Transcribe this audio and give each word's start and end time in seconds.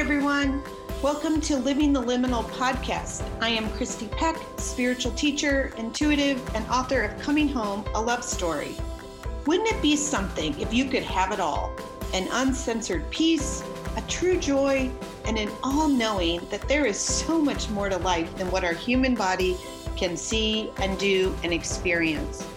everyone. 0.00 0.62
Welcome 1.02 1.42
to 1.42 1.58
Living 1.58 1.92
the 1.92 2.02
Liminal 2.02 2.42
podcast. 2.52 3.22
I 3.42 3.50
am 3.50 3.70
Christy 3.72 4.08
Peck, 4.08 4.38
spiritual 4.56 5.12
teacher, 5.12 5.74
intuitive, 5.76 6.40
and 6.54 6.66
author 6.68 7.02
of 7.02 7.20
Coming 7.20 7.48
Home, 7.48 7.84
a 7.94 8.00
Love 8.00 8.24
Story. 8.24 8.74
Wouldn't 9.44 9.68
it 9.68 9.82
be 9.82 9.96
something 9.96 10.58
if 10.58 10.72
you 10.72 10.86
could 10.86 11.02
have 11.02 11.32
it 11.32 11.38
all? 11.38 11.76
An 12.14 12.28
uncensored 12.32 13.10
peace, 13.10 13.62
a 13.98 14.00
true 14.08 14.38
joy, 14.40 14.90
and 15.26 15.36
an 15.36 15.50
all 15.62 15.86
knowing 15.86 16.40
that 16.48 16.66
there 16.66 16.86
is 16.86 16.98
so 16.98 17.38
much 17.38 17.68
more 17.68 17.90
to 17.90 17.98
life 17.98 18.34
than 18.38 18.50
what 18.50 18.64
our 18.64 18.72
human 18.72 19.14
body 19.14 19.54
can 19.98 20.16
see 20.16 20.70
and 20.78 20.98
do 20.98 21.36
and 21.44 21.52
experience. 21.52 22.48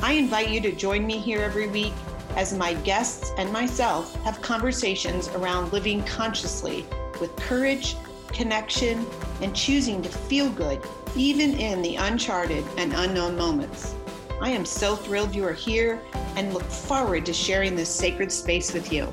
I 0.00 0.14
invite 0.14 0.50
you 0.50 0.60
to 0.62 0.72
join 0.72 1.06
me 1.06 1.18
here 1.18 1.40
every 1.40 1.68
week 1.68 1.94
as 2.36 2.52
my 2.52 2.74
guests 2.74 3.32
and 3.38 3.52
myself 3.52 4.14
have 4.24 4.42
conversations 4.42 5.28
around 5.28 5.72
living 5.72 6.02
consciously 6.04 6.86
with 7.20 7.34
courage, 7.36 7.96
connection, 8.28 9.06
and 9.42 9.54
choosing 9.54 10.02
to 10.02 10.08
feel 10.08 10.50
good, 10.50 10.80
even 11.16 11.58
in 11.58 11.82
the 11.82 11.96
uncharted 11.96 12.64
and 12.76 12.92
unknown 12.94 13.36
moments. 13.36 13.94
I 14.40 14.50
am 14.50 14.64
so 14.64 14.96
thrilled 14.96 15.34
you 15.34 15.44
are 15.44 15.52
here 15.52 16.00
and 16.36 16.54
look 16.54 16.62
forward 16.62 17.26
to 17.26 17.32
sharing 17.32 17.76
this 17.76 17.94
sacred 17.94 18.32
space 18.32 18.72
with 18.72 18.92
you. 18.92 19.12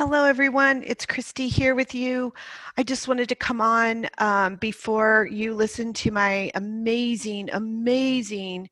Hello, 0.00 0.24
everyone. 0.24 0.82
It's 0.86 1.04
Christy 1.04 1.46
here 1.46 1.74
with 1.74 1.94
you. 1.94 2.32
I 2.78 2.82
just 2.82 3.06
wanted 3.06 3.28
to 3.28 3.34
come 3.34 3.60
on 3.60 4.06
um, 4.16 4.56
before 4.56 5.28
you 5.30 5.52
listen 5.52 5.92
to 5.92 6.10
my 6.10 6.50
amazing, 6.54 7.50
amazing 7.52 8.70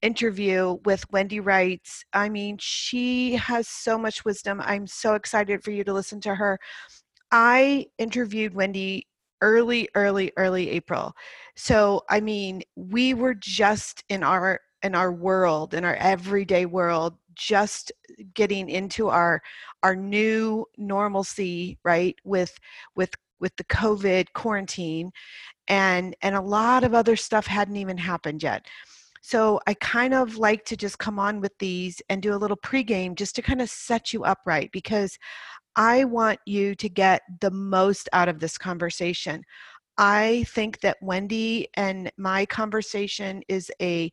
interview 0.00 0.78
with 0.84 1.10
Wendy 1.10 1.40
Wrights. 1.40 2.04
I 2.12 2.28
mean, 2.28 2.56
she 2.60 3.34
has 3.34 3.66
so 3.66 3.98
much 3.98 4.24
wisdom. 4.24 4.60
I'm 4.62 4.86
so 4.86 5.14
excited 5.14 5.64
for 5.64 5.72
you 5.72 5.82
to 5.82 5.92
listen 5.92 6.20
to 6.20 6.36
her. 6.36 6.56
I 7.32 7.86
interviewed 7.98 8.54
Wendy 8.54 9.08
early, 9.42 9.88
early, 9.96 10.30
early 10.36 10.70
April. 10.70 11.14
So, 11.56 12.02
I 12.08 12.20
mean, 12.20 12.62
we 12.76 13.12
were 13.12 13.34
just 13.34 14.04
in 14.08 14.22
our 14.22 14.60
in 14.82 14.94
our 14.94 15.12
world, 15.12 15.74
in 15.74 15.84
our 15.84 15.96
everyday 15.96 16.64
world, 16.64 17.16
just 17.34 17.92
getting 18.34 18.68
into 18.68 19.08
our 19.08 19.42
our 19.82 19.96
new 19.96 20.66
normalcy 20.76 21.78
right 21.84 22.16
with 22.24 22.58
with 22.96 23.12
with 23.40 23.54
the 23.56 23.64
covid 23.64 24.26
quarantine 24.34 25.10
and 25.68 26.14
and 26.22 26.34
a 26.34 26.40
lot 26.40 26.84
of 26.84 26.94
other 26.94 27.16
stuff 27.16 27.46
hadn't 27.46 27.76
even 27.76 27.96
happened 27.98 28.42
yet. 28.42 28.66
So 29.22 29.60
i 29.66 29.74
kind 29.74 30.14
of 30.14 30.36
like 30.36 30.64
to 30.66 30.76
just 30.76 30.98
come 30.98 31.18
on 31.18 31.40
with 31.40 31.52
these 31.58 32.00
and 32.08 32.22
do 32.22 32.34
a 32.34 32.38
little 32.42 32.56
pregame 32.56 33.14
just 33.14 33.34
to 33.36 33.42
kind 33.42 33.60
of 33.62 33.70
set 33.70 34.12
you 34.12 34.24
up 34.24 34.38
right 34.46 34.70
because 34.72 35.18
i 35.76 36.04
want 36.04 36.38
you 36.46 36.74
to 36.74 36.88
get 36.88 37.22
the 37.40 37.50
most 37.50 38.08
out 38.12 38.28
of 38.28 38.40
this 38.40 38.58
conversation. 38.58 39.42
I 39.98 40.44
think 40.48 40.80
that 40.80 40.96
wendy 41.02 41.68
and 41.74 42.10
my 42.16 42.46
conversation 42.46 43.42
is 43.48 43.70
a 43.82 44.10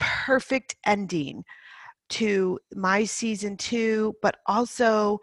perfect 0.00 0.74
ending 0.84 1.44
to 2.12 2.58
my 2.74 3.04
season 3.04 3.56
two, 3.56 4.14
but 4.22 4.36
also 4.46 5.18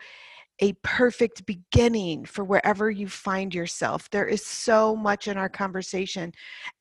a 0.59 0.73
perfect 0.84 1.45
beginning 1.45 2.26
for 2.26 2.44
wherever 2.44 2.90
you 2.90 3.08
find 3.08 3.54
yourself. 3.54 4.09
There 4.09 4.26
is 4.26 4.45
so 4.45 4.95
much 4.95 5.28
in 5.28 5.38
our 5.38 5.50
conversation 5.50 6.34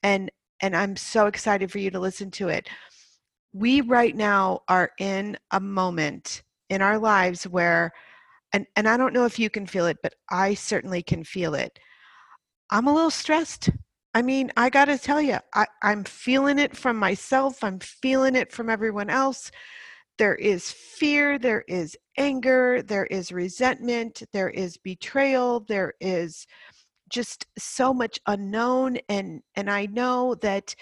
and 0.02 0.30
and 0.60 0.76
I'm 0.76 0.96
so 0.96 1.26
excited 1.26 1.70
for 1.70 1.78
you 1.78 1.88
to 1.92 2.00
listen 2.00 2.32
to 2.32 2.48
it. 2.48 2.68
We 3.52 3.80
right 3.80 4.16
now 4.16 4.62
are 4.66 4.90
in 4.98 5.38
a 5.52 5.60
moment 5.60 6.42
in 6.68 6.82
our 6.82 6.98
lives 6.98 7.46
where 7.46 7.92
and 8.52 8.66
and 8.76 8.88
I 8.88 8.96
don't 8.96 9.12
know 9.12 9.26
if 9.26 9.38
you 9.38 9.50
can 9.50 9.66
feel 9.66 9.86
it, 9.86 9.98
but 10.02 10.14
I 10.30 10.54
certainly 10.54 11.02
can 11.02 11.22
feel 11.22 11.54
it. 11.54 11.78
I'm 12.70 12.86
a 12.86 12.94
little 12.94 13.10
stressed. 13.10 13.70
I 14.14 14.22
mean, 14.22 14.50
I 14.56 14.70
got 14.70 14.86
to 14.86 14.98
tell 14.98 15.20
you, 15.20 15.38
I, 15.54 15.66
I'm 15.82 16.02
feeling 16.02 16.58
it 16.58 16.76
from 16.76 16.96
myself. 16.96 17.62
I'm 17.62 17.78
feeling 17.78 18.34
it 18.34 18.50
from 18.50 18.70
everyone 18.70 19.10
else 19.10 19.50
there 20.18 20.34
is 20.34 20.70
fear, 20.70 21.38
there 21.38 21.64
is 21.68 21.96
anger, 22.16 22.82
there 22.82 23.06
is 23.06 23.32
resentment, 23.32 24.22
there 24.32 24.50
is 24.50 24.76
betrayal, 24.76 25.60
there 25.68 25.94
is 26.00 26.46
just 27.08 27.46
so 27.58 27.94
much 27.94 28.18
unknown 28.26 28.98
and 29.08 29.40
and 29.56 29.70
I 29.70 29.86
know 29.86 30.34
that 30.42 30.74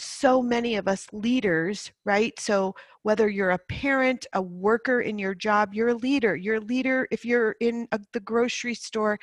so 0.00 0.42
many 0.42 0.76
of 0.76 0.88
us 0.88 1.06
leaders, 1.12 1.92
right? 2.04 2.32
So 2.40 2.74
whether 3.02 3.28
you're 3.28 3.50
a 3.50 3.58
parent, 3.58 4.26
a 4.32 4.40
worker 4.40 5.02
in 5.02 5.18
your 5.18 5.34
job, 5.34 5.74
you're 5.74 5.88
a 5.90 5.94
leader. 5.94 6.34
You're 6.36 6.56
a 6.56 6.60
leader 6.60 7.06
if 7.10 7.24
you're 7.24 7.54
in 7.60 7.86
a, 7.92 8.00
the 8.12 8.20
grocery 8.20 8.74
store 8.74 9.18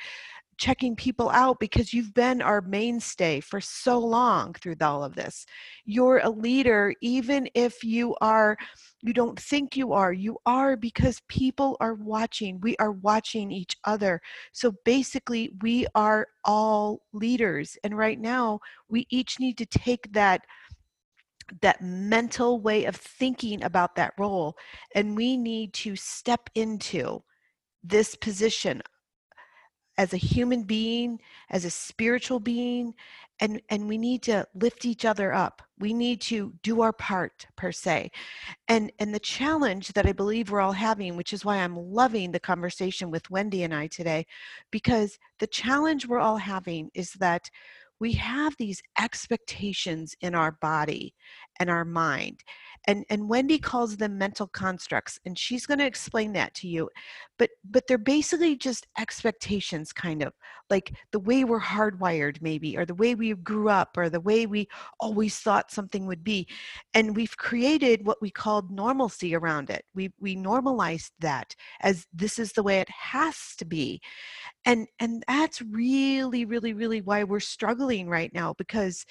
checking 0.58 0.96
people 0.96 1.30
out 1.30 1.60
because 1.60 1.94
you've 1.94 2.12
been 2.12 2.42
our 2.42 2.60
mainstay 2.60 3.40
for 3.40 3.60
so 3.60 3.98
long 3.98 4.52
through 4.54 4.74
all 4.82 5.02
of 5.04 5.14
this. 5.14 5.46
You're 5.84 6.18
a 6.18 6.28
leader, 6.30 6.92
even 7.00 7.48
if 7.54 7.82
you 7.84 8.16
are, 8.20 8.56
you 9.00 9.12
don't 9.12 9.38
think 9.38 9.76
you 9.76 9.92
are, 9.92 10.12
you 10.12 10.36
are 10.44 10.76
because 10.76 11.22
people 11.28 11.76
are 11.80 11.94
watching. 11.94 12.60
We 12.60 12.76
are 12.76 12.92
watching 12.92 13.50
each 13.52 13.76
other. 13.84 14.20
So 14.52 14.74
basically, 14.84 15.52
we 15.62 15.86
are 15.94 16.26
all 16.44 17.02
leaders. 17.12 17.78
And 17.84 17.96
right 17.96 18.20
now, 18.20 18.58
we 18.88 19.06
each 19.10 19.38
need 19.38 19.56
to 19.58 19.66
take 19.66 20.12
that 20.12 20.42
that 21.62 21.80
mental 21.80 22.60
way 22.60 22.84
of 22.84 22.94
thinking 22.94 23.62
about 23.64 23.94
that 23.94 24.12
role 24.18 24.54
and 24.94 25.16
we 25.16 25.34
need 25.34 25.72
to 25.72 25.96
step 25.96 26.50
into 26.54 27.22
this 27.82 28.14
position 28.16 28.82
as 29.98 30.14
a 30.14 30.16
human 30.16 30.62
being, 30.62 31.20
as 31.50 31.64
a 31.64 31.70
spiritual 31.70 32.38
being, 32.38 32.94
and, 33.40 33.60
and 33.68 33.88
we 33.88 33.98
need 33.98 34.22
to 34.22 34.46
lift 34.54 34.84
each 34.84 35.04
other 35.04 35.34
up. 35.34 35.60
We 35.78 35.92
need 35.92 36.20
to 36.22 36.54
do 36.62 36.80
our 36.82 36.92
part, 36.92 37.46
per 37.56 37.72
se. 37.72 38.10
And, 38.68 38.92
and 39.00 39.12
the 39.14 39.20
challenge 39.20 39.92
that 39.92 40.06
I 40.06 40.12
believe 40.12 40.50
we're 40.50 40.60
all 40.60 40.72
having, 40.72 41.16
which 41.16 41.32
is 41.32 41.44
why 41.44 41.58
I'm 41.58 41.76
loving 41.76 42.30
the 42.30 42.40
conversation 42.40 43.10
with 43.10 43.30
Wendy 43.30 43.64
and 43.64 43.74
I 43.74 43.88
today, 43.88 44.26
because 44.70 45.18
the 45.40 45.46
challenge 45.48 46.06
we're 46.06 46.18
all 46.20 46.38
having 46.38 46.90
is 46.94 47.12
that 47.14 47.50
we 48.00 48.12
have 48.12 48.54
these 48.56 48.80
expectations 49.00 50.14
in 50.20 50.34
our 50.34 50.52
body 50.52 51.14
and 51.58 51.68
our 51.68 51.84
mind 51.84 52.44
and 52.88 53.04
and 53.10 53.28
wendy 53.28 53.58
calls 53.58 53.96
them 53.96 54.18
mental 54.18 54.48
constructs 54.48 55.20
and 55.24 55.38
she's 55.38 55.66
going 55.66 55.78
to 55.78 55.86
explain 55.86 56.32
that 56.32 56.52
to 56.54 56.66
you 56.66 56.88
but 57.38 57.50
but 57.70 57.86
they're 57.86 57.98
basically 57.98 58.56
just 58.56 58.88
expectations 58.98 59.92
kind 59.92 60.22
of 60.22 60.32
like 60.70 60.94
the 61.12 61.20
way 61.20 61.44
we're 61.44 61.60
hardwired 61.60 62.40
maybe 62.42 62.76
or 62.76 62.84
the 62.84 62.94
way 62.94 63.14
we 63.14 63.32
grew 63.34 63.68
up 63.68 63.96
or 63.96 64.10
the 64.10 64.20
way 64.20 64.46
we 64.46 64.66
always 65.00 65.38
thought 65.38 65.70
something 65.70 66.06
would 66.06 66.24
be 66.24 66.46
and 66.94 67.16
we've 67.16 67.36
created 67.36 68.06
what 68.06 68.20
we 68.20 68.30
called 68.30 68.70
normalcy 68.70 69.34
around 69.34 69.70
it. 69.70 69.84
We 69.94 70.10
we 70.20 70.34
normalized 70.34 71.12
that 71.20 71.54
as 71.80 72.06
this 72.12 72.38
is 72.38 72.52
the 72.52 72.62
way 72.62 72.80
it 72.80 72.90
has 72.90 73.54
to 73.58 73.64
be 73.64 74.00
and 74.64 74.86
and 75.00 75.24
that's 75.28 75.62
really 75.62 76.44
really 76.44 76.72
really 76.72 77.00
why 77.00 77.24
we're 77.24 77.40
struggling 77.40 78.08
right 78.08 78.32
now 78.34 78.54
because 78.58 79.04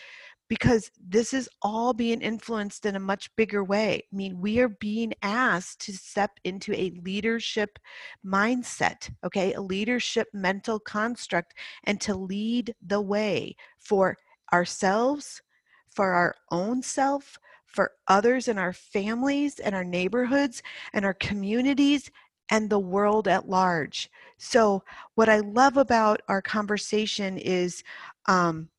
because 0.47 0.91
this 0.99 1.33
is 1.33 1.49
all 1.61 1.93
being 1.93 2.21
influenced 2.21 2.85
in 2.85 2.95
a 2.95 2.99
much 2.99 3.33
bigger 3.35 3.63
way. 3.63 4.03
I 4.11 4.15
mean, 4.15 4.39
we 4.39 4.59
are 4.59 4.69
being 4.69 5.13
asked 5.21 5.81
to 5.81 5.93
step 5.93 6.31
into 6.43 6.73
a 6.73 6.91
leadership 7.03 7.77
mindset, 8.25 9.09
okay, 9.25 9.53
a 9.53 9.61
leadership 9.61 10.27
mental 10.33 10.79
construct, 10.79 11.53
and 11.83 11.99
to 12.01 12.15
lead 12.15 12.73
the 12.85 13.01
way 13.01 13.55
for 13.77 14.17
ourselves, 14.53 15.41
for 15.89 16.13
our 16.13 16.35
own 16.51 16.81
self, 16.81 17.37
for 17.65 17.91
others 18.07 18.47
in 18.47 18.57
our 18.57 18.73
families 18.73 19.59
and 19.59 19.75
our 19.75 19.83
neighborhoods 19.83 20.63
and 20.93 21.03
our 21.03 21.13
communities 21.13 22.09
and 22.49 22.69
the 22.69 22.79
world 22.79 23.27
at 23.27 23.49
large. 23.49 24.09
So, 24.37 24.83
what 25.15 25.27
I 25.27 25.39
love 25.39 25.75
about 25.75 26.21
our 26.29 26.41
conversation 26.41 27.37
is 27.37 27.83
um, 28.27 28.69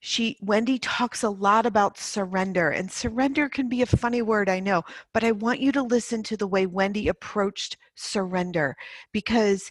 she 0.00 0.36
wendy 0.40 0.78
talks 0.78 1.22
a 1.22 1.30
lot 1.30 1.66
about 1.66 1.98
surrender 1.98 2.70
and 2.70 2.90
surrender 2.90 3.48
can 3.48 3.68
be 3.68 3.82
a 3.82 3.86
funny 3.86 4.22
word 4.22 4.48
i 4.48 4.60
know 4.60 4.82
but 5.12 5.24
i 5.24 5.32
want 5.32 5.60
you 5.60 5.72
to 5.72 5.82
listen 5.82 6.22
to 6.22 6.36
the 6.36 6.46
way 6.46 6.66
wendy 6.66 7.08
approached 7.08 7.76
surrender 7.94 8.76
because 9.12 9.70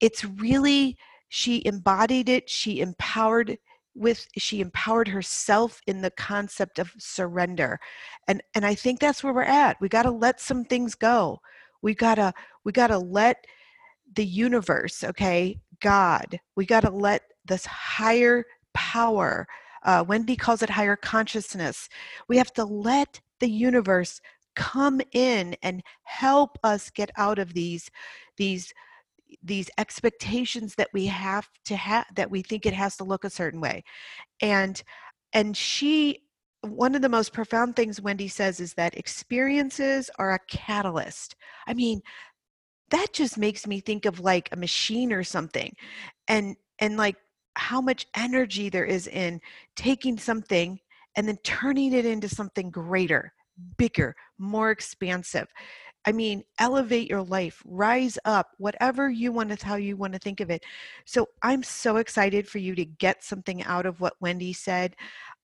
it's 0.00 0.24
really 0.24 0.96
she 1.28 1.62
embodied 1.66 2.28
it 2.28 2.48
she 2.48 2.80
empowered 2.80 3.58
with 3.94 4.26
she 4.38 4.60
empowered 4.60 5.08
herself 5.08 5.80
in 5.86 6.00
the 6.00 6.10
concept 6.12 6.78
of 6.78 6.92
surrender 6.98 7.78
and 8.28 8.42
and 8.54 8.64
i 8.64 8.74
think 8.74 9.00
that's 9.00 9.22
where 9.24 9.32
we're 9.32 9.42
at. 9.42 9.76
We 9.80 9.88
got 9.88 10.04
to 10.04 10.10
let 10.10 10.40
some 10.40 10.64
things 10.64 10.94
go. 10.94 11.40
We 11.82 11.94
got 11.94 12.16
to 12.16 12.32
we 12.64 12.72
got 12.72 12.88
to 12.88 12.98
let 12.98 13.44
the 14.14 14.24
universe 14.24 15.04
okay 15.04 15.58
god 15.80 16.40
we 16.56 16.64
got 16.64 16.80
to 16.80 16.90
let 16.90 17.22
this 17.44 17.66
higher 17.66 18.44
power. 18.78 19.46
Uh, 19.84 20.04
Wendy 20.06 20.36
calls 20.36 20.62
it 20.62 20.70
higher 20.70 20.94
consciousness. 20.94 21.88
We 22.28 22.38
have 22.38 22.52
to 22.52 22.64
let 22.64 23.20
the 23.40 23.50
universe 23.50 24.20
come 24.54 25.00
in 25.12 25.56
and 25.62 25.82
help 26.04 26.58
us 26.62 26.90
get 26.90 27.10
out 27.16 27.38
of 27.38 27.54
these 27.54 27.90
these 28.36 28.72
these 29.42 29.68
expectations 29.78 30.74
that 30.76 30.88
we 30.92 31.06
have 31.06 31.48
to 31.64 31.76
have 31.76 32.06
that 32.16 32.30
we 32.30 32.42
think 32.42 32.66
it 32.66 32.72
has 32.72 32.96
to 32.96 33.04
look 33.04 33.24
a 33.24 33.30
certain 33.30 33.60
way 33.60 33.84
and 34.40 34.82
and 35.32 35.56
she 35.56 36.24
one 36.62 36.96
of 36.96 37.02
the 37.02 37.08
most 37.08 37.32
profound 37.32 37.76
things 37.76 38.00
wendy 38.00 38.26
says 38.26 38.58
is 38.58 38.74
that 38.74 38.96
experiences 38.96 40.10
are 40.18 40.32
a 40.32 40.40
catalyst 40.48 41.36
i 41.68 41.74
mean 41.74 42.00
that 42.90 43.12
just 43.12 43.38
makes 43.38 43.64
me 43.64 43.78
think 43.78 44.06
of 44.06 44.18
like 44.18 44.48
a 44.50 44.56
machine 44.56 45.12
or 45.12 45.22
something 45.22 45.72
and 46.26 46.56
and 46.80 46.96
like 46.96 47.16
how 47.58 47.80
much 47.80 48.06
energy 48.16 48.68
there 48.68 48.84
is 48.84 49.06
in 49.08 49.40
taking 49.76 50.16
something 50.16 50.78
and 51.16 51.26
then 51.26 51.36
turning 51.42 51.92
it 51.92 52.06
into 52.06 52.28
something 52.28 52.70
greater 52.70 53.32
bigger 53.76 54.14
more 54.38 54.70
expansive 54.70 55.48
i 56.06 56.12
mean 56.12 56.44
elevate 56.60 57.10
your 57.10 57.22
life 57.22 57.60
rise 57.66 58.16
up 58.24 58.50
whatever 58.58 59.10
you 59.10 59.32
want 59.32 59.50
to 59.50 59.66
how 59.66 59.74
you 59.74 59.96
want 59.96 60.12
to 60.12 60.18
think 60.20 60.38
of 60.38 60.48
it 60.48 60.62
so 61.04 61.26
i'm 61.42 61.62
so 61.62 61.96
excited 61.96 62.48
for 62.48 62.58
you 62.58 62.74
to 62.76 62.84
get 62.84 63.24
something 63.24 63.64
out 63.64 63.84
of 63.84 64.00
what 64.00 64.14
wendy 64.20 64.52
said 64.52 64.94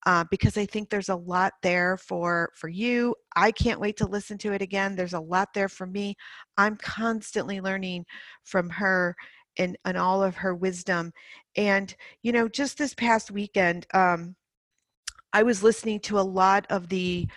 uh, 0.05 0.23
because 0.29 0.55
I 0.55 0.65
think 0.67 0.89
there's 0.89 1.09
a 1.09 1.15
lot 1.15 1.53
there 1.63 1.97
for 1.97 2.51
for 2.53 2.67
you. 2.67 3.15
I 3.35 3.51
can't 3.51 3.79
wait 3.79 3.97
to 3.97 4.05
listen 4.05 4.37
to 4.39 4.53
it 4.53 4.61
again. 4.61 4.95
There's 4.95 5.15
a 5.15 5.19
lot 5.19 5.49
there 5.53 5.69
for 5.69 5.87
me. 5.87 6.15
I'm 6.57 6.77
constantly 6.77 7.59
learning 7.59 8.05
from 8.43 8.69
her 8.69 9.15
and 9.57 9.77
and 9.85 9.97
all 9.97 10.23
of 10.23 10.35
her 10.37 10.55
wisdom. 10.55 11.13
And 11.55 11.95
you 12.23 12.31
know, 12.31 12.47
just 12.47 12.77
this 12.77 12.93
past 12.93 13.31
weekend, 13.31 13.87
um, 13.93 14.35
I 15.33 15.43
was 15.43 15.63
listening 15.63 15.99
to 16.01 16.19
a 16.19 16.21
lot 16.21 16.65
of 16.69 16.89
the 16.89 17.27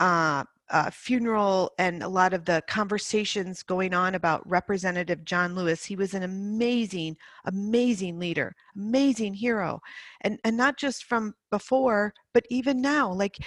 uh, 0.00 0.44
uh, 0.70 0.90
funeral 0.90 1.72
and 1.78 2.02
a 2.02 2.08
lot 2.08 2.34
of 2.34 2.44
the 2.44 2.62
conversations 2.68 3.62
going 3.62 3.94
on 3.94 4.14
about 4.14 4.48
Representative 4.48 5.24
John 5.24 5.54
Lewis. 5.54 5.84
He 5.84 5.96
was 5.96 6.14
an 6.14 6.22
amazing, 6.22 7.16
amazing 7.46 8.18
leader, 8.18 8.54
amazing 8.76 9.34
hero, 9.34 9.80
and 10.20 10.38
and 10.44 10.56
not 10.56 10.76
just 10.76 11.04
from 11.04 11.34
before, 11.50 12.12
but 12.34 12.44
even 12.50 12.80
now. 12.80 13.12
Like 13.12 13.38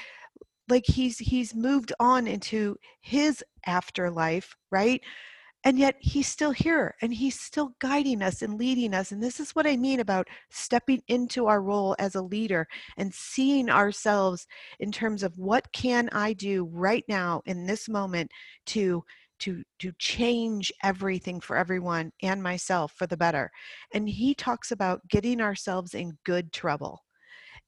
like 0.70 0.86
he's 0.86 1.20
he's 1.20 1.54
moved 1.54 1.94
on 2.00 2.28
into 2.28 2.78
his 3.02 3.44
afterlife, 3.66 4.56
right? 4.72 5.02
And 5.64 5.78
yet 5.78 5.96
he's 6.00 6.28
still 6.28 6.52
here 6.52 6.96
and 7.02 7.14
he's 7.14 7.40
still 7.40 7.74
guiding 7.80 8.22
us 8.22 8.42
and 8.42 8.58
leading 8.58 8.94
us 8.94 9.12
and 9.12 9.22
this 9.22 9.40
is 9.40 9.52
what 9.52 9.68
i 9.68 9.76
mean 9.76 10.00
about 10.00 10.28
stepping 10.50 11.02
into 11.08 11.48
our 11.48 11.62
role 11.62 11.96
as 12.00 12.16
a 12.16 12.22
leader 12.22 12.68
and 12.98 13.14
seeing 13.14 13.70
ourselves 13.70 14.48
in 14.80 14.92
terms 14.92 15.24
of 15.24 15.38
what 15.38 15.72
can 15.72 16.10
i 16.14 16.34
do 16.34 16.66
right 16.72 17.04
now 17.08 17.42
in 17.46 17.66
this 17.66 17.88
moment 17.88 18.30
to 18.66 19.04
to 19.40 19.64
to 19.80 19.92
change 19.98 20.72
everything 20.84 21.40
for 21.42 21.58
everyone 21.58 22.12
and 22.22 22.42
myself 22.44 22.94
for 22.96 23.08
the 23.08 23.18
better. 23.18 23.50
And 23.92 24.08
he 24.08 24.36
talks 24.36 24.72
about 24.72 25.02
getting 25.10 25.42
ourselves 25.42 25.96
in 25.96 26.18
good 26.24 26.54
trouble 26.54 27.04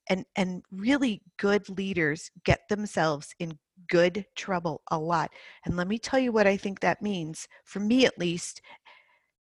and 0.09 0.25
and 0.35 0.63
really 0.71 1.21
good 1.37 1.67
leaders 1.69 2.29
get 2.45 2.61
themselves 2.69 3.33
in 3.39 3.57
good 3.89 4.25
trouble 4.35 4.81
a 4.91 4.97
lot. 4.97 5.31
And 5.65 5.75
let 5.77 5.87
me 5.87 5.97
tell 5.97 6.19
you 6.19 6.31
what 6.31 6.47
I 6.47 6.57
think 6.57 6.79
that 6.79 7.01
means, 7.01 7.47
for 7.65 7.79
me 7.79 8.05
at 8.05 8.17
least, 8.17 8.61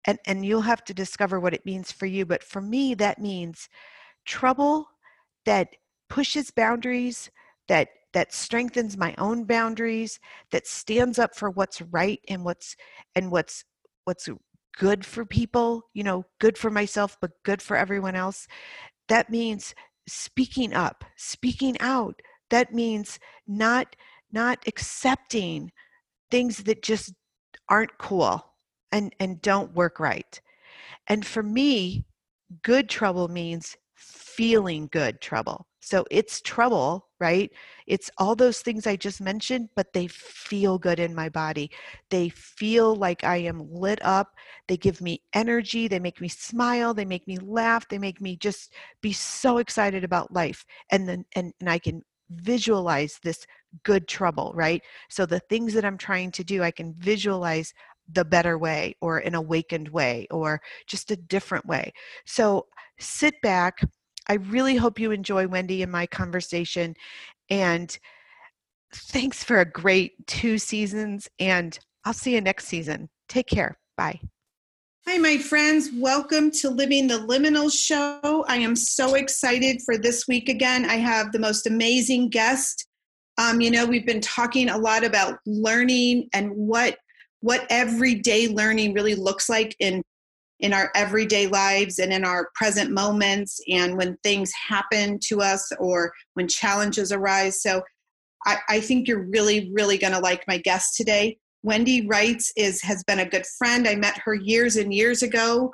and, 0.05 0.17
and 0.25 0.45
you'll 0.45 0.61
have 0.61 0.83
to 0.85 0.93
discover 0.93 1.39
what 1.39 1.53
it 1.53 1.65
means 1.65 1.91
for 1.91 2.05
you, 2.05 2.25
but 2.25 2.43
for 2.43 2.61
me, 2.61 2.93
that 2.95 3.19
means 3.19 3.69
trouble 4.25 4.87
that 5.45 5.69
pushes 6.09 6.51
boundaries, 6.51 7.29
that 7.67 7.89
that 8.13 8.33
strengthens 8.33 8.97
my 8.97 9.13
own 9.19 9.43
boundaries, 9.43 10.19
that 10.51 10.65
stands 10.65 11.19
up 11.19 11.35
for 11.35 11.51
what's 11.51 11.81
right 11.81 12.19
and 12.27 12.43
what's 12.43 12.75
and 13.15 13.31
what's 13.31 13.63
what's 14.05 14.29
good 14.77 15.05
for 15.05 15.25
people, 15.25 15.83
you 15.93 16.03
know, 16.03 16.25
good 16.39 16.57
for 16.57 16.71
myself, 16.71 17.17
but 17.21 17.31
good 17.43 17.61
for 17.61 17.77
everyone 17.77 18.15
else. 18.15 18.47
That 19.09 19.29
means 19.29 19.75
speaking 20.07 20.73
up, 20.73 21.03
speaking 21.17 21.77
out. 21.79 22.19
That 22.49 22.73
means 22.73 23.19
not 23.47 23.95
not 24.31 24.59
accepting 24.67 25.71
things 26.29 26.57
that 26.63 26.83
just 26.83 27.13
aren't 27.69 27.97
cool 27.97 28.45
and 28.91 29.13
and 29.19 29.41
don't 29.41 29.73
work 29.73 29.99
right. 29.99 30.39
And 31.07 31.25
for 31.25 31.43
me 31.43 32.05
good 32.63 32.89
trouble 32.89 33.27
means 33.27 33.77
feeling 33.95 34.89
good 34.91 35.21
trouble. 35.21 35.67
So 35.81 36.05
it's 36.11 36.41
trouble 36.41 37.07
right? 37.19 37.51
It's 37.85 38.09
all 38.17 38.33
those 38.35 38.61
things 38.61 38.87
i 38.87 38.95
just 38.95 39.19
mentioned 39.19 39.67
but 39.75 39.91
they 39.93 40.07
feel 40.07 40.77
good 40.77 40.99
in 40.99 41.13
my 41.13 41.29
body. 41.29 41.69
They 42.09 42.29
feel 42.29 42.95
like 42.95 43.23
i 43.23 43.37
am 43.37 43.67
lit 43.71 43.99
up. 44.03 44.35
They 44.67 44.77
give 44.77 45.01
me 45.01 45.21
energy. 45.33 45.87
They 45.87 45.99
make 45.99 46.21
me 46.21 46.29
smile. 46.29 46.93
They 46.93 47.05
make 47.05 47.27
me 47.27 47.37
laugh. 47.37 47.87
They 47.89 47.97
make 47.97 48.21
me 48.21 48.37
just 48.37 48.73
be 49.01 49.13
so 49.13 49.57
excited 49.57 50.03
about 50.03 50.33
life. 50.33 50.65
And 50.91 51.07
then 51.07 51.25
and, 51.35 51.53
and 51.59 51.69
i 51.69 51.79
can 51.79 52.03
visualize 52.29 53.19
this 53.23 53.45
good 53.83 54.07
trouble, 54.07 54.51
right? 54.55 54.81
So 55.09 55.25
the 55.25 55.39
things 55.39 55.73
that 55.73 55.85
I'm 55.85 55.97
trying 55.97 56.31
to 56.31 56.43
do, 56.43 56.63
I 56.63 56.71
can 56.71 56.93
visualize 56.97 57.73
the 58.11 58.25
better 58.25 58.57
way 58.57 58.95
or 59.01 59.19
an 59.19 59.35
awakened 59.35 59.89
way 59.89 60.27
or 60.31 60.61
just 60.87 61.11
a 61.11 61.15
different 61.15 61.65
way. 61.65 61.93
So 62.25 62.65
sit 62.99 63.35
back. 63.41 63.79
I 64.27 64.35
really 64.35 64.75
hope 64.75 64.99
you 64.99 65.11
enjoy 65.11 65.47
Wendy 65.47 65.83
and 65.83 65.91
my 65.91 66.05
conversation. 66.07 66.95
And 67.49 67.97
thanks 68.93 69.43
for 69.43 69.59
a 69.59 69.69
great 69.69 70.13
two 70.27 70.57
seasons. 70.57 71.27
And 71.39 71.77
I'll 72.05 72.13
see 72.13 72.33
you 72.33 72.41
next 72.41 72.67
season. 72.67 73.09
Take 73.27 73.47
care. 73.47 73.77
Bye. 73.97 74.19
Hi, 75.07 75.17
my 75.17 75.37
friends. 75.37 75.89
Welcome 75.95 76.51
to 76.51 76.69
Living 76.69 77.07
the 77.07 77.15
Liminal 77.15 77.71
Show. 77.71 78.45
I 78.47 78.57
am 78.57 78.75
so 78.75 79.15
excited 79.15 79.81
for 79.83 79.97
this 79.97 80.27
week 80.27 80.49
again. 80.49 80.87
I 80.87 80.95
have 80.95 81.31
the 81.31 81.39
most 81.39 81.65
amazing 81.65 82.29
guest. 82.29 82.85
Um, 83.37 83.59
you 83.59 83.71
know, 83.71 83.85
we've 83.85 84.05
been 84.05 84.21
talking 84.21 84.69
a 84.69 84.77
lot 84.77 85.03
about 85.03 85.39
learning 85.45 86.29
and 86.33 86.51
what 86.51 86.97
what 87.41 87.65
everyday 87.69 88.49
learning 88.49 88.93
really 88.93 89.15
looks 89.15 89.49
like 89.49 89.75
in 89.79 90.03
in 90.59 90.73
our 90.73 90.91
everyday 90.93 91.47
lives 91.47 91.97
and 91.99 92.11
in 92.11 92.25
our 92.25 92.49
present 92.53 92.91
moments 92.91 93.59
and 93.69 93.97
when 93.97 94.17
things 94.23 94.51
happen 94.51 95.17
to 95.23 95.41
us 95.41 95.71
or 95.79 96.11
when 96.33 96.47
challenges 96.47 97.11
arise. 97.11 97.63
So 97.63 97.81
I, 98.45 98.57
I 98.67 98.79
think 98.81 99.07
you're 99.07 99.25
really, 99.29 99.71
really 99.73 99.97
going 99.97 100.13
to 100.13 100.19
like 100.19 100.43
my 100.47 100.57
guest 100.57 100.95
today. 100.97 101.37
Wendy 101.63 102.07
Wrights 102.07 102.51
is 102.55 102.81
has 102.81 103.03
been 103.03 103.19
a 103.19 103.29
good 103.29 103.45
friend. 103.57 103.87
I 103.87 103.95
met 103.95 104.17
her 104.19 104.33
years 104.33 104.77
and 104.77 104.93
years 104.93 105.23
ago, 105.23 105.71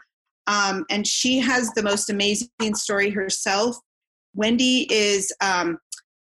um, 0.47 0.85
and 0.89 1.05
she 1.05 1.39
has 1.39 1.71
the 1.71 1.83
most 1.83 2.09
amazing 2.09 2.49
story 2.73 3.09
herself. 3.09 3.77
Wendy 4.33 4.87
is, 4.91 5.31
um, 5.41 5.77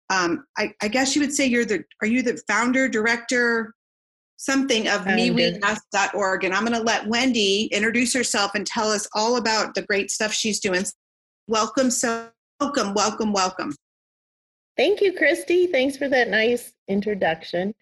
um, 0.10 0.46
I, 0.58 0.74
I, 0.82 0.88
guess 0.88 1.15
you 1.15 1.22
would 1.22 1.34
say 1.34 1.46
you're 1.46 1.65
the 1.65 1.84
are 2.01 2.08
you 2.08 2.22
the 2.22 2.41
founder, 2.48 2.88
director, 2.88 3.74
something 4.38 4.88
of 4.88 5.01
MeWeUs.org, 5.01 6.44
and 6.44 6.53
I'm 6.53 6.65
going 6.65 6.77
to 6.77 6.84
let 6.84 7.08
Wendy 7.08 7.65
introduce 7.72 8.13
herself 8.13 8.56
and 8.56 8.65
tell 8.65 8.89
us 8.89 9.08
all 9.13 9.38
about 9.38 9.75
the 9.75 9.82
great 9.84 10.12
stuff 10.12 10.32
she's 10.32 10.60
doing. 10.60 10.86
Welcome, 11.48 11.89
so 11.91 12.29
welcome, 12.60 12.94
welcome, 12.94 13.34
welcome. 13.34 13.75
Thank 14.77 15.01
you, 15.01 15.12
Christy. 15.12 15.68
Thanks 15.68 15.98
for 15.98 16.08
that 16.08 16.29
nice 16.29 16.72
introduction. 16.88 17.74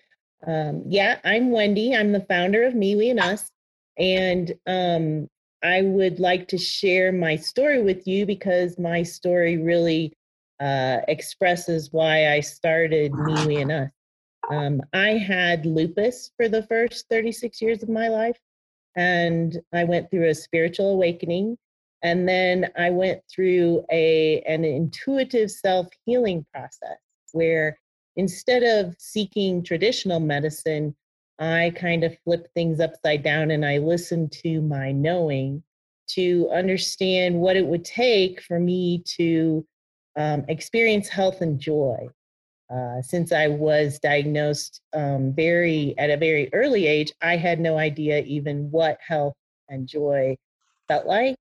Um, 0.46 0.84
yeah, 0.88 1.20
I'm 1.24 1.51
Wendy. 1.51 1.96
I'm 1.96 2.12
the 2.12 2.25
founder 2.29 2.63
of 2.63 2.75
Me, 2.75 2.96
We, 2.96 3.10
and 3.10 3.20
Us. 3.20 3.50
And 3.98 4.53
um, 4.67 5.27
I 5.63 5.82
would 5.82 6.20
like 6.20 6.48
to 6.50 6.58
share 6.58 7.12
my 7.12 7.36
story 7.36 7.82
with 7.82 8.08
you 8.08 8.25
because 8.25 8.77
my 8.77 9.03
story 9.03 9.58
really 9.58 10.13
uh, 10.60 11.00
expresses 11.08 11.89
why 11.91 12.32
I 12.32 12.41
started 12.41 13.13
Me, 13.13 13.48
We, 13.48 13.56
and 13.58 13.72
Us. 13.72 13.89
Um, 14.50 14.82
I 14.94 15.12
had 15.12 15.65
lupus 15.65 16.32
for 16.38 16.48
the 16.48 16.63
first 16.63 17.06
36 17.10 17.62
years 17.62 17.84
of 17.84 17.89
my 17.89 18.08
life, 18.08 18.38
and 18.96 19.60
I 19.74 19.84
went 19.84 20.10
through 20.10 20.29
a 20.29 20.36
spiritual 20.36 20.94
awakening. 20.94 21.58
And 22.03 22.29
then 22.29 22.70
I 22.77 22.91
went 22.91 23.24
through 23.29 23.84
a 23.91 24.41
an 24.41 24.63
intuitive 24.63 25.50
self 25.50 25.88
healing 26.06 26.46
process 26.53 27.00
where 27.32 27.77
instead 28.18 28.64
of 28.64 28.96
seeking 29.00 29.64
traditional 29.64 30.20
medicine, 30.20 30.96
I 31.40 31.72
kind 31.76 32.04
of 32.04 32.18
flip 32.24 32.48
things 32.54 32.80
upside 32.80 33.24
down 33.24 33.52
and 33.52 33.66
I 33.66 33.78
listen 33.78 34.28
to 34.42 34.62
my 34.62 34.92
knowing 34.92 35.64
to 36.10 36.50
understand 36.52 37.40
what 37.40 37.56
it 37.56 37.66
would 37.66 37.86
take 37.86 38.42
for 38.42 38.60
me 38.60 39.04
to 39.18 39.66
um, 40.18 40.46
experience 40.48 41.08
health 41.08 41.42
and 41.42 41.60
joy. 41.60 42.08
Uh, 42.74 43.02
since 43.02 43.32
I 43.32 43.48
was 43.48 44.00
diagnosed 44.00 44.82
um, 44.94 45.32
very 45.34 45.96
at 45.98 46.10
a 46.10 46.18
very 46.18 46.50
early 46.54 46.86
age, 46.88 47.14
I 47.22 47.38
had 47.38 47.60
no 47.60 47.78
idea 47.78 48.20
even 48.24 48.70
what 48.72 48.98
health 49.00 49.36
and 49.70 49.88
joy 49.88 50.36
felt 50.88 51.06
like. 51.06 51.36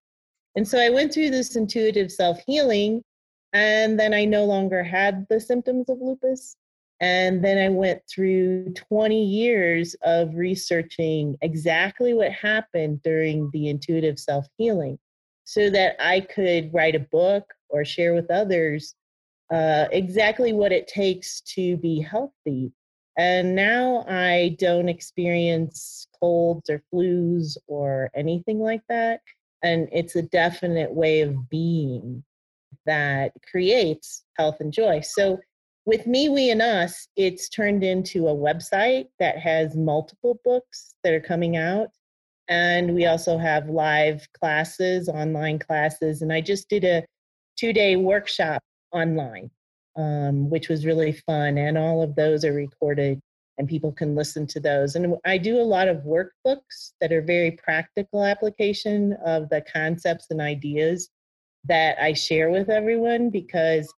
And 0.55 0.65
so 0.65 0.79
I 0.79 0.89
went 0.89 1.13
through 1.13 1.31
this 1.31 1.55
intuitive 1.55 2.11
self 2.11 2.39
healing, 2.45 3.03
and 3.51 3.99
then 3.99 4.13
I 4.13 4.25
no 4.25 4.45
longer 4.45 4.83
had 4.83 5.25
the 5.29 5.39
symptoms 5.39 5.89
of 5.89 5.97
lupus. 5.99 6.55
And 6.99 7.43
then 7.43 7.57
I 7.59 7.69
went 7.69 8.01
through 8.09 8.73
20 8.73 9.23
years 9.23 9.95
of 10.03 10.35
researching 10.35 11.37
exactly 11.41 12.13
what 12.13 12.31
happened 12.31 13.03
during 13.03 13.49
the 13.53 13.69
intuitive 13.69 14.17
self 14.17 14.47
healing 14.57 14.97
so 15.43 15.69
that 15.69 15.95
I 15.99 16.21
could 16.21 16.73
write 16.73 16.95
a 16.95 16.99
book 16.99 17.53
or 17.69 17.85
share 17.85 18.13
with 18.13 18.31
others 18.31 18.95
uh, 19.51 19.85
exactly 19.91 20.53
what 20.53 20.71
it 20.71 20.87
takes 20.87 21.41
to 21.41 21.77
be 21.77 22.01
healthy. 22.01 22.71
And 23.17 23.55
now 23.55 24.05
I 24.07 24.55
don't 24.59 24.89
experience 24.89 26.07
colds 26.19 26.69
or 26.69 26.83
flus 26.93 27.57
or 27.67 28.11
anything 28.15 28.59
like 28.59 28.81
that. 28.89 29.21
And 29.63 29.87
it's 29.91 30.15
a 30.15 30.21
definite 30.21 30.91
way 30.93 31.21
of 31.21 31.49
being 31.49 32.23
that 32.85 33.31
creates 33.49 34.23
health 34.37 34.57
and 34.59 34.71
joy. 34.71 35.01
So 35.01 35.39
with 35.87 36.05
me, 36.05 36.27
we, 36.27 36.49
and 36.49 36.61
us, 36.61 37.07
it's 37.15 37.47
turned 37.47 37.81
into 37.81 38.27
a 38.27 38.35
website 38.35 39.07
that 39.19 39.39
has 39.39 39.77
multiple 39.77 40.37
books 40.43 40.95
that 41.01 41.13
are 41.13 41.21
coming 41.21 41.55
out. 41.55 41.87
And 42.49 42.93
we 42.93 43.05
also 43.05 43.37
have 43.37 43.69
live 43.69 44.27
classes, 44.37 45.07
online 45.07 45.59
classes. 45.59 46.21
And 46.21 46.33
I 46.33 46.41
just 46.41 46.67
did 46.67 46.83
a 46.83 47.05
two 47.55 47.71
day 47.71 47.95
workshop 47.95 48.61
online, 48.91 49.49
um, 49.95 50.49
which 50.49 50.67
was 50.67 50.85
really 50.85 51.13
fun. 51.25 51.57
And 51.57 51.77
all 51.77 52.03
of 52.03 52.15
those 52.15 52.43
are 52.43 52.53
recorded 52.53 53.21
and 53.57 53.69
people 53.69 53.93
can 53.93 54.13
listen 54.13 54.45
to 54.47 54.59
those. 54.59 54.95
And 54.95 55.15
I 55.25 55.37
do 55.37 55.57
a 55.57 55.63
lot 55.63 55.87
of 55.87 56.03
workbooks 56.03 56.91
that 56.99 57.13
are 57.13 57.21
very 57.21 57.51
practical 57.51 58.25
application 58.25 59.13
of 59.25 59.47
the 59.47 59.63
concepts 59.73 60.27
and 60.31 60.41
ideas 60.41 61.09
that 61.63 61.97
I 61.97 62.11
share 62.11 62.49
with 62.49 62.69
everyone 62.69 63.29
because 63.29 63.91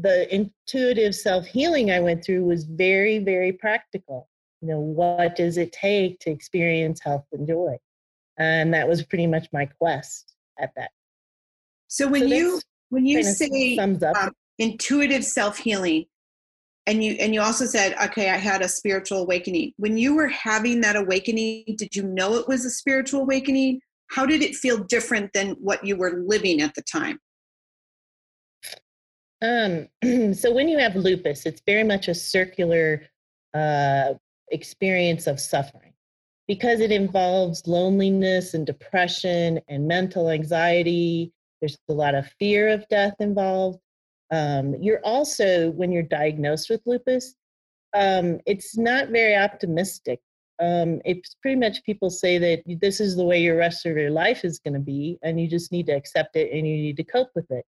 the 0.00 0.32
intuitive 0.34 1.14
self 1.14 1.46
healing 1.46 1.90
I 1.90 2.00
went 2.00 2.24
through 2.24 2.44
was 2.44 2.64
very, 2.64 3.18
very 3.18 3.52
practical. 3.52 4.28
You 4.60 4.68
know, 4.68 4.80
what 4.80 5.36
does 5.36 5.58
it 5.58 5.72
take 5.72 6.20
to 6.20 6.30
experience 6.30 7.00
health 7.00 7.26
and 7.32 7.46
joy? 7.46 7.76
And 8.38 8.72
that 8.72 8.88
was 8.88 9.04
pretty 9.04 9.26
much 9.26 9.48
my 9.52 9.66
quest 9.66 10.34
at 10.58 10.70
that. 10.76 10.90
So 11.88 12.08
when 12.08 12.28
so 12.28 12.34
you 12.34 12.60
when 12.88 13.04
you 13.04 13.22
say 13.22 13.76
um, 13.78 13.98
intuitive 14.58 15.24
self 15.24 15.58
healing, 15.58 16.06
and 16.86 17.04
you 17.04 17.16
and 17.20 17.34
you 17.34 17.42
also 17.42 17.66
said, 17.66 17.94
okay, 18.02 18.30
I 18.30 18.36
had 18.36 18.62
a 18.62 18.68
spiritual 18.68 19.18
awakening. 19.18 19.72
When 19.76 19.98
you 19.98 20.14
were 20.14 20.28
having 20.28 20.80
that 20.80 20.96
awakening, 20.96 21.64
did 21.76 21.94
you 21.94 22.04
know 22.04 22.36
it 22.36 22.48
was 22.48 22.64
a 22.64 22.70
spiritual 22.70 23.22
awakening? 23.22 23.80
How 24.08 24.26
did 24.26 24.42
it 24.42 24.54
feel 24.54 24.78
different 24.78 25.32
than 25.32 25.52
what 25.52 25.84
you 25.84 25.96
were 25.96 26.22
living 26.26 26.60
at 26.60 26.74
the 26.74 26.82
time? 26.82 27.18
Um, 29.42 29.88
so 30.34 30.52
when 30.52 30.68
you 30.68 30.78
have 30.78 30.94
lupus, 30.94 31.44
it's 31.44 31.62
very 31.66 31.84
much 31.84 32.08
a 32.08 32.14
circular 32.14 33.02
uh, 33.52 34.14
experience 34.50 35.26
of 35.26 35.40
suffering 35.40 35.92
because 36.46 36.80
it 36.80 36.92
involves 36.92 37.66
loneliness 37.66 38.54
and 38.54 38.64
depression 38.64 39.60
and 39.68 39.86
mental 39.86 40.30
anxiety. 40.30 41.32
There's 41.60 41.76
a 41.88 41.92
lot 41.92 42.14
of 42.14 42.26
fear 42.38 42.68
of 42.68 42.86
death 42.88 43.14
involved. 43.18 43.80
Um, 44.30 44.74
you're 44.80 45.04
also, 45.04 45.70
when 45.72 45.92
you're 45.92 46.02
diagnosed 46.02 46.70
with 46.70 46.80
lupus, 46.86 47.34
um, 47.94 48.40
it's 48.46 48.78
not 48.78 49.08
very 49.08 49.36
optimistic. 49.36 50.20
Um, 50.60 51.00
it's 51.04 51.36
pretty 51.42 51.58
much 51.58 51.82
people 51.84 52.08
say 52.08 52.38
that 52.38 52.62
this 52.80 53.00
is 53.00 53.16
the 53.16 53.24
way 53.24 53.42
your 53.42 53.56
rest 53.56 53.84
of 53.84 53.96
your 53.96 54.10
life 54.10 54.44
is 54.44 54.60
going 54.60 54.74
to 54.74 54.80
be, 54.80 55.18
and 55.22 55.40
you 55.40 55.48
just 55.48 55.72
need 55.72 55.86
to 55.86 55.92
accept 55.92 56.36
it 56.36 56.52
and 56.52 56.66
you 56.66 56.76
need 56.76 56.96
to 56.96 57.04
cope 57.04 57.30
with 57.34 57.50
it. 57.50 57.64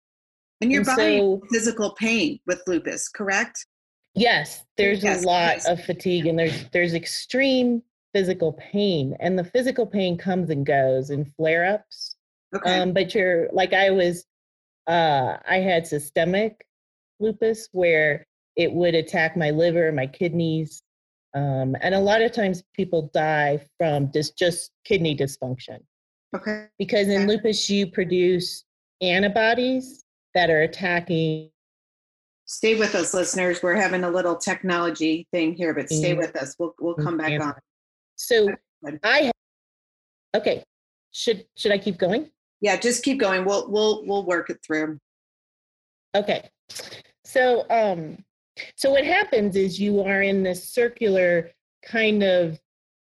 And 0.60 0.72
your 0.72 0.80
and 0.80 0.86
body 0.86 1.18
so, 1.18 1.42
physical 1.52 1.90
pain 1.94 2.40
with 2.46 2.62
lupus, 2.66 3.08
correct? 3.08 3.66
Yes, 4.14 4.64
there's 4.76 5.02
yes, 5.02 5.24
a 5.24 5.26
lot 5.26 5.56
yes. 5.56 5.68
of 5.68 5.84
fatigue 5.84 6.26
and 6.26 6.38
there's 6.38 6.64
there's 6.70 6.94
extreme 6.94 7.82
physical 8.12 8.52
pain 8.52 9.16
and 9.18 9.36
the 9.36 9.44
physical 9.44 9.86
pain 9.86 10.16
comes 10.16 10.50
and 10.50 10.64
goes 10.64 11.10
in 11.10 11.24
flare-ups. 11.24 12.16
Okay. 12.54 12.78
Um, 12.78 12.92
but 12.92 13.14
you're 13.14 13.48
like 13.52 13.72
I 13.72 13.90
was 13.90 14.24
uh 14.86 15.38
I 15.48 15.56
had 15.56 15.86
systemic 15.86 16.64
lupus 17.18 17.68
where 17.72 18.24
it 18.54 18.72
would 18.72 18.94
attack 18.94 19.36
my 19.36 19.50
liver, 19.50 19.90
my 19.90 20.06
kidneys, 20.06 20.84
um, 21.34 21.74
and 21.80 21.92
a 21.96 22.00
lot 22.00 22.22
of 22.22 22.30
times 22.30 22.62
people 22.72 23.10
die 23.12 23.60
from 23.78 24.12
just 24.12 24.38
just 24.38 24.70
kidney 24.84 25.16
dysfunction. 25.16 25.80
Okay. 26.36 26.66
Because 26.78 27.08
in 27.08 27.26
lupus 27.26 27.68
you 27.68 27.88
produce 27.88 28.64
antibodies 29.00 30.03
that 30.34 30.50
are 30.50 30.62
attacking. 30.62 31.50
Stay 32.46 32.78
with 32.78 32.94
us, 32.94 33.14
listeners. 33.14 33.62
We're 33.62 33.74
having 33.74 34.04
a 34.04 34.10
little 34.10 34.36
technology 34.36 35.26
thing 35.32 35.54
here, 35.54 35.72
but 35.72 35.88
stay 35.88 36.14
with 36.14 36.36
us. 36.36 36.54
We'll 36.58 36.74
we'll 36.78 36.94
come 36.94 37.16
back 37.16 37.40
on. 37.40 37.54
So 38.16 38.48
I 39.02 39.22
have, 39.22 39.32
okay. 40.36 40.62
Should 41.12 41.46
should 41.56 41.72
I 41.72 41.78
keep 41.78 41.96
going? 41.96 42.30
Yeah, 42.60 42.76
just 42.76 43.02
keep 43.02 43.18
going. 43.18 43.44
We'll 43.44 43.70
we'll 43.70 44.04
we'll 44.04 44.26
work 44.26 44.50
it 44.50 44.58
through. 44.66 44.98
Okay. 46.14 46.48
So 47.24 47.66
um 47.70 48.18
so 48.76 48.90
what 48.90 49.04
happens 49.04 49.56
is 49.56 49.80
you 49.80 50.02
are 50.02 50.22
in 50.22 50.42
this 50.42 50.68
circular 50.68 51.50
kind 51.82 52.22
of 52.22 52.58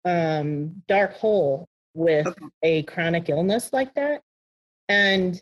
um 0.05 0.83
dark 0.89 1.15
hole 1.15 1.69
with 1.95 2.27
okay. 2.27 2.47
a 2.63 2.83
chronic 2.85 3.29
illness 3.29 3.73
like 3.73 3.95
that. 3.95 4.23
And 4.89 5.41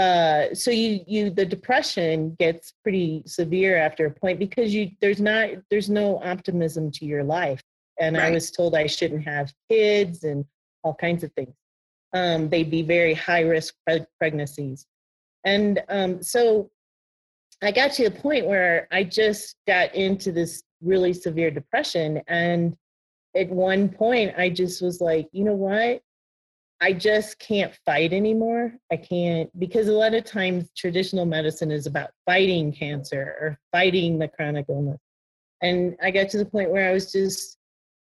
uh, 0.00 0.54
so 0.54 0.70
you 0.70 1.00
you 1.06 1.28
the 1.28 1.44
depression 1.44 2.34
gets 2.38 2.72
pretty 2.82 3.22
severe 3.26 3.76
after 3.76 4.06
a 4.06 4.10
point 4.10 4.38
because 4.38 4.72
you 4.72 4.90
there's 5.02 5.20
not 5.20 5.50
there's 5.68 5.90
no 5.90 6.18
optimism 6.22 6.90
to 6.92 7.04
your 7.04 7.22
life. 7.22 7.62
And 7.98 8.16
right. 8.16 8.28
i 8.28 8.30
was 8.30 8.50
told 8.50 8.74
i 8.74 8.86
shouldn't 8.86 9.24
have 9.24 9.52
kids 9.68 10.24
and 10.24 10.46
all 10.82 10.94
kinds 10.94 11.22
of 11.22 11.30
things. 11.34 11.54
Um, 12.14 12.48
they'd 12.48 12.70
be 12.70 12.82
very 12.82 13.12
high 13.12 13.42
risk 13.42 13.74
pre- 13.86 14.06
pregnancies. 14.18 14.86
And 15.44 15.82
um, 15.90 16.22
so 16.22 16.70
i 17.62 17.70
got 17.70 17.92
to 17.92 18.06
a 18.06 18.10
point 18.10 18.46
where 18.46 18.88
i 18.90 19.04
just 19.04 19.56
got 19.66 19.94
into 19.94 20.32
this 20.32 20.62
really 20.80 21.12
severe 21.12 21.50
depression. 21.50 22.22
And 22.26 22.74
at 23.36 23.50
one 23.50 23.90
point 23.90 24.32
i 24.38 24.48
just 24.48 24.80
was 24.80 25.02
like 25.02 25.28
you 25.32 25.44
know 25.44 25.60
what 25.68 26.00
I 26.80 26.94
just 26.94 27.38
can't 27.38 27.74
fight 27.84 28.12
anymore. 28.12 28.72
I 28.90 28.96
can't 28.96 29.50
because 29.58 29.88
a 29.88 29.92
lot 29.92 30.14
of 30.14 30.24
times 30.24 30.70
traditional 30.76 31.26
medicine 31.26 31.70
is 31.70 31.86
about 31.86 32.10
fighting 32.24 32.72
cancer 32.72 33.36
or 33.40 33.58
fighting 33.70 34.18
the 34.18 34.28
chronic 34.28 34.66
illness. 34.68 35.00
And 35.62 35.96
I 36.02 36.10
got 36.10 36.30
to 36.30 36.38
the 36.38 36.46
point 36.46 36.70
where 36.70 36.88
I 36.88 36.92
was 36.92 37.12
just 37.12 37.58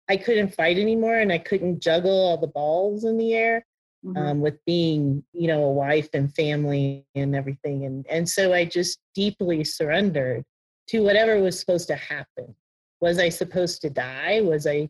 I 0.09 0.17
couldn't 0.17 0.55
fight 0.55 0.79
anymore 0.79 1.17
and 1.17 1.33
I 1.33 1.39
couldn't 1.39 1.83
juggle 1.83 2.11
all 2.11 2.39
the 2.39 2.47
balls 2.47 3.05
in 3.05 3.19
the 3.19 3.35
air 3.35 3.67
mm-hmm. 4.05 4.17
um, 4.17 4.41
with 4.41 4.65
being, 4.65 5.25
you 5.33 5.49
know, 5.49 5.65
a 5.65 5.73
wife 5.73 6.09
and 6.15 6.33
family 6.35 7.05
and 7.17 7.35
everything. 7.35 7.85
And 7.85 8.07
and 8.09 8.29
so 8.29 8.53
I 8.53 8.65
just 8.65 9.01
deeply 9.15 9.65
surrendered 9.65 10.45
to 10.89 11.03
whatever 11.03 11.41
was 11.41 11.59
supposed 11.59 11.89
to 11.89 11.97
happen. 11.97 12.55
Was 13.01 13.19
I 13.19 13.29
supposed 13.29 13.81
to 13.83 13.91
die? 13.91 14.41
Was 14.41 14.67
I 14.67 14.89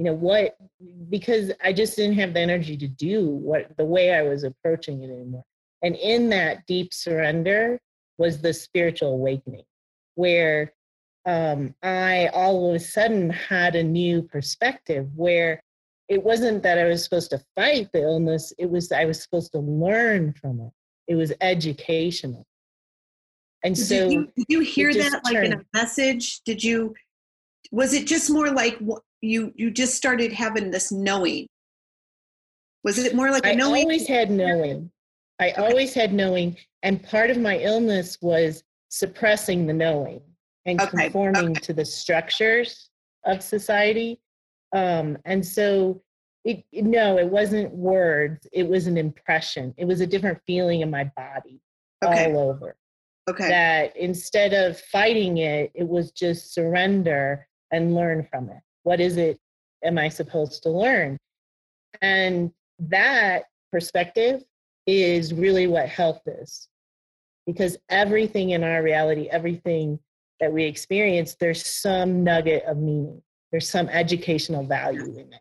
you 0.00 0.06
know 0.06 0.14
what 0.14 0.56
because 1.10 1.52
i 1.62 1.74
just 1.74 1.94
didn't 1.94 2.18
have 2.18 2.32
the 2.32 2.40
energy 2.40 2.74
to 2.74 2.88
do 2.88 3.26
what 3.26 3.76
the 3.76 3.84
way 3.84 4.14
i 4.14 4.22
was 4.22 4.44
approaching 4.44 5.02
it 5.02 5.10
anymore. 5.10 5.44
And 5.82 5.94
in 5.96 6.30
that 6.30 6.66
deep 6.66 6.94
surrender 6.94 7.78
was 8.16 8.40
the 8.40 8.54
spiritual 8.54 9.12
awakening 9.12 9.64
where 10.14 10.72
um, 11.26 11.74
i 11.82 12.30
all 12.32 12.70
of 12.70 12.76
a 12.76 12.80
sudden 12.80 13.28
had 13.28 13.76
a 13.76 13.84
new 13.84 14.22
perspective 14.22 15.06
where 15.16 15.62
it 16.08 16.22
wasn't 16.22 16.62
that 16.62 16.78
i 16.78 16.84
was 16.84 17.04
supposed 17.04 17.28
to 17.32 17.44
fight 17.54 17.90
the 17.92 18.00
illness 18.00 18.54
it 18.58 18.70
was 18.70 18.90
i 18.92 19.04
was 19.04 19.22
supposed 19.22 19.52
to 19.52 19.58
learn 19.58 20.32
from 20.32 20.60
it. 20.60 20.72
It 21.08 21.16
was 21.16 21.30
educational. 21.42 22.46
And 23.62 23.74
did 23.74 23.86
so 23.86 24.08
you, 24.08 24.32
did 24.34 24.46
you 24.48 24.60
hear 24.60 24.94
that 24.94 25.20
like 25.24 25.34
turned. 25.34 25.52
in 25.52 25.60
a 25.60 25.64
message? 25.74 26.40
Did 26.46 26.64
you 26.64 26.94
was 27.70 27.92
it 27.92 28.06
just 28.06 28.30
more 28.30 28.50
like 28.50 28.78
you 29.20 29.52
you 29.56 29.70
just 29.70 29.94
started 29.94 30.32
having 30.32 30.70
this 30.70 30.90
knowing. 30.92 31.46
Was 32.84 32.98
it 32.98 33.14
more 33.14 33.30
like 33.30 33.46
a 33.46 33.54
knowing? 33.54 33.74
i 33.74 33.82
always 33.82 34.06
had 34.06 34.30
knowing. 34.30 34.90
I 35.38 35.50
okay. 35.50 35.62
always 35.62 35.94
had 35.94 36.12
knowing 36.12 36.56
and 36.82 37.02
part 37.02 37.30
of 37.30 37.38
my 37.38 37.58
illness 37.58 38.18
was 38.20 38.62
suppressing 38.88 39.66
the 39.66 39.72
knowing 39.72 40.20
and 40.66 40.80
okay. 40.80 41.04
conforming 41.04 41.50
okay. 41.52 41.60
to 41.60 41.72
the 41.72 41.84
structures 41.84 42.90
of 43.24 43.42
society. 43.42 44.20
Um, 44.74 45.18
and 45.24 45.44
so 45.44 46.02
it, 46.44 46.64
no 46.72 47.18
it 47.18 47.28
wasn't 47.28 47.70
words 47.74 48.46
it 48.50 48.66
was 48.66 48.86
an 48.86 48.96
impression 48.96 49.74
it 49.76 49.84
was 49.84 50.00
a 50.00 50.06
different 50.06 50.38
feeling 50.46 50.80
in 50.80 50.90
my 50.90 51.10
body 51.16 51.60
all 52.02 52.38
over. 52.38 52.76
Okay. 53.28 53.48
That 53.48 53.94
instead 53.96 54.54
of 54.54 54.80
fighting 54.80 55.38
it 55.38 55.70
it 55.74 55.86
was 55.86 56.12
just 56.12 56.54
surrender 56.54 57.46
and 57.72 57.94
learn 57.94 58.26
from 58.30 58.48
it 58.48 58.62
what 58.82 59.00
is 59.00 59.16
it 59.16 59.38
am 59.84 59.98
I 59.98 60.08
supposed 60.08 60.62
to 60.64 60.70
learn? 60.70 61.16
And 62.02 62.52
that 62.78 63.44
perspective 63.72 64.42
is 64.86 65.32
really 65.32 65.66
what 65.66 65.88
health 65.88 66.20
is. 66.26 66.68
Because 67.46 67.76
everything 67.88 68.50
in 68.50 68.62
our 68.62 68.82
reality, 68.82 69.28
everything 69.30 69.98
that 70.40 70.52
we 70.52 70.64
experience, 70.64 71.36
there's 71.38 71.64
some 71.64 72.22
nugget 72.22 72.64
of 72.64 72.76
meaning. 72.76 73.22
There's 73.50 73.68
some 73.68 73.88
educational 73.88 74.64
value 74.64 75.12
in 75.18 75.32
it. 75.32 75.40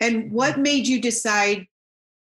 And 0.00 0.32
what 0.32 0.54
mm-hmm. 0.54 0.62
made 0.62 0.86
you 0.86 1.00
decide? 1.00 1.66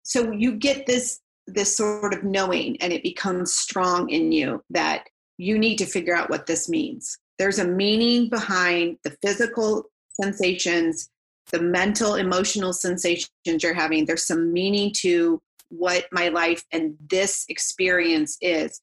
So 0.03 0.33
you 0.33 0.53
get 0.53 0.87
this 0.87 1.21
this 1.47 1.77
sort 1.77 2.15
of 2.15 2.23
knowing, 2.23 2.81
and 2.81 2.93
it 2.93 3.03
becomes 3.03 3.53
strong 3.55 4.09
in 4.09 4.31
you 4.31 4.63
that 4.71 5.09
you 5.37 5.59
need 5.59 5.79
to 5.79 5.87
figure 5.87 6.15
out 6.15 6.31
what 6.31 6.47
this 6.47 6.69
means. 6.69 7.19
There's 7.39 7.59
a 7.59 7.67
meaning 7.67 8.29
behind 8.29 8.99
the 9.03 9.17
physical 9.23 9.85
sensations, 10.21 11.11
the 11.53 11.61
mental, 11.61 12.15
emotional 12.15 12.73
sensations 12.73 13.29
you're 13.45 13.75
having. 13.75 14.05
There's 14.05 14.27
some 14.27 14.53
meaning 14.53 14.93
to 14.99 15.41
what 15.69 16.07
my 16.13 16.29
life 16.29 16.65
and 16.73 16.95
this 17.09 17.45
experience 17.49 18.37
is. 18.41 18.81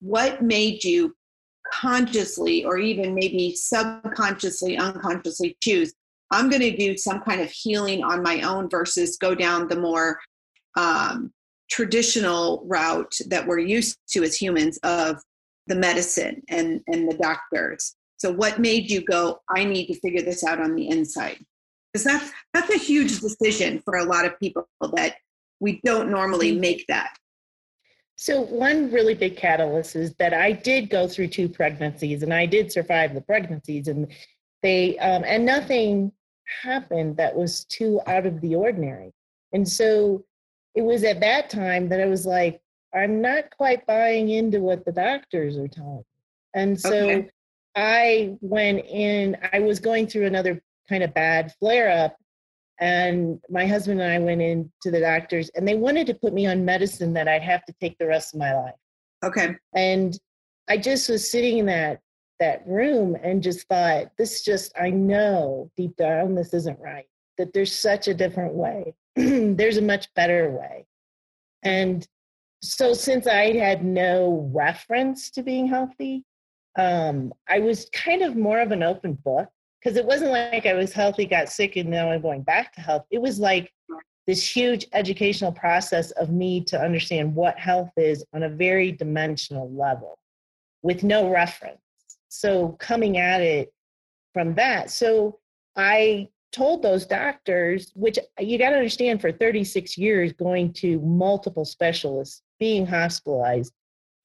What 0.00 0.42
made 0.42 0.84
you 0.84 1.14
consciously 1.72 2.64
or 2.64 2.78
even 2.78 3.14
maybe 3.14 3.54
subconsciously, 3.54 4.76
unconsciously 4.76 5.56
choose, 5.62 5.92
I'm 6.30 6.50
going 6.50 6.62
to 6.62 6.76
do 6.76 6.96
some 6.96 7.20
kind 7.20 7.40
of 7.40 7.50
healing 7.50 8.04
on 8.04 8.22
my 8.22 8.42
own 8.42 8.68
versus 8.68 9.16
go 9.16 9.34
down 9.34 9.68
the 9.68 9.80
more 9.80 10.18
um, 10.76 11.32
traditional 11.70 12.62
route 12.66 13.14
that 13.26 13.46
we're 13.46 13.58
used 13.58 13.98
to 14.10 14.22
as 14.22 14.34
humans 14.34 14.78
of 14.82 15.22
the 15.66 15.74
medicine 15.74 16.42
and, 16.48 16.80
and 16.86 17.10
the 17.10 17.16
doctors. 17.16 17.94
So 18.18 18.32
what 18.32 18.58
made 18.58 18.90
you 18.90 19.00
go, 19.00 19.40
I 19.48 19.64
need 19.64 19.86
to 19.86 20.00
figure 20.00 20.22
this 20.22 20.44
out 20.44 20.60
on 20.60 20.74
the 20.74 20.88
inside? 20.88 21.38
Because 21.92 22.04
that's 22.04 22.32
that's 22.52 22.70
a 22.70 22.78
huge 22.78 23.20
decision 23.20 23.80
for 23.84 23.96
a 23.96 24.04
lot 24.04 24.26
of 24.26 24.38
people 24.38 24.68
that 24.92 25.16
we 25.60 25.80
don't 25.84 26.10
normally 26.10 26.52
mm-hmm. 26.52 26.60
make 26.60 26.86
that. 26.88 27.16
So, 28.16 28.40
one 28.40 28.90
really 28.90 29.14
big 29.14 29.36
catalyst 29.36 29.94
is 29.94 30.12
that 30.14 30.34
I 30.34 30.50
did 30.50 30.90
go 30.90 31.06
through 31.06 31.28
two 31.28 31.48
pregnancies 31.48 32.24
and 32.24 32.34
I 32.34 32.46
did 32.46 32.72
survive 32.72 33.14
the 33.14 33.20
pregnancies, 33.20 33.86
and 33.86 34.08
they, 34.62 34.98
um, 34.98 35.22
and 35.24 35.46
nothing 35.46 36.10
happened 36.62 37.16
that 37.18 37.36
was 37.36 37.64
too 37.66 38.00
out 38.06 38.26
of 38.26 38.40
the 38.40 38.56
ordinary. 38.56 39.12
And 39.52 39.66
so 39.68 40.24
it 40.74 40.82
was 40.82 41.04
at 41.04 41.20
that 41.20 41.48
time 41.48 41.88
that 41.90 42.00
I 42.00 42.06
was 42.06 42.26
like, 42.26 42.60
I'm 42.92 43.20
not 43.20 43.56
quite 43.56 43.86
buying 43.86 44.30
into 44.30 44.60
what 44.60 44.84
the 44.84 44.92
doctors 44.92 45.56
are 45.56 45.68
telling 45.68 45.98
me. 45.98 46.04
And 46.54 46.80
so 46.80 46.92
okay. 46.92 47.30
I 47.78 48.36
went 48.40 48.84
in, 48.86 49.36
I 49.52 49.60
was 49.60 49.78
going 49.78 50.08
through 50.08 50.26
another 50.26 50.60
kind 50.88 51.04
of 51.04 51.14
bad 51.14 51.54
flare 51.60 51.88
up 51.88 52.16
and 52.80 53.40
my 53.48 53.66
husband 53.66 54.00
and 54.00 54.10
I 54.10 54.18
went 54.18 54.42
in 54.42 54.72
to 54.82 54.90
the 54.90 54.98
doctors 54.98 55.48
and 55.54 55.66
they 55.66 55.76
wanted 55.76 56.08
to 56.08 56.14
put 56.14 56.34
me 56.34 56.48
on 56.48 56.64
medicine 56.64 57.12
that 57.12 57.28
I'd 57.28 57.42
have 57.42 57.64
to 57.66 57.74
take 57.80 57.96
the 57.98 58.06
rest 58.06 58.34
of 58.34 58.40
my 58.40 58.52
life. 58.52 58.74
Okay. 59.24 59.54
And 59.76 60.18
I 60.68 60.76
just 60.76 61.08
was 61.08 61.30
sitting 61.30 61.58
in 61.58 61.66
that 61.66 62.00
that 62.40 62.66
room 62.66 63.16
and 63.22 63.42
just 63.42 63.66
thought, 63.68 64.10
this 64.16 64.42
just 64.42 64.72
I 64.78 64.90
know 64.90 65.70
deep 65.76 65.94
down 65.96 66.34
this 66.34 66.54
isn't 66.54 66.80
right. 66.80 67.06
That 67.36 67.52
there's 67.52 67.74
such 67.74 68.08
a 68.08 68.14
different 68.14 68.54
way. 68.54 68.94
there's 69.16 69.76
a 69.76 69.82
much 69.82 70.12
better 70.14 70.50
way. 70.50 70.84
And 71.62 72.06
so 72.60 72.92
since 72.92 73.28
I 73.28 73.56
had 73.56 73.84
no 73.84 74.50
reference 74.52 75.30
to 75.30 75.44
being 75.44 75.68
healthy, 75.68 76.24
um, 76.78 77.34
I 77.48 77.58
was 77.58 77.90
kind 77.92 78.22
of 78.22 78.36
more 78.36 78.60
of 78.60 78.72
an 78.72 78.82
open 78.82 79.14
book 79.14 79.48
because 79.78 79.96
it 79.96 80.06
wasn't 80.06 80.30
like 80.30 80.64
I 80.64 80.74
was 80.74 80.92
healthy, 80.92 81.26
got 81.26 81.48
sick, 81.48 81.76
and 81.76 81.90
now 81.90 82.10
I'm 82.10 82.22
going 82.22 82.42
back 82.42 82.72
to 82.74 82.80
health. 82.80 83.04
It 83.10 83.20
was 83.20 83.38
like 83.38 83.72
this 84.26 84.46
huge 84.46 84.86
educational 84.92 85.52
process 85.52 86.12
of 86.12 86.30
me 86.30 86.62
to 86.64 86.80
understand 86.80 87.34
what 87.34 87.58
health 87.58 87.90
is 87.96 88.24
on 88.32 88.44
a 88.44 88.48
very 88.48 88.92
dimensional 88.92 89.70
level 89.72 90.18
with 90.82 91.02
no 91.02 91.28
reference. 91.28 91.80
So 92.28 92.76
coming 92.78 93.18
at 93.18 93.40
it 93.40 93.72
from 94.32 94.54
that. 94.54 94.90
So 94.90 95.40
I 95.76 96.28
told 96.52 96.82
those 96.82 97.06
doctors, 97.06 97.90
which 97.94 98.18
you 98.38 98.58
got 98.58 98.70
to 98.70 98.76
understand 98.76 99.20
for 99.20 99.32
36 99.32 99.98
years, 99.98 100.32
going 100.32 100.72
to 100.74 101.00
multiple 101.00 101.64
specialists, 101.64 102.42
being 102.60 102.86
hospitalized, 102.86 103.72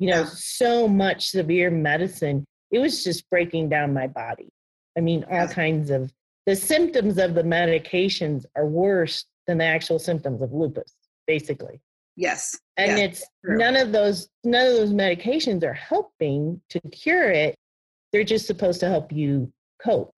you 0.03 0.09
know, 0.09 0.25
so 0.25 0.85
much 0.85 1.29
severe 1.29 1.71
medicine, 1.71 2.43
it 2.71 2.79
was 2.79 3.05
just 3.05 3.29
breaking 3.29 3.69
down 3.69 3.93
my 3.93 4.05
body. 4.05 4.49
I 4.97 4.99
mean, 4.99 5.23
all 5.31 5.47
kinds 5.47 5.91
of 5.91 6.11
the 6.45 6.57
symptoms 6.57 7.17
of 7.17 7.35
the 7.35 7.43
medications 7.43 8.43
are 8.57 8.65
worse 8.65 9.23
than 9.47 9.59
the 9.59 9.63
actual 9.63 9.99
symptoms 9.99 10.41
of 10.41 10.51
lupus, 10.51 10.93
basically. 11.25 11.79
Yes. 12.17 12.59
And 12.75 12.97
yes. 12.97 12.99
it's 12.99 13.25
True. 13.45 13.57
none 13.57 13.77
of 13.77 13.93
those 13.93 14.27
none 14.43 14.67
of 14.67 14.73
those 14.73 14.91
medications 14.91 15.63
are 15.63 15.73
helping 15.73 16.59
to 16.71 16.81
cure 16.91 17.31
it. 17.31 17.55
They're 18.11 18.25
just 18.25 18.45
supposed 18.45 18.81
to 18.81 18.89
help 18.89 19.09
you 19.13 19.53
cope 19.81 20.11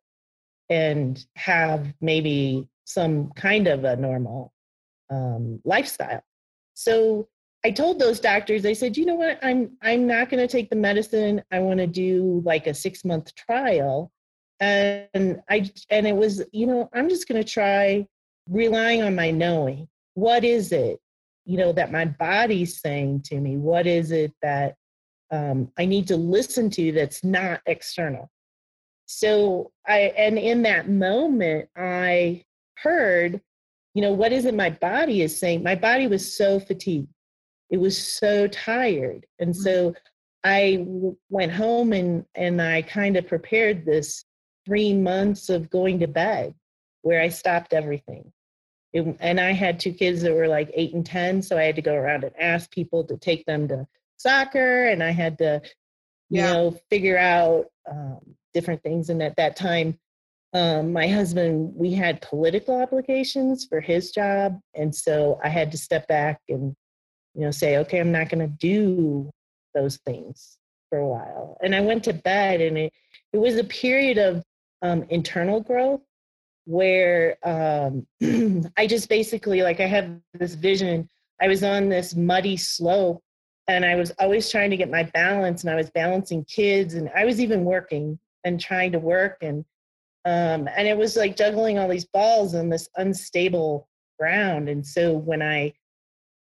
and 0.68 1.24
have 1.36 1.94
maybe 2.02 2.68
some 2.86 3.30
kind 3.36 3.68
of 3.68 3.84
a 3.84 3.96
normal 3.98 4.52
um, 5.12 5.62
lifestyle. 5.64 6.24
So 6.74 7.28
I 7.66 7.72
told 7.72 7.98
those 7.98 8.20
doctors, 8.20 8.64
I 8.64 8.74
said, 8.74 8.96
you 8.96 9.08
know 9.08 9.16
what, 9.16 9.40
I'm 9.44 9.76
I'm 9.82 10.06
not 10.06 10.30
going 10.30 10.40
to 10.40 10.48
take 10.48 10.70
the 10.70 10.76
medicine. 10.76 11.42
I 11.52 11.58
want 11.62 11.80
to 11.80 11.88
do 11.88 12.44
like 12.46 12.68
a 12.68 12.76
six 12.76 13.04
month 13.04 13.34
trial. 13.34 14.12
And 14.60 15.42
i 15.50 15.72
and 15.90 16.06
it 16.06 16.16
was 16.16 16.44
you 16.54 16.68
know 16.68 16.90
i'm 16.94 17.10
just 17.10 17.28
going 17.28 17.44
to 17.44 17.52
try 17.52 18.06
relying 18.48 19.02
on 19.02 19.16
my 19.16 19.32
knowing. 19.32 19.88
What 20.14 20.44
is 20.44 20.72
it 20.72 21.00
you 21.46 21.58
know 21.58 21.74
that 21.74 21.92
my 21.92 22.06
body's 22.06 22.80
saying 22.80 23.24
to 23.30 23.40
me? 23.40 23.58
What 23.58 23.88
is 23.88 24.12
it 24.12 24.32
that 24.44 24.76
um, 25.32 25.72
i 25.76 25.86
need 25.86 26.08
to 26.10 26.18
listen 26.18 26.70
to 26.70 26.92
that's 26.92 27.24
not 27.24 27.62
external? 27.66 28.30
So 29.08 29.72
i 29.88 30.14
and 30.16 30.38
in 30.38 30.62
that 30.62 30.88
moment 30.88 31.68
i 31.76 32.44
heard 32.78 33.42
you 33.96 34.04
know 34.04 34.14
what 34.14 34.32
is 34.32 34.46
it 34.46 34.54
my 34.54 34.70
body 34.70 35.24
is 35.24 35.40
saying? 35.40 35.64
My 35.64 35.74
body 35.74 36.06
was 36.06 36.38
so 36.38 36.60
fatigued 36.60 37.10
it 37.70 37.78
was 37.78 37.98
so 37.98 38.48
tired 38.48 39.26
and 39.40 39.52
mm-hmm. 39.52 39.62
so 39.62 39.94
I 40.44 40.86
went 41.30 41.52
home 41.52 41.92
and 41.92 42.24
and 42.36 42.62
I 42.62 42.84
kind 42.84 43.18
of 43.18 43.28
prepared 43.28 43.84
this 43.84 44.26
three 44.66 44.94
months 44.94 45.50
of 45.50 45.70
going 45.70 46.00
to 46.00 46.08
bed 46.08 46.54
where 47.02 47.22
I 47.22 47.30
stopped 47.30 47.74
everything. 47.74 48.32
It, 48.94 49.18
and 49.20 49.40
I 49.40 49.52
had 49.52 49.80
two 49.80 49.94
kids 49.94 50.22
that 50.22 50.34
were 50.34 50.48
like 50.48 50.72
eight 50.74 50.94
and 50.94 51.06
10. 51.06 51.42
So 51.42 51.58
I 51.58 51.64
had 51.64 51.76
to 51.76 51.82
go 51.82 51.94
around 51.94 52.24
and 52.24 52.34
ask 52.40 52.72
people 52.72 53.04
to 53.06 53.18
take 53.18 53.46
them 53.46 53.68
to 53.68 53.88
soccer. 54.18 54.86
And 54.86 55.04
I 55.04 55.12
had 55.12 55.38
to, 55.40 55.62
you 56.30 56.42
yeah. 56.42 56.54
know, 56.54 56.80
figure 56.90 57.18
out 57.18 57.66
um, 57.90 58.20
different 58.54 58.82
things. 58.82 59.10
And 59.10 59.22
at 59.22 59.36
that 59.36 59.56
time, 59.56 60.00
um, 60.54 60.94
my 60.94 61.08
husband, 61.08 61.74
we 61.76 61.94
had 61.94 62.22
political 62.22 62.82
obligations 62.82 63.66
for 63.66 63.82
his 63.82 64.12
job. 64.12 64.60
And 64.74 64.96
so 64.96 65.40
I 65.44 65.50
had 65.50 65.72
to 65.72 65.78
step 65.78 66.08
back 66.08 66.40
and, 66.50 66.76
you 67.36 67.42
know, 67.42 67.52
say, 67.52 67.78
okay, 67.78 68.00
I'm 68.00 68.12
not 68.12 68.30
going 68.30 68.40
to 68.40 68.48
do 68.48 69.30
those 69.74 69.98
things 69.98 70.58
for 70.90 71.00
a 71.00 71.08
while. 71.08 71.58
And 71.62 71.76
I 71.76 71.82
went 71.82 72.04
to 72.06 72.14
bed 72.14 72.62
and 72.62 72.78
it, 72.78 72.94
it 73.34 73.38
was 73.38 73.58
a 73.58 73.64
period 73.64 74.18
of 74.18 74.44
um, 74.82 75.04
internal 75.10 75.60
growth 75.60 76.02
where 76.66 77.38
um, 77.44 78.08
I 78.78 78.88
just 78.88 79.10
basically 79.10 79.62
like 79.62 79.80
I 79.80 79.88
have 79.88 80.10
this 80.34 80.56
vision. 80.56 81.10
I 81.42 81.48
was 81.48 81.64
on 81.64 81.90
this 81.90 82.16
muddy 82.16 82.58
slope 82.58 83.22
and 83.68 83.84
I 83.84 83.96
was 83.96 84.12
always 84.20 84.50
trying 84.50 84.70
to 84.70 84.78
get 84.78 84.90
my 84.90 85.04
balance 85.04 85.64
and 85.64 85.70
I 85.70 85.76
was 85.76 85.90
balancing 85.90 86.46
kids 86.46 86.94
and 86.94 87.10
I 87.16 87.26
was 87.26 87.42
even 87.42 87.66
working 87.66 88.18
and 88.44 88.60
trying 88.60 88.92
to 88.94 89.00
work 89.00 89.38
and 89.42 89.66
um, 90.24 90.68
and 90.76 90.88
it 90.88 90.98
was 90.98 91.16
like 91.16 91.36
juggling 91.36 91.78
all 91.78 91.88
these 91.88 92.06
balls 92.06 92.56
on 92.56 92.70
this 92.70 92.90
unstable 92.96 93.88
ground. 94.20 94.70
And 94.70 94.86
so 94.86 95.14
when 95.14 95.44
I 95.44 95.74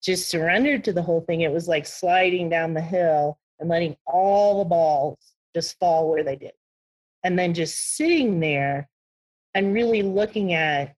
just 0.05 0.29
surrendered 0.29 0.85
to 0.85 0.93
the 0.93 1.03
whole 1.03 1.23
thing, 1.23 1.41
it 1.41 1.53
was 1.53 1.67
like 1.67 1.87
sliding 1.87 2.49
down 2.49 2.75
the 2.75 2.81
hill 2.81 3.39
and 3.59 3.69
letting 3.69 3.97
all 4.07 4.59
the 4.59 4.69
balls 4.69 5.19
just 5.55 5.79
fall 5.79 6.11
where 6.11 6.23
they 6.23 6.37
did. 6.37 6.53
And 7.23 7.39
then 7.39 7.55
just 7.55 7.97
sitting 7.97 8.39
there 8.39 8.89
and 9.55 9.73
really 9.73 10.03
looking 10.03 10.53
at 10.53 10.95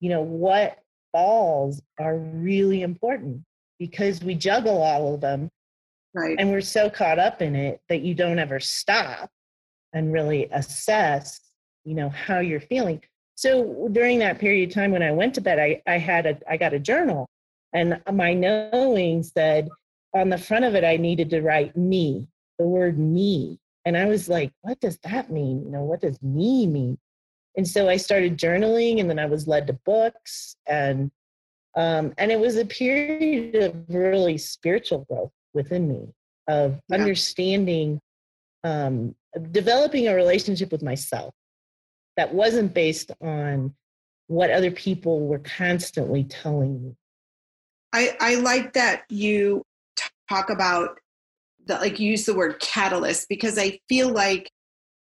you 0.00 0.10
know 0.10 0.22
what 0.22 0.78
balls 1.12 1.80
are 1.98 2.18
really 2.18 2.82
important 2.82 3.42
because 3.78 4.22
we 4.22 4.34
juggle 4.34 4.82
all 4.82 5.14
of 5.14 5.20
them 5.20 5.50
right. 6.14 6.36
and 6.38 6.50
we're 6.50 6.60
so 6.60 6.90
caught 6.90 7.18
up 7.18 7.42
in 7.42 7.54
it 7.54 7.80
that 7.88 8.02
you 8.02 8.14
don't 8.14 8.38
ever 8.38 8.60
stop 8.60 9.30
and 9.92 10.12
really 10.12 10.48
assess 10.52 11.40
you 11.84 11.94
know 11.94 12.10
how 12.10 12.40
you're 12.40 12.60
feeling. 12.60 13.00
So 13.36 13.88
during 13.90 14.18
that 14.18 14.38
period 14.38 14.68
of 14.68 14.74
time 14.74 14.90
when 14.90 15.02
i 15.02 15.12
went 15.12 15.34
to 15.34 15.40
bed 15.40 15.58
i, 15.58 15.80
I 15.86 15.98
had 15.98 16.26
a 16.26 16.38
i 16.48 16.56
got 16.56 16.74
a 16.74 16.78
journal 16.78 17.26
and 17.72 18.00
my 18.12 18.34
knowing 18.34 19.22
said 19.22 19.68
on 20.14 20.28
the 20.28 20.38
front 20.38 20.64
of 20.64 20.74
it 20.74 20.84
i 20.84 20.96
needed 20.96 21.30
to 21.30 21.40
write 21.40 21.76
me 21.76 22.26
the 22.58 22.66
word 22.66 22.98
me 22.98 23.58
and 23.84 23.96
I 23.96 24.06
was 24.06 24.28
like, 24.28 24.52
what 24.62 24.80
does 24.80 24.98
that 24.98 25.30
mean? 25.30 25.64
You 25.64 25.70
know, 25.70 25.82
what 25.82 26.00
does 26.00 26.20
me 26.22 26.66
mean? 26.66 26.98
And 27.56 27.66
so 27.66 27.88
I 27.88 27.96
started 27.96 28.38
journaling 28.38 29.00
and 29.00 29.08
then 29.08 29.18
I 29.18 29.26
was 29.26 29.48
led 29.48 29.66
to 29.66 29.72
books 29.84 30.56
and 30.66 31.10
um, 31.76 32.12
and 32.18 32.32
it 32.32 32.40
was 32.40 32.56
a 32.56 32.64
period 32.64 33.54
of 33.54 33.74
really 33.88 34.38
spiritual 34.38 35.06
growth 35.08 35.30
within 35.54 35.88
me 35.88 36.08
of 36.48 36.80
yeah. 36.88 36.96
understanding 36.96 38.00
um, 38.64 39.14
developing 39.52 40.08
a 40.08 40.14
relationship 40.14 40.72
with 40.72 40.82
myself 40.82 41.32
that 42.16 42.34
wasn't 42.34 42.74
based 42.74 43.12
on 43.20 43.72
what 44.26 44.50
other 44.50 44.72
people 44.72 45.26
were 45.26 45.38
constantly 45.38 46.24
telling 46.24 46.82
me. 46.82 46.96
I, 47.92 48.16
I 48.20 48.34
like 48.36 48.74
that 48.74 49.02
you 49.08 49.62
talk 50.28 50.50
about 50.50 50.98
the 51.66 51.74
like 51.76 51.98
use 51.98 52.24
the 52.24 52.34
word 52.34 52.60
catalyst 52.60 53.28
because 53.28 53.58
I 53.58 53.78
feel 53.88 54.10
like 54.10 54.50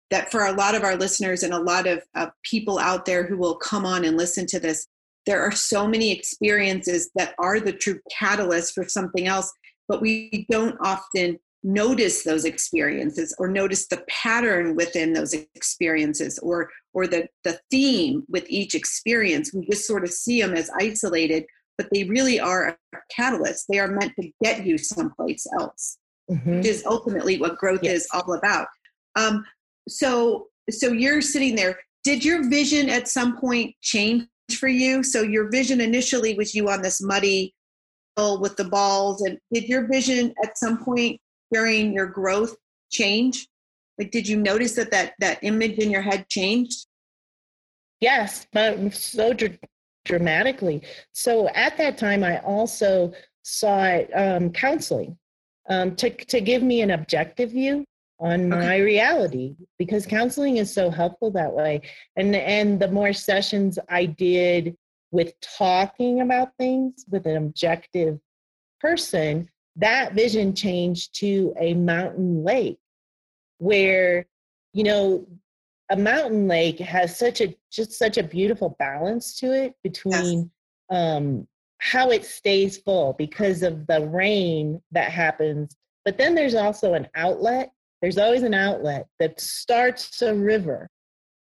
that 0.10 0.32
for 0.32 0.46
a 0.46 0.54
lot 0.54 0.76
of 0.76 0.84
our 0.84 0.96
listeners 0.96 1.44
and 1.44 1.54
a 1.54 1.60
lot 1.60 1.88
of 1.88 2.04
uh, 2.16 2.28
people 2.44 2.80
out 2.80 3.06
there 3.06 3.26
who 3.26 3.38
will 3.38 3.56
come 3.56 3.86
on 3.86 4.04
and 4.04 4.18
listen 4.18 4.46
to 4.48 4.60
this, 4.60 4.88
there 5.26 5.42
are 5.42 5.52
so 5.52 5.88
many 5.88 6.12
experiences 6.12 7.12
that 7.16 7.36
are 7.38 7.60
the 7.60 7.74
true 7.74 8.00
catalyst 8.12 8.74
for 8.74 8.88
something 8.88 9.28
else, 9.28 9.52
but 9.88 10.02
we 10.02 10.48
don't 10.50 10.76
often 10.82 11.38
notice 11.62 12.24
those 12.24 12.46
experiences 12.46 13.36
or 13.38 13.48
notice 13.50 13.88
the 13.88 14.04
pattern 14.08 14.76
within 14.76 15.14
those 15.14 15.34
experiences 15.34 16.40
or 16.40 16.70
or 16.94 17.06
the 17.06 17.28
the 17.44 17.60
theme 17.70 18.24
with 18.30 18.46
each 18.50 18.74
experience. 18.74 19.54
We 19.54 19.68
just 19.68 19.86
sort 19.86 20.04
of 20.04 20.12
see 20.12 20.42
them 20.42 20.56
as 20.56 20.72
isolated 20.80 21.46
but 21.80 21.88
they 21.92 22.04
really 22.04 22.40
are 22.40 22.68
a 22.68 22.98
catalyst 23.10 23.66
they 23.70 23.80
are 23.80 23.88
meant 23.88 24.14
to 24.20 24.30
get 24.44 24.66
you 24.66 24.78
someplace 24.78 25.48
else 25.60 25.98
mm-hmm. 26.30 26.58
which 26.58 26.68
is 26.68 26.86
ultimately 26.86 27.40
what 27.40 27.58
growth 27.58 27.80
yes. 27.82 28.02
is 28.02 28.08
all 28.14 28.34
about 28.34 28.68
um, 29.16 29.46
so 29.88 30.48
so 30.70 30.92
you're 30.92 31.22
sitting 31.22 31.56
there 31.56 31.80
did 32.04 32.24
your 32.24 32.48
vision 32.50 32.90
at 32.90 33.08
some 33.08 33.38
point 33.38 33.74
change 33.82 34.28
for 34.60 34.68
you 34.68 35.02
so 35.04 35.22
your 35.22 35.50
vision 35.50 35.80
initially 35.82 36.36
was 36.36 36.54
you 36.54 36.70
on 36.70 36.82
this 36.82 37.02
muddy 37.02 37.54
hill 38.20 38.40
with 38.42 38.58
the 38.58 38.66
balls 38.66 39.22
and 39.22 39.40
did 39.54 39.64
your 39.66 39.88
vision 39.88 40.34
at 40.44 40.58
some 40.58 40.84
point 40.84 41.20
during 41.52 41.94
your 41.94 42.08
growth 42.08 42.56
change? 42.92 43.48
Like, 43.98 44.12
did 44.12 44.28
you 44.28 44.38
notice 44.38 44.76
that 44.76 44.92
that, 44.92 45.14
that 45.20 45.40
image 45.42 45.78
in 45.78 45.92
your 45.92 46.02
head 46.02 46.28
changed? 46.30 46.86
Yes, 48.00 48.48
but 48.54 48.94
so 48.94 49.34
dr- 49.34 49.60
dramatically. 50.06 50.82
So 51.14 51.50
at 51.50 51.78
that 51.78 51.98
time, 51.98 52.24
I 52.24 52.40
also 52.40 53.14
sought 53.44 54.06
um, 54.14 54.52
counseling 54.52 55.18
um, 55.70 55.96
to, 55.98 56.10
to 56.10 56.42
give 56.42 56.64
me 56.64 56.82
an 56.82 56.92
objective 56.92 57.52
view 57.52 57.86
on 58.20 58.50
my 58.50 58.76
okay. 58.76 58.82
reality 58.82 59.56
because 59.78 60.06
counseling 60.06 60.58
is 60.58 60.74
so 60.74 60.90
helpful 60.90 61.32
that 61.32 61.54
way. 61.54 61.82
And, 62.16 62.36
and 62.36 62.80
the 62.80 62.90
more 62.90 63.14
sessions 63.14 63.80
I 63.88 64.06
did 64.06 64.76
with 65.12 65.34
talking 65.42 66.22
about 66.22 66.50
things 66.58 67.06
with 67.10 67.26
an 67.26 67.38
objective 67.38 68.20
person, 68.82 69.50
that 69.78 70.14
vision 70.14 70.54
changed 70.54 71.16
to 71.20 71.54
a 71.60 71.74
mountain 71.74 72.44
lake 72.44 72.80
where 73.60 74.26
you 74.74 74.84
know 74.84 75.26
a 75.92 75.96
mountain 75.96 76.48
lake 76.48 76.80
has 76.80 77.18
such 77.18 77.42
a 77.42 77.56
just 77.72 77.94
such 77.94 78.18
a 78.18 78.24
beautiful 78.24 78.76
balance 78.80 79.36
to 79.40 79.52
it 79.54 79.74
between 79.84 80.52
yes. 80.92 80.98
um 80.98 81.48
how 81.80 82.10
it 82.12 82.26
stays 82.26 82.78
full 82.78 83.14
because 83.14 83.64
of 83.64 83.88
the 83.88 84.06
rain 84.08 84.82
that 84.92 85.12
happens 85.12 85.76
but 86.06 86.18
then 86.18 86.34
there's 86.34 86.56
also 86.56 86.94
an 86.94 87.08
outlet. 87.14 87.72
There's 88.02 88.18
always 88.18 88.44
an 88.44 88.56
outlet 88.56 89.08
that 89.20 89.40
starts 89.40 90.22
a 90.22 90.34
river 90.34 90.90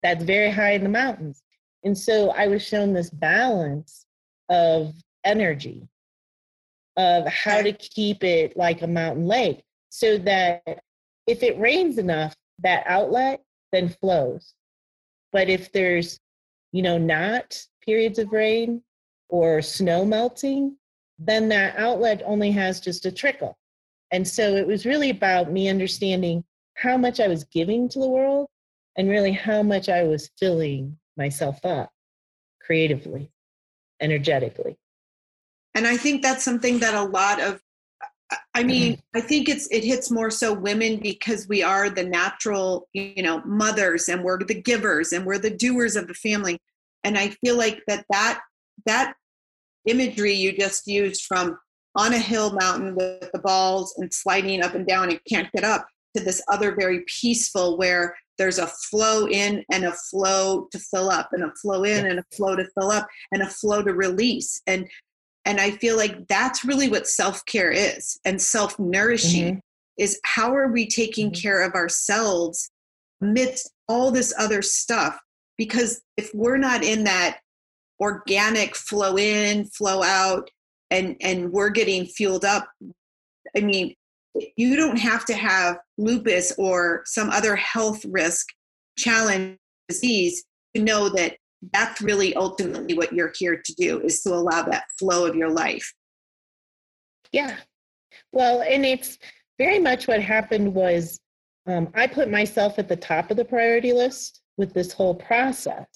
that's 0.02 0.24
very 0.24 0.50
high 0.50 0.72
in 0.72 0.82
the 0.82 0.88
mountains. 0.88 1.42
And 1.84 1.96
so 1.96 2.30
i 2.30 2.46
was 2.48 2.60
shown 2.66 2.92
this 2.92 3.10
balance 3.10 4.06
of 4.48 4.92
energy 5.24 5.88
of 6.96 7.26
how 7.28 7.62
to 7.62 7.72
keep 7.72 8.24
it 8.24 8.56
like 8.56 8.82
a 8.82 8.86
mountain 8.86 9.26
lake 9.26 9.62
so 9.88 10.18
that 10.18 10.82
if 11.28 11.44
it 11.44 11.58
rains 11.58 11.98
enough, 11.98 12.34
that 12.58 12.82
outlet 12.86 13.40
then 13.72 13.88
flows. 13.88 14.54
But 15.32 15.48
if 15.48 15.72
there's, 15.72 16.18
you 16.72 16.82
know, 16.82 16.98
not 16.98 17.58
periods 17.84 18.18
of 18.18 18.32
rain 18.32 18.82
or 19.28 19.62
snow 19.62 20.04
melting, 20.04 20.76
then 21.18 21.48
that 21.48 21.76
outlet 21.78 22.22
only 22.24 22.50
has 22.50 22.80
just 22.80 23.06
a 23.06 23.12
trickle. 23.12 23.56
And 24.10 24.26
so 24.26 24.56
it 24.56 24.66
was 24.66 24.86
really 24.86 25.10
about 25.10 25.52
me 25.52 25.68
understanding 25.68 26.44
how 26.74 26.96
much 26.96 27.20
I 27.20 27.28
was 27.28 27.44
giving 27.44 27.88
to 27.90 28.00
the 28.00 28.08
world 28.08 28.48
and 28.96 29.08
really 29.08 29.32
how 29.32 29.62
much 29.62 29.88
I 29.88 30.02
was 30.04 30.30
filling 30.38 30.98
myself 31.16 31.64
up 31.64 31.90
creatively, 32.60 33.30
energetically 34.00 34.78
and 35.74 35.86
i 35.86 35.96
think 35.96 36.22
that's 36.22 36.44
something 36.44 36.78
that 36.78 36.94
a 36.94 37.02
lot 37.02 37.40
of 37.40 37.60
i 38.54 38.62
mean 38.62 38.92
mm-hmm. 38.92 39.18
i 39.18 39.20
think 39.20 39.48
it's 39.48 39.68
it 39.70 39.84
hits 39.84 40.10
more 40.10 40.30
so 40.30 40.52
women 40.52 40.98
because 40.98 41.48
we 41.48 41.62
are 41.62 41.90
the 41.90 42.04
natural 42.04 42.88
you 42.92 43.22
know 43.22 43.42
mothers 43.44 44.08
and 44.08 44.22
we're 44.22 44.38
the 44.38 44.60
givers 44.60 45.12
and 45.12 45.24
we're 45.26 45.38
the 45.38 45.50
doers 45.50 45.96
of 45.96 46.06
the 46.06 46.14
family. 46.14 46.58
And 47.04 47.16
i 47.16 47.28
feel 47.28 47.56
like 47.56 47.82
that 47.88 48.04
that 48.10 48.40
that 48.86 49.14
imagery 49.86 50.34
you 50.34 50.56
just 50.56 50.86
used 50.86 51.24
from 51.24 51.58
on 51.96 52.12
a 52.14 52.18
hill 52.18 52.52
mountain 52.52 52.94
with 52.94 53.30
the 53.32 53.38
balls 53.38 53.94
and 53.96 54.12
sliding 54.12 54.62
up 54.62 54.74
and 54.74 54.86
down 54.86 55.10
and 55.10 55.20
can't 55.28 55.50
get 55.52 55.64
up 55.64 55.86
to 56.16 56.22
this 56.22 56.42
other 56.48 56.74
very 56.78 57.04
peaceful 57.06 57.78
where 57.78 58.14
there's 58.38 58.58
a 58.58 58.66
flow 58.66 59.26
in 59.26 59.64
and 59.70 59.84
a 59.84 59.92
flow 59.92 60.66
to 60.72 60.78
fill 60.78 61.10
up 61.10 61.28
and 61.32 61.44
a 61.44 61.52
flow 61.60 61.84
in 61.84 62.06
and 62.06 62.18
a 62.18 62.24
flow 62.34 62.56
to 62.56 62.66
fill 62.78 62.90
up 62.90 63.06
and 63.32 63.42
a 63.42 63.46
flow 63.46 63.82
to 63.82 63.92
release. 63.92 64.62
And 64.66 64.88
and 65.44 65.60
I 65.60 65.72
feel 65.72 65.96
like 65.96 66.28
that's 66.28 66.64
really 66.64 66.88
what 66.88 67.06
self 67.06 67.44
care 67.46 67.70
is 67.70 68.18
and 68.24 68.40
self 68.40 68.78
nourishing 68.78 69.54
mm-hmm. 69.56 69.58
is 69.98 70.20
how 70.24 70.54
are 70.54 70.68
we 70.68 70.86
taking 70.86 71.30
mm-hmm. 71.30 71.40
care 71.40 71.62
of 71.62 71.74
ourselves 71.74 72.70
amidst 73.22 73.70
all 73.88 74.10
this 74.10 74.34
other 74.38 74.62
stuff? 74.62 75.18
Because 75.56 76.02
if 76.16 76.30
we're 76.34 76.58
not 76.58 76.84
in 76.84 77.04
that 77.04 77.40
organic 78.00 78.74
flow 78.76 79.16
in, 79.18 79.66
flow 79.66 80.02
out, 80.02 80.50
and, 80.90 81.16
and 81.20 81.52
we're 81.52 81.70
getting 81.70 82.06
fueled 82.06 82.44
up, 82.44 82.68
I 83.56 83.60
mean, 83.60 83.94
you 84.56 84.76
don't 84.76 84.98
have 84.98 85.24
to 85.26 85.34
have 85.34 85.78
lupus 85.98 86.52
or 86.58 87.02
some 87.04 87.30
other 87.30 87.56
health 87.56 88.04
risk 88.06 88.46
challenge 88.96 89.58
disease 89.88 90.44
to 90.74 90.82
know 90.82 91.08
that 91.10 91.36
that's 91.72 92.00
really 92.00 92.34
ultimately 92.34 92.94
what 92.94 93.12
you're 93.12 93.32
here 93.38 93.60
to 93.64 93.74
do 93.74 94.00
is 94.00 94.22
to 94.22 94.30
allow 94.30 94.62
that 94.62 94.84
flow 94.98 95.26
of 95.26 95.34
your 95.34 95.50
life. 95.50 95.92
Yeah. 97.32 97.56
Well 98.32 98.62
and 98.62 98.84
it's 98.84 99.18
very 99.58 99.78
much 99.78 100.08
what 100.08 100.22
happened 100.22 100.74
was 100.74 101.20
um, 101.66 101.88
i 101.94 102.06
put 102.06 102.30
myself 102.30 102.78
at 102.78 102.88
the 102.88 102.96
top 102.96 103.30
of 103.30 103.36
the 103.36 103.44
priority 103.44 103.92
list 103.92 104.40
with 104.56 104.72
this 104.72 104.92
whole 104.92 105.14
process. 105.14 105.86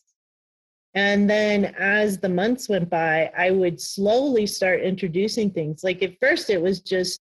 And 0.96 1.29
then 1.29 1.74
as 1.79 2.18
the 2.18 2.29
months 2.29 2.68
went 2.68 2.90
by 2.90 3.31
i 3.37 3.50
would 3.50 3.81
slowly 3.81 4.46
start 4.46 4.81
introducing 4.81 5.50
things. 5.50 5.83
Like 5.83 6.03
at 6.03 6.18
first 6.20 6.50
it 6.50 6.61
was 6.61 6.81
just 6.81 7.20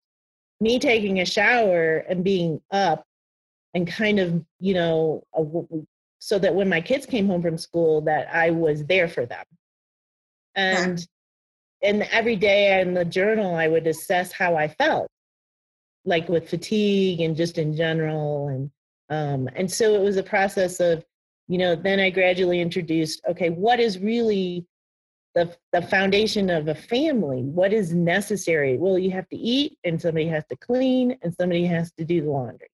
me 0.60 0.78
taking 0.78 1.20
a 1.20 1.26
shower 1.26 2.04
and 2.08 2.22
being 2.22 2.60
up 2.70 3.04
and 3.74 3.86
kind 3.86 4.20
of 4.20 4.44
you 4.60 4.74
know 4.74 5.24
so 6.24 6.38
that 6.38 6.54
when 6.54 6.70
my 6.70 6.80
kids 6.80 7.04
came 7.04 7.26
home 7.26 7.42
from 7.42 7.58
school 7.58 8.00
that 8.00 8.34
I 8.34 8.48
was 8.48 8.82
there 8.86 9.08
for 9.08 9.26
them. 9.26 9.44
And 10.54 10.98
yeah. 11.82 11.90
and 11.90 12.02
every 12.04 12.34
day 12.34 12.80
in 12.80 12.94
the 12.94 13.04
journal 13.04 13.54
I 13.56 13.68
would 13.68 13.86
assess 13.86 14.32
how 14.32 14.56
I 14.56 14.68
felt, 14.68 15.10
like 16.06 16.30
with 16.30 16.48
fatigue 16.48 17.20
and 17.20 17.36
just 17.36 17.58
in 17.58 17.76
general. 17.76 18.48
And 18.48 18.70
um, 19.10 19.50
and 19.54 19.70
so 19.70 19.94
it 19.96 20.00
was 20.00 20.16
a 20.16 20.22
process 20.22 20.80
of, 20.80 21.04
you 21.46 21.58
know, 21.58 21.76
then 21.76 22.00
I 22.00 22.08
gradually 22.08 22.62
introduced, 22.62 23.20
okay, 23.28 23.50
what 23.50 23.78
is 23.78 23.98
really 23.98 24.64
the, 25.34 25.54
the 25.72 25.82
foundation 25.82 26.48
of 26.48 26.68
a 26.68 26.76
family 26.76 27.42
what 27.42 27.72
is 27.72 27.92
necessary 27.92 28.78
well 28.78 28.96
you 28.96 29.10
have 29.10 29.28
to 29.30 29.36
eat 29.36 29.76
and 29.82 30.00
somebody 30.00 30.28
has 30.28 30.44
to 30.46 30.54
clean 30.54 31.18
and 31.22 31.34
somebody 31.34 31.66
has 31.66 31.90
to 31.98 32.04
do 32.04 32.20
the 32.20 32.30
laundry 32.30 32.68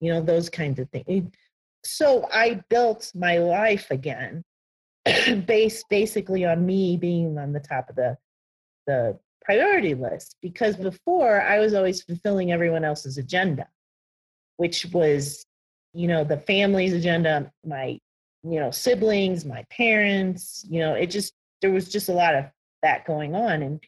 you 0.00 0.10
know 0.10 0.22
those 0.22 0.48
kinds 0.48 0.78
of 0.78 0.88
things 0.88 1.30
so 1.86 2.28
I 2.32 2.60
built 2.68 3.12
my 3.14 3.38
life 3.38 3.90
again 3.90 4.44
based 5.46 5.86
basically 5.88 6.44
on 6.44 6.66
me 6.66 6.96
being 6.96 7.38
on 7.38 7.52
the 7.52 7.60
top 7.60 7.88
of 7.88 7.96
the 7.96 8.16
the 8.86 9.18
priority 9.46 9.94
list 9.94 10.36
because 10.42 10.76
before 10.76 11.40
I 11.40 11.60
was 11.60 11.72
always 11.72 12.02
fulfilling 12.02 12.52
everyone 12.52 12.84
else's 12.84 13.16
agenda, 13.16 13.68
which 14.56 14.86
was, 14.86 15.46
you 15.94 16.08
know, 16.08 16.24
the 16.24 16.38
family's 16.38 16.92
agenda, 16.92 17.52
my, 17.64 17.98
you 18.42 18.60
know, 18.60 18.72
siblings, 18.72 19.44
my 19.44 19.64
parents, 19.70 20.66
you 20.68 20.80
know, 20.80 20.94
it 20.94 21.06
just, 21.06 21.32
there 21.62 21.70
was 21.70 21.88
just 21.88 22.08
a 22.08 22.12
lot 22.12 22.34
of 22.34 22.44
that 22.82 23.06
going 23.06 23.34
on. 23.36 23.62
And 23.62 23.80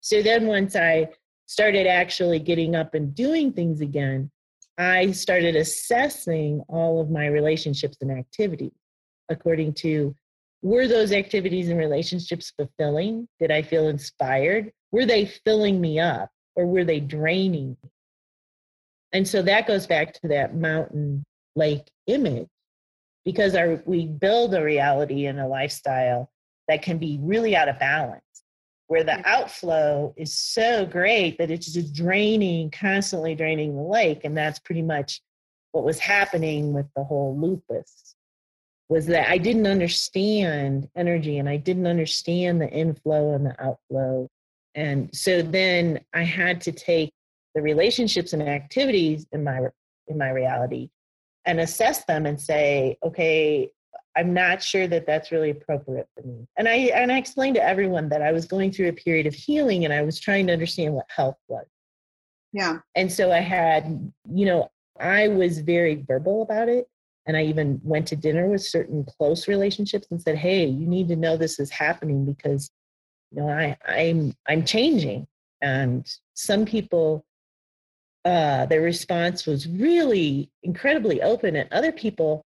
so 0.00 0.22
then 0.22 0.46
once 0.46 0.74
I 0.74 1.08
started 1.46 1.86
actually 1.86 2.40
getting 2.40 2.74
up 2.74 2.94
and 2.94 3.14
doing 3.14 3.52
things 3.52 3.80
again, 3.80 4.30
I 4.78 5.10
started 5.12 5.56
assessing 5.56 6.62
all 6.68 7.00
of 7.00 7.10
my 7.10 7.26
relationships 7.26 7.96
and 8.00 8.10
activities 8.10 8.72
according 9.28 9.72
to 9.74 10.14
were 10.62 10.88
those 10.88 11.12
activities 11.12 11.68
and 11.68 11.78
relationships 11.78 12.52
fulfilling? 12.56 13.28
Did 13.40 13.50
I 13.50 13.62
feel 13.62 13.88
inspired? 13.88 14.72
Were 14.90 15.06
they 15.06 15.26
filling 15.26 15.80
me 15.80 16.00
up 16.00 16.30
or 16.54 16.66
were 16.66 16.84
they 16.84 17.00
draining 17.00 17.76
me? 17.82 17.90
And 19.12 19.26
so 19.26 19.42
that 19.42 19.66
goes 19.66 19.86
back 19.86 20.12
to 20.14 20.28
that 20.28 20.56
mountain 20.56 21.24
lake 21.54 21.88
image 22.06 22.48
because 23.24 23.54
our, 23.54 23.82
we 23.86 24.06
build 24.06 24.54
a 24.54 24.62
reality 24.62 25.26
and 25.26 25.40
a 25.40 25.46
lifestyle 25.46 26.30
that 26.68 26.82
can 26.82 26.98
be 26.98 27.18
really 27.22 27.54
out 27.54 27.68
of 27.68 27.78
balance 27.78 28.22
where 28.88 29.04
the 29.04 29.26
outflow 29.28 30.14
is 30.16 30.32
so 30.32 30.86
great 30.86 31.38
that 31.38 31.50
it's 31.50 31.72
just 31.72 31.92
draining 31.92 32.70
constantly 32.70 33.34
draining 33.34 33.74
the 33.74 33.82
lake 33.82 34.22
and 34.24 34.36
that's 34.36 34.58
pretty 34.60 34.82
much 34.82 35.20
what 35.72 35.84
was 35.84 35.98
happening 35.98 36.72
with 36.72 36.86
the 36.94 37.04
whole 37.04 37.36
lupus 37.38 38.14
was 38.88 39.06
that 39.06 39.28
i 39.28 39.38
didn't 39.38 39.66
understand 39.66 40.88
energy 40.96 41.38
and 41.38 41.48
i 41.48 41.56
didn't 41.56 41.86
understand 41.86 42.60
the 42.60 42.68
inflow 42.70 43.34
and 43.34 43.46
the 43.46 43.62
outflow. 43.62 44.28
And 44.74 45.14
so 45.14 45.42
then 45.42 46.00
i 46.14 46.22
had 46.22 46.60
to 46.62 46.72
take 46.72 47.12
the 47.54 47.62
relationships 47.62 48.34
and 48.34 48.42
activities 48.42 49.26
in 49.32 49.42
my 49.42 49.60
in 50.08 50.18
my 50.18 50.30
reality 50.30 50.90
and 51.46 51.60
assess 51.60 52.04
them 52.04 52.26
and 52.26 52.40
say, 52.40 52.98
okay, 53.02 53.70
I'm 54.16 54.32
not 54.32 54.62
sure 54.62 54.86
that 54.88 55.06
that's 55.06 55.30
really 55.30 55.50
appropriate 55.50 56.08
for 56.14 56.26
me. 56.26 56.46
And 56.56 56.68
I 56.68 56.90
and 56.94 57.12
I 57.12 57.18
explained 57.18 57.56
to 57.56 57.62
everyone 57.62 58.08
that 58.08 58.22
I 58.22 58.32
was 58.32 58.46
going 58.46 58.72
through 58.72 58.88
a 58.88 58.92
period 58.92 59.26
of 59.26 59.34
healing 59.34 59.84
and 59.84 59.92
I 59.92 60.02
was 60.02 60.18
trying 60.18 60.46
to 60.46 60.52
understand 60.52 60.94
what 60.94 61.06
health 61.08 61.36
was. 61.48 61.66
Yeah. 62.52 62.78
And 62.94 63.12
so 63.12 63.30
I 63.30 63.40
had, 63.40 64.12
you 64.32 64.46
know, 64.46 64.70
I 64.98 65.28
was 65.28 65.60
very 65.60 66.04
verbal 66.08 66.42
about 66.42 66.68
it. 66.68 66.88
And 67.26 67.36
I 67.36 67.44
even 67.44 67.80
went 67.82 68.06
to 68.08 68.16
dinner 68.16 68.48
with 68.48 68.62
certain 68.62 69.04
close 69.04 69.48
relationships 69.48 70.06
and 70.10 70.22
said, 70.22 70.38
hey, 70.38 70.64
you 70.64 70.86
need 70.86 71.08
to 71.08 71.16
know 71.16 71.36
this 71.36 71.58
is 71.58 71.70
happening 71.70 72.24
because, 72.24 72.70
you 73.32 73.42
know, 73.42 73.48
I, 73.48 73.76
I'm 73.86 74.34
I'm 74.48 74.64
changing. 74.64 75.26
And 75.60 76.06
some 76.34 76.64
people 76.64 77.26
uh, 78.26 78.66
their 78.66 78.82
response 78.82 79.46
was 79.46 79.68
really 79.68 80.50
incredibly 80.64 81.22
open, 81.22 81.54
and 81.54 81.72
other 81.72 81.92
people, 81.92 82.44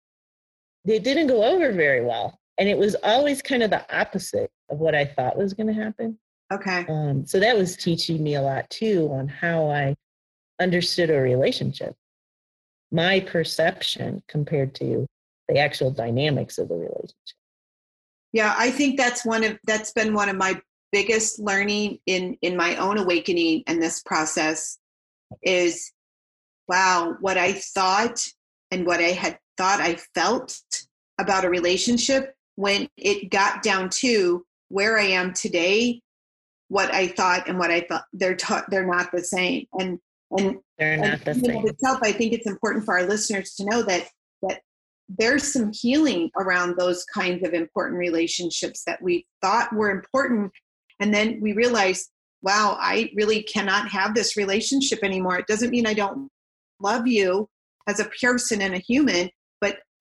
they 0.85 0.99
didn't 0.99 1.29
go 1.29 1.45
over 1.45 1.73
very 1.73 2.05
well. 2.05 2.39
And 2.59 2.69
it 2.69 2.77
was 2.77 2.97
always 3.03 3.43
kind 3.43 3.63
of 3.63 3.71
the 3.71 3.85
opposite 3.95 4.51
of 4.71 4.79
what 4.79 4.95
I 4.95 5.05
thought 5.05 5.39
was 5.39 5.55
going 5.55 5.67
to 5.67 5.73
happen. 5.73 6.19
Okay. 6.53 6.85
Um, 6.89 7.25
so 7.27 7.39
that 7.41 7.57
was 7.57 7.77
teaching 7.77 8.23
me 8.23 8.35
a 8.35 8.43
lot 8.43 8.69
too 8.71 9.09
on 9.13 9.29
how 9.29 9.71
I 9.71 9.95
understood 10.61 11.11
a 11.11 11.21
relationship, 11.21 11.95
my 12.91 13.21
perception 13.21 14.23
compared 14.29 14.75
to 14.77 15.07
the 15.49 15.59
actual 15.59 15.91
dynamics 15.91 16.59
of 16.59 16.69
the 16.69 16.75
relationship. 16.75 17.15
Yeah, 18.33 18.55
I 18.57 18.71
think 18.71 18.97
that's 18.97 19.25
one 19.25 19.43
of 19.43 19.59
that's 19.65 19.93
been 19.93 20.15
one 20.15 20.29
of 20.29 20.37
my 20.37 20.61
biggest 20.93 21.39
learning 21.39 21.99
in 22.07 22.37
in 22.43 22.57
my 22.57 22.77
own 22.77 22.99
awakening 22.99 23.65
and 23.67 23.83
this 23.83 24.03
process 24.03 24.79
is 25.43 25.93
wow, 26.69 27.17
what 27.21 27.37
I 27.37 27.53
thought 27.53 28.25
and 28.71 28.87
what 28.87 29.01
I 29.01 29.11
had 29.11 29.39
thought 29.61 29.81
I 29.83 29.99
felt 30.15 30.59
about 31.21 31.45
a 31.45 31.51
relationship 31.51 32.35
when 32.57 32.89
it 32.97 33.31
got 33.31 33.63
down 33.63 33.91
to 33.91 34.43
where 34.69 34.99
I 34.99 35.05
am 35.05 35.35
today, 35.35 36.01
what 36.69 36.91
I 36.95 37.09
thought 37.09 37.47
and 37.47 37.59
what 37.59 37.71
I 37.71 37.83
felt. 37.83 38.05
They're 38.15 38.37
ta- 38.37 38.65
they're 38.71 38.87
not 38.87 39.13
the 39.13 39.23
same. 39.23 39.67
And 39.79 39.99
and 40.31 40.57
they're 40.79 40.97
not 40.97 41.21
and, 41.27 41.43
the 41.43 41.47
same. 41.47 41.67
Itself, 41.67 41.99
I 42.03 42.13
think 42.13 42.33
it's 42.33 42.47
important 42.47 42.87
for 42.87 42.99
our 42.99 43.07
listeners 43.07 43.55
to 43.57 43.67
know 43.67 43.83
that 43.83 44.09
that 44.43 44.63
there's 45.11 45.53
some 45.53 45.73
healing 45.75 46.31
around 46.39 46.79
those 46.79 47.05
kinds 47.13 47.47
of 47.47 47.53
important 47.53 47.99
relationships 47.99 48.85
that 48.87 49.03
we 49.03 49.27
thought 49.43 49.75
were 49.75 49.91
important, 49.91 50.53
and 51.01 51.13
then 51.13 51.39
we 51.43 51.53
realize 51.53 52.09
wow, 52.43 52.79
I 52.81 53.11
really 53.15 53.43
cannot 53.43 53.91
have 53.91 54.15
this 54.15 54.39
relationship 54.39 55.01
anymore. 55.03 55.39
It 55.39 55.47
doesn't 55.47 55.69
mean 55.69 55.87
I 55.87 55.93
don't 55.93 56.31
love 56.81 57.07
you 57.07 57.51
as 57.87 58.01
a 58.01 58.09
person 58.23 58.63
and 58.63 58.75
a 58.75 58.79
human, 58.79 59.29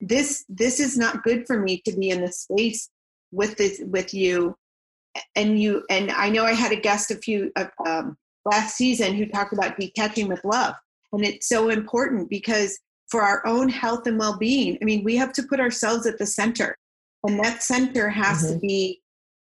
this 0.01 0.45
this 0.49 0.79
is 0.79 0.97
not 0.97 1.23
good 1.23 1.45
for 1.45 1.59
me 1.59 1.81
to 1.85 1.95
be 1.95 2.09
in 2.09 2.21
this 2.21 2.41
space 2.41 2.89
with 3.31 3.57
this 3.57 3.81
with 3.85 4.13
you. 4.13 4.55
And 5.35 5.59
you 5.59 5.83
and 5.89 6.11
I 6.11 6.29
know 6.29 6.45
I 6.45 6.53
had 6.53 6.71
a 6.71 6.79
guest 6.79 7.11
a 7.11 7.15
few 7.15 7.51
uh, 7.55 7.65
um, 7.85 8.17
last 8.45 8.77
season 8.77 9.15
who 9.15 9.25
talked 9.25 9.53
about 9.53 9.77
detaching 9.77 10.27
with 10.27 10.43
love, 10.45 10.75
and 11.11 11.25
it's 11.25 11.49
so 11.49 11.69
important 11.69 12.29
because 12.29 12.79
for 13.09 13.21
our 13.23 13.45
own 13.45 13.69
health 13.69 14.05
and 14.05 14.19
well-being, 14.19 14.77
I 14.79 14.85
mean, 14.85 15.03
we 15.03 15.15
have 15.15 15.33
to 15.33 15.43
put 15.43 15.59
ourselves 15.59 16.05
at 16.05 16.19
the 16.19 16.27
center, 16.27 16.77
and 17.23 17.39
that 17.43 17.63
center 17.63 18.07
has 18.07 18.43
mm-hmm. 18.43 18.53
to 18.53 18.59
be 18.59 19.01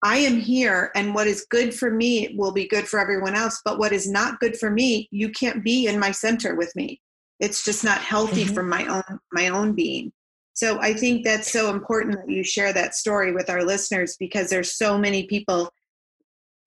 I 0.02 0.16
am 0.16 0.38
here, 0.38 0.90
and 0.94 1.14
what 1.14 1.26
is 1.26 1.46
good 1.50 1.74
for 1.74 1.90
me 1.90 2.34
will 2.36 2.52
be 2.52 2.66
good 2.66 2.88
for 2.88 2.98
everyone 2.98 3.34
else. 3.34 3.60
But 3.64 3.78
what 3.78 3.92
is 3.92 4.10
not 4.10 4.40
good 4.40 4.56
for 4.56 4.70
me, 4.70 5.08
you 5.10 5.28
can't 5.30 5.62
be 5.62 5.86
in 5.86 5.98
my 5.98 6.10
center 6.10 6.54
with 6.54 6.74
me. 6.74 7.00
It's 7.38 7.64
just 7.64 7.84
not 7.84 7.98
healthy 7.98 8.44
mm-hmm. 8.44 8.54
for 8.54 8.62
my 8.62 8.86
own 8.86 9.20
my 9.32 9.48
own 9.48 9.74
being. 9.74 10.12
So 10.61 10.79
I 10.79 10.92
think 10.92 11.25
that's 11.25 11.51
so 11.51 11.70
important 11.70 12.18
that 12.18 12.29
you 12.29 12.44
share 12.44 12.70
that 12.75 12.94
story 12.94 13.33
with 13.33 13.49
our 13.49 13.64
listeners 13.64 14.18
because 14.20 14.51
there's 14.51 14.77
so 14.77 14.99
many 14.99 15.27
people 15.27 15.73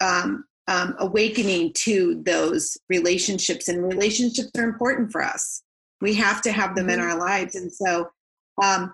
um, 0.02 0.46
um, 0.68 0.96
awakening 0.98 1.74
to 1.74 2.20
those 2.26 2.76
relationships, 2.90 3.68
and 3.68 3.84
relationships 3.84 4.50
are 4.58 4.64
important 4.64 5.12
for 5.12 5.22
us. 5.22 5.62
We 6.02 6.16
have 6.16 6.42
to 6.42 6.52
have 6.52 6.76
them 6.76 6.88
mm-hmm. 6.88 6.96
in 6.96 7.00
our 7.02 7.20
lives, 7.20 7.54
and 7.54 7.72
so 7.72 8.10
um, 8.64 8.92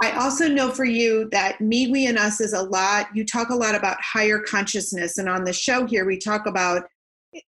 I 0.00 0.12
also 0.12 0.46
know 0.46 0.70
for 0.70 0.84
you 0.84 1.28
that 1.32 1.60
me, 1.60 1.90
we, 1.90 2.06
and 2.06 2.16
us 2.16 2.40
is 2.40 2.52
a 2.52 2.62
lot. 2.62 3.08
You 3.16 3.24
talk 3.24 3.48
a 3.48 3.56
lot 3.56 3.74
about 3.74 3.96
higher 4.00 4.38
consciousness, 4.38 5.18
and 5.18 5.28
on 5.28 5.42
the 5.42 5.52
show 5.52 5.86
here, 5.86 6.06
we 6.06 6.18
talk 6.18 6.46
about 6.46 6.84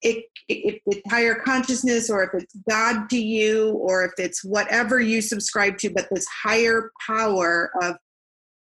if 0.02 0.24
it's 0.48 1.10
higher 1.10 1.36
consciousness, 1.36 2.10
or 2.10 2.24
if 2.24 2.42
it's 2.42 2.54
God 2.68 3.08
to 3.10 3.18
you, 3.18 3.72
or 3.72 4.04
if 4.04 4.12
it's 4.18 4.44
whatever 4.44 5.00
you 5.00 5.20
subscribe 5.20 5.78
to, 5.78 5.90
but 5.90 6.08
this 6.10 6.26
higher 6.26 6.90
power 7.06 7.70
of 7.82 7.96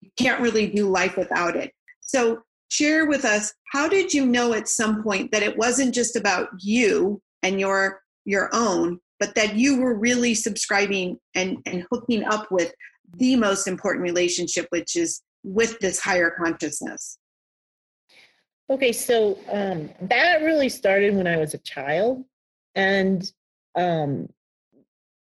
you 0.01 0.09
can't 0.17 0.41
really 0.41 0.67
do 0.67 0.89
life 0.89 1.17
without 1.17 1.55
it. 1.55 1.71
So, 2.01 2.41
share 2.69 3.05
with 3.07 3.25
us 3.25 3.53
how 3.71 3.87
did 3.87 4.13
you 4.13 4.25
know 4.25 4.53
at 4.53 4.67
some 4.67 5.01
point 5.03 5.31
that 5.31 5.43
it 5.43 5.57
wasn't 5.57 5.95
just 5.95 6.15
about 6.15 6.49
you 6.59 7.21
and 7.43 7.59
your 7.59 8.01
your 8.25 8.49
own, 8.53 8.99
but 9.19 9.35
that 9.35 9.55
you 9.55 9.79
were 9.79 9.97
really 9.97 10.33
subscribing 10.35 11.17
and 11.35 11.57
and 11.65 11.85
hooking 11.91 12.23
up 12.25 12.51
with 12.51 12.73
the 13.17 13.35
most 13.35 13.67
important 13.67 14.03
relationship, 14.03 14.67
which 14.69 14.95
is 14.95 15.21
with 15.43 15.79
this 15.79 15.99
higher 15.99 16.31
consciousness? 16.31 17.17
Okay, 18.69 18.91
so 18.91 19.39
um, 19.49 19.89
that 20.01 20.41
really 20.41 20.67
started 20.67 21.15
when 21.15 21.25
I 21.27 21.37
was 21.37 21.53
a 21.53 21.59
child. 21.59 22.25
And 22.75 23.31
um, 23.75 24.27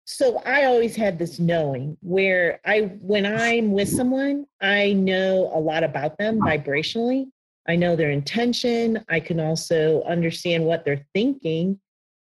so 0.07 0.39
I 0.45 0.65
always 0.65 0.97
had 0.97 1.19
this 1.19 1.39
knowing 1.39 1.97
where 2.01 2.61
I, 2.65 2.93
when 3.01 3.25
I'm 3.25 3.71
with 3.71 3.89
someone, 3.89 4.47
I 4.61 4.93
know 4.93 5.53
a 5.55 5.61
lot 5.61 5.85
about 5.85 6.19
them 6.19 6.41
vibrationally. 6.41 7.27
I 7.69 7.77
know 7.77 7.95
their 7.95 8.11
intention. 8.11 9.05
I 9.09 9.21
can 9.21 9.39
also 9.39 10.03
understand 10.03 10.65
what 10.65 10.85
they're 10.85 11.07
thinking, 11.15 11.79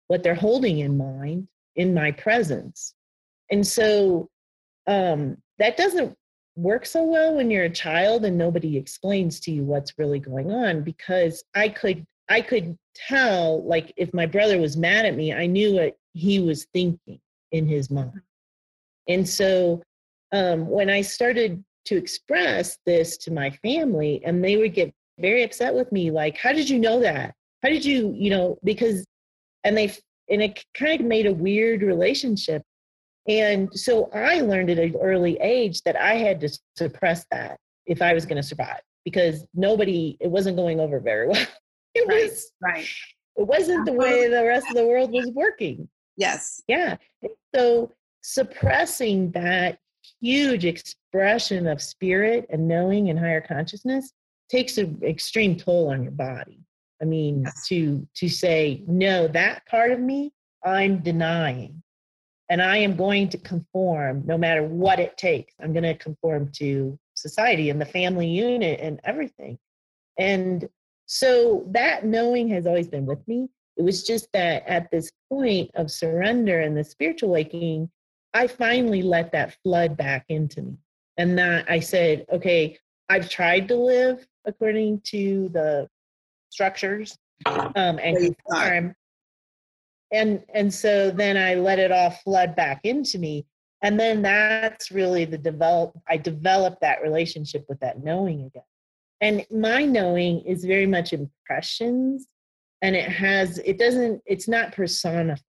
what 0.08 0.24
they're 0.24 0.36
holding 0.36 0.80
in 0.80 0.98
mind 0.98 1.48
in 1.76 1.94
my 1.94 2.12
presence. 2.12 2.96
And 3.50 3.66
so 3.66 4.30
um, 4.88 5.38
that 5.60 5.78
doesn't 5.78 6.18
work 6.58 6.86
so 6.86 7.04
well 7.04 7.36
when 7.36 7.52
you're 7.52 7.66
a 7.66 7.70
child 7.70 8.26
and 8.26 8.38
nobody 8.38 8.78
explains 8.78 9.40
to 9.40 9.52
you 9.52 9.64
what's 9.64 9.94
really 9.98 10.20
going 10.20 10.52
on 10.52 10.82
because 10.84 11.44
I 11.56 11.70
could 11.70 12.06
I 12.30 12.42
could 12.42 12.76
tell 12.96 13.64
like 13.64 13.94
if 13.96 14.14
my 14.14 14.26
brother 14.26 14.60
was 14.60 14.76
mad 14.76 15.06
at 15.06 15.16
me, 15.16 15.32
I 15.34 15.46
knew 15.46 15.76
what 15.76 15.96
he 16.14 16.40
was 16.40 16.66
thinking 16.74 17.20
in 17.52 17.68
his 17.68 17.90
mind. 17.90 18.22
And 19.08 19.28
so 19.28 19.82
um, 20.34 20.68
when 20.68 20.90
I 20.90 21.02
started 21.02 21.64
to 21.86 21.96
express 21.96 22.80
this 22.86 23.18
to 23.20 23.32
my 23.32 23.50
family, 23.64 24.22
and 24.26 24.44
they 24.44 24.58
would 24.58 24.74
get 24.74 24.94
very 25.20 25.44
upset 25.44 25.74
with 25.74 25.90
me, 25.92 26.12
like, 26.12 26.38
"How 26.38 26.52
did 26.52 26.70
you 26.70 26.80
know 26.80 27.00
that? 27.00 27.34
How 27.64 27.70
did 27.70 27.86
you, 27.86 28.14
you 28.18 28.30
know?" 28.30 28.58
Because, 28.64 29.06
and 29.64 29.78
they 29.78 29.94
and 30.30 30.42
it 30.42 30.62
kind 30.74 31.00
of 31.00 31.08
made 31.08 31.28
a 31.28 31.34
weird 31.34 31.82
relationship 31.84 32.62
and 33.28 33.70
so 33.78 34.10
I 34.14 34.42
learned 34.42 34.70
at 34.70 34.80
an 34.80 34.96
early 35.02 35.38
age 35.42 35.82
that 35.84 35.96
I 35.96 36.16
had 36.16 36.40
to 36.42 36.60
suppress 36.78 37.26
that 37.32 37.60
if 37.86 38.02
I 38.02 38.14
was 38.14 38.26
going 38.26 38.42
to 38.42 38.48
survive 38.48 38.82
because 39.04 39.46
nobody, 39.54 40.18
it 40.20 40.30
wasn't 40.30 40.58
going 40.58 40.80
over 40.80 41.00
very 41.00 41.28
well. 41.28 41.46
It 41.96 42.08
right, 42.08 42.30
was, 42.30 42.52
right. 42.62 42.88
It 43.38 43.48
wasn't 43.48 43.88
the 43.88 43.94
way 43.94 44.30
the 44.30 44.46
rest 44.46 44.68
of 44.70 44.76
the 44.76 44.86
world 44.86 45.12
was 45.12 45.32
working. 45.34 45.90
Yes. 46.16 46.62
Yeah. 46.68 46.98
So 47.56 47.92
suppressing 48.22 49.32
that 49.32 49.80
huge 50.22 50.64
expression 50.64 51.66
of 51.66 51.82
spirit 51.82 52.46
and 52.52 52.68
knowing 52.68 53.10
and 53.10 53.18
higher 53.18 53.42
consciousness 53.42 54.14
takes 54.52 54.78
an 54.78 55.00
extreme 55.02 55.56
toll 55.56 55.90
on 55.90 56.04
your 56.04 56.12
body. 56.12 56.60
I 57.02 57.06
mean, 57.06 57.42
yes. 57.46 57.68
to 57.70 58.08
to 58.18 58.30
say 58.30 58.84
no, 58.86 59.28
that 59.30 59.66
part 59.66 59.92
of 59.92 60.00
me 60.00 60.34
I'm 60.64 61.00
denying 61.00 61.82
and 62.50 62.62
I 62.62 62.78
am 62.78 62.96
going 62.96 63.30
to 63.30 63.38
conform 63.38 64.24
no 64.26 64.38
matter 64.38 64.64
what 64.64 65.00
it 65.00 65.18
takes. 65.18 65.54
I'm 65.62 65.74
going 65.74 65.84
to 65.84 65.96
conform 65.96 66.52
to 66.54 66.98
society 67.14 67.70
and 67.70 67.82
the 67.82 67.86
family 67.86 68.28
unit 68.28 68.80
and 68.82 69.00
everything. 69.04 69.58
And 70.18 70.68
so 71.06 71.66
that 71.72 72.06
knowing 72.06 72.48
has 72.50 72.66
always 72.66 72.88
been 72.88 73.06
with 73.06 73.26
me. 73.28 73.50
It 73.76 73.84
was 73.84 74.04
just 74.04 74.28
that 74.34 74.64
at 74.68 74.90
this 74.92 75.12
point 75.30 75.72
of 75.76 75.92
surrender 75.92 76.62
and 76.62 76.76
the 76.76 76.84
spiritual 76.84 77.30
awakening, 77.30 77.90
I 78.34 78.48
finally 78.48 79.02
let 79.02 79.32
that 79.34 79.58
flood 79.64 79.98
back 79.98 80.26
into 80.30 80.62
me. 80.62 80.78
And 81.18 81.38
that 81.38 81.70
I 81.70 81.80
said, 81.80 82.26
okay, 82.32 82.78
I've 83.10 83.30
tried 83.30 83.68
to 83.70 83.76
live 83.76 84.26
according 84.46 85.02
to 85.06 85.50
the 85.50 85.88
structures 86.50 87.18
um, 87.46 88.00
and 88.00 88.18
conform. 88.18 88.96
And 90.12 90.44
and 90.54 90.74
so 90.74 91.12
then 91.12 91.38
I 91.38 91.56
let 91.56 91.80
it 91.80 91.92
all 91.92 92.12
flood 92.12 92.56
back 92.56 92.82
into 92.84 93.20
me. 93.20 93.46
And 93.84 94.00
then 94.00 94.22
that's 94.22 94.92
really 94.92 95.26
the 95.26 95.38
develop 95.38 95.98
I 96.08 96.18
developed 96.18 96.82
that 96.82 97.02
relationship 97.02 97.66
with 97.70 97.80
that 97.82 98.04
knowing 98.04 98.46
again. 98.46 98.64
And 99.20 99.46
my 99.52 99.84
knowing 99.84 100.42
is 100.42 100.64
very 100.64 100.86
much 100.86 101.14
impressions 101.14 102.28
and 102.82 102.96
it 102.96 103.10
has 103.10 103.58
it 103.60 103.78
doesn't 103.78 104.22
it's 104.26 104.48
not 104.48 104.72
personified 104.72 105.42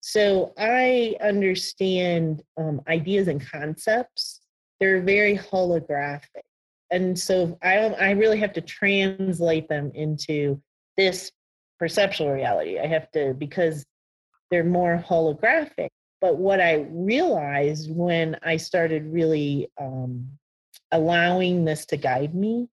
so 0.00 0.52
i 0.58 1.14
understand 1.20 2.42
um, 2.56 2.80
ideas 2.88 3.28
and 3.28 3.46
concepts 3.46 4.40
they're 4.80 5.02
very 5.02 5.36
holographic 5.36 6.42
and 6.90 7.18
so 7.18 7.56
i 7.62 7.76
i 7.78 8.10
really 8.10 8.38
have 8.38 8.52
to 8.52 8.60
translate 8.60 9.68
them 9.68 9.90
into 9.94 10.60
this 10.96 11.30
perceptual 11.82 12.30
reality. 12.30 12.78
I 12.78 12.86
have 12.86 13.10
to 13.10 13.34
because 13.34 13.84
they're 14.52 14.62
more 14.62 15.04
holographic. 15.04 15.88
But 16.20 16.36
what 16.38 16.60
i 16.60 16.86
realized 16.90 17.90
when 17.92 18.36
i 18.44 18.56
started 18.56 19.04
really 19.12 19.68
um, 19.80 20.28
allowing 20.92 21.64
this 21.64 21.84
to 21.86 21.96
guide 21.96 22.36
me 22.36 22.68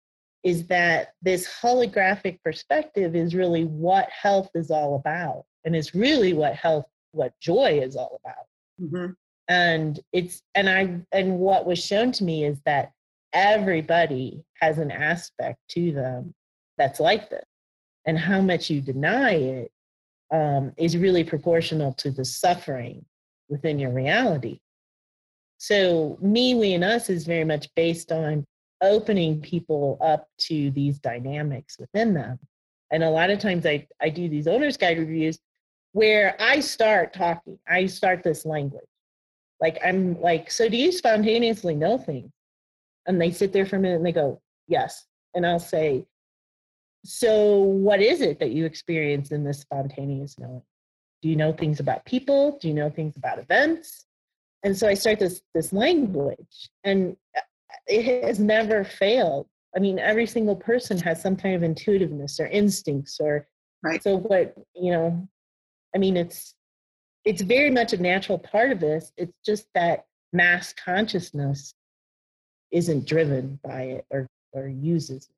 is 0.42 0.66
that 0.66 1.12
this 1.22 1.48
holographic 1.62 2.42
perspective 2.42 3.14
is 3.14 3.32
really 3.32 3.64
what 3.64 4.08
health 4.10 4.50
is 4.56 4.72
all 4.72 4.96
about. 4.96 5.44
And 5.64 5.76
it's 5.76 5.94
really 5.94 6.32
what 6.32 6.54
health 6.56 6.86
what 7.12 7.32
joy 7.38 7.78
is 7.80 7.94
all 7.94 8.20
about. 8.24 8.46
Mm-hmm. 8.82 9.12
and 9.48 10.00
it's 10.12 10.42
and 10.56 10.68
i 10.68 10.80
and 11.12 11.38
what 11.38 11.64
was 11.64 11.78
shown 11.82 12.10
to 12.12 12.24
me 12.24 12.44
is 12.44 12.58
that 12.66 12.90
everybody 13.32 14.44
has 14.60 14.76
an 14.78 14.90
aspect 14.90 15.60
to 15.70 15.92
them 15.92 16.34
that's 16.76 17.00
like 17.00 17.30
this 17.30 17.46
and 18.06 18.18
how 18.18 18.40
much 18.40 18.70
you 18.70 18.80
deny 18.80 19.32
it 19.32 19.72
um, 20.32 20.72
is 20.76 20.96
really 20.96 21.24
proportional 21.24 21.92
to 21.94 22.10
the 22.10 22.24
suffering 22.24 23.04
within 23.48 23.78
your 23.78 23.90
reality 23.90 24.58
so 25.58 26.18
me 26.20 26.54
we 26.54 26.74
and 26.74 26.84
us 26.84 27.08
is 27.08 27.26
very 27.26 27.44
much 27.44 27.68
based 27.74 28.12
on 28.12 28.46
opening 28.82 29.40
people 29.40 29.98
up 30.00 30.28
to 30.38 30.70
these 30.72 30.98
dynamics 30.98 31.78
within 31.78 32.14
them. 32.14 32.38
And 32.90 33.02
a 33.02 33.10
lot 33.10 33.30
of 33.30 33.38
times 33.38 33.66
I, 33.66 33.86
I 34.00 34.10
do 34.10 34.28
these 34.28 34.46
owner's 34.46 34.76
guide 34.76 34.98
reviews 34.98 35.38
where 35.92 36.36
I 36.38 36.60
start 36.60 37.14
talking, 37.14 37.58
I 37.66 37.86
start 37.86 38.22
this 38.22 38.44
language. 38.44 38.84
Like 39.60 39.78
I'm 39.84 40.20
like, 40.20 40.50
so 40.50 40.68
do 40.68 40.76
you 40.76 40.92
spontaneously 40.92 41.74
know 41.74 41.96
things? 41.96 42.30
And 43.06 43.20
they 43.20 43.30
sit 43.30 43.52
there 43.52 43.66
for 43.66 43.76
a 43.76 43.78
minute 43.78 43.96
and 43.96 44.06
they 44.06 44.12
go, 44.12 44.40
yes. 44.68 45.06
And 45.34 45.46
I'll 45.46 45.58
say, 45.58 46.04
so 47.04 47.58
what 47.58 48.00
is 48.00 48.20
it 48.20 48.38
that 48.40 48.50
you 48.50 48.64
experience 48.64 49.30
in 49.30 49.44
this 49.44 49.60
spontaneous 49.60 50.38
knowing? 50.38 50.62
Do 51.22 51.28
you 51.28 51.36
know 51.36 51.52
things 51.52 51.80
about 51.80 52.04
people? 52.04 52.58
Do 52.60 52.68
you 52.68 52.74
know 52.74 52.90
things 52.90 53.16
about 53.16 53.38
events? 53.38 54.06
And 54.62 54.76
so 54.76 54.88
I 54.88 54.94
start 54.94 55.18
this 55.18 55.42
this 55.54 55.72
language. 55.72 56.70
And 56.84 57.16
uh, 57.36 57.40
it 57.86 58.24
has 58.24 58.38
never 58.38 58.84
failed. 58.84 59.46
I 59.76 59.78
mean, 59.78 59.98
every 59.98 60.26
single 60.26 60.56
person 60.56 60.98
has 60.98 61.20
some 61.20 61.36
kind 61.36 61.54
of 61.54 61.62
intuitiveness 61.62 62.40
or 62.40 62.46
instincts 62.46 63.18
or 63.20 63.46
right. 63.82 64.02
So 64.02 64.18
what 64.18 64.54
you 64.74 64.92
know, 64.92 65.28
I 65.94 65.98
mean, 65.98 66.16
it's 66.16 66.54
it's 67.24 67.42
very 67.42 67.70
much 67.70 67.92
a 67.92 67.98
natural 67.98 68.38
part 68.38 68.72
of 68.72 68.80
this. 68.80 69.12
It's 69.16 69.36
just 69.44 69.66
that 69.74 70.06
mass 70.32 70.72
consciousness 70.72 71.74
isn't 72.70 73.06
driven 73.06 73.58
by 73.62 73.82
it 73.82 74.06
or 74.10 74.26
or 74.52 74.68
uses 74.68 75.28
it. 75.28 75.35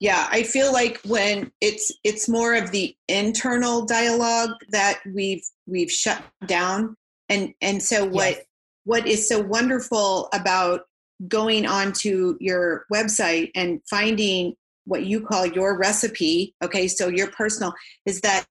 Yeah 0.00 0.28
i 0.30 0.42
feel 0.42 0.72
like 0.72 1.00
when 1.06 1.50
it's 1.60 1.92
it's 2.04 2.28
more 2.28 2.54
of 2.54 2.70
the 2.70 2.94
internal 3.08 3.84
dialogue 3.84 4.50
that 4.70 5.00
we've 5.14 5.44
we've 5.66 5.90
shut 5.90 6.22
down 6.46 6.96
and 7.28 7.54
and 7.60 7.82
so 7.82 8.04
what 8.04 8.36
yes 8.36 8.42
what 8.86 9.04
is 9.08 9.28
so 9.28 9.40
wonderful 9.40 10.28
about 10.32 10.82
going 11.26 11.66
onto 11.66 12.36
your 12.40 12.86
website 12.92 13.50
and 13.56 13.80
finding 13.90 14.54
what 14.84 15.04
you 15.04 15.20
call 15.20 15.44
your 15.44 15.76
recipe, 15.76 16.54
okay, 16.62 16.86
so 16.86 17.08
your 17.08 17.26
personal, 17.32 17.74
is 18.06 18.20
that 18.20 18.46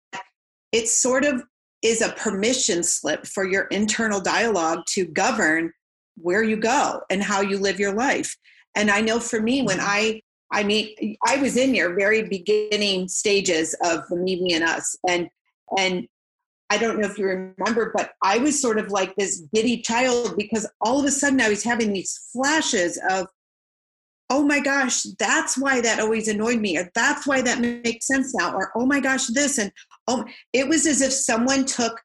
it 0.73 0.89
sort 0.89 1.23
of 1.23 1.41
is 1.81 2.01
a 2.01 2.12
permission 2.12 2.84
slip 2.84 3.25
for 3.25 3.47
your 3.47 3.63
internal 3.67 4.19
dialogue 4.19 4.79
to 4.88 5.05
govern 5.05 5.71
where 6.17 6.43
you 6.43 6.58
go 6.58 6.99
and 7.10 7.23
how 7.23 7.39
you 7.39 7.58
live 7.58 7.79
your 7.79 7.93
life. 7.93 8.36
And 8.75 8.91
I 8.91 8.99
know 8.99 9.21
for 9.21 9.41
me, 9.41 9.62
when 9.62 9.77
mm-hmm. 9.77 9.88
I 9.89 10.21
I 10.51 10.63
mean, 10.63 11.17
I 11.25 11.38
was 11.38 11.58
in 11.58 11.73
your 11.75 11.95
very 11.95 12.23
beginning 12.23 13.08
stages 13.08 13.75
of 13.84 14.08
the 14.10 14.15
Me, 14.15 14.41
Me, 14.41 14.53
and 14.53 14.63
Us, 14.63 14.95
and 15.08 15.29
and 15.77 16.08
I 16.69 16.77
don't 16.77 16.99
know 16.99 17.08
if 17.08 17.17
you 17.17 17.27
remember, 17.27 17.91
but 17.95 18.12
I 18.23 18.38
was 18.38 18.60
sort 18.60 18.79
of 18.79 18.89
like 18.89 19.15
this 19.15 19.43
giddy 19.53 19.81
child 19.81 20.36
because 20.36 20.67
all 20.81 20.99
of 20.99 21.05
a 21.05 21.12
sudden 21.12 21.41
I 21.41 21.49
was 21.49 21.63
having 21.63 21.93
these 21.93 22.29
flashes 22.34 22.99
of, 23.10 23.27
oh 24.31 24.43
my 24.43 24.60
gosh, 24.60 25.03
that's 25.19 25.58
why 25.58 25.81
that 25.81 25.99
always 25.99 26.27
annoyed 26.27 26.60
me, 26.60 26.77
or 26.77 26.89
that's 26.95 27.27
why 27.27 27.41
that 27.41 27.60
makes 27.60 28.08
sense 28.08 28.34
now, 28.34 28.55
or 28.55 28.71
oh 28.75 28.86
my 28.86 28.99
gosh, 28.99 29.27
this. 29.27 29.60
And 29.60 29.71
oh, 30.08 30.25
it 30.53 30.67
was 30.67 30.88
as 30.88 31.01
if 31.01 31.13
someone 31.13 31.65
took, 31.65 32.01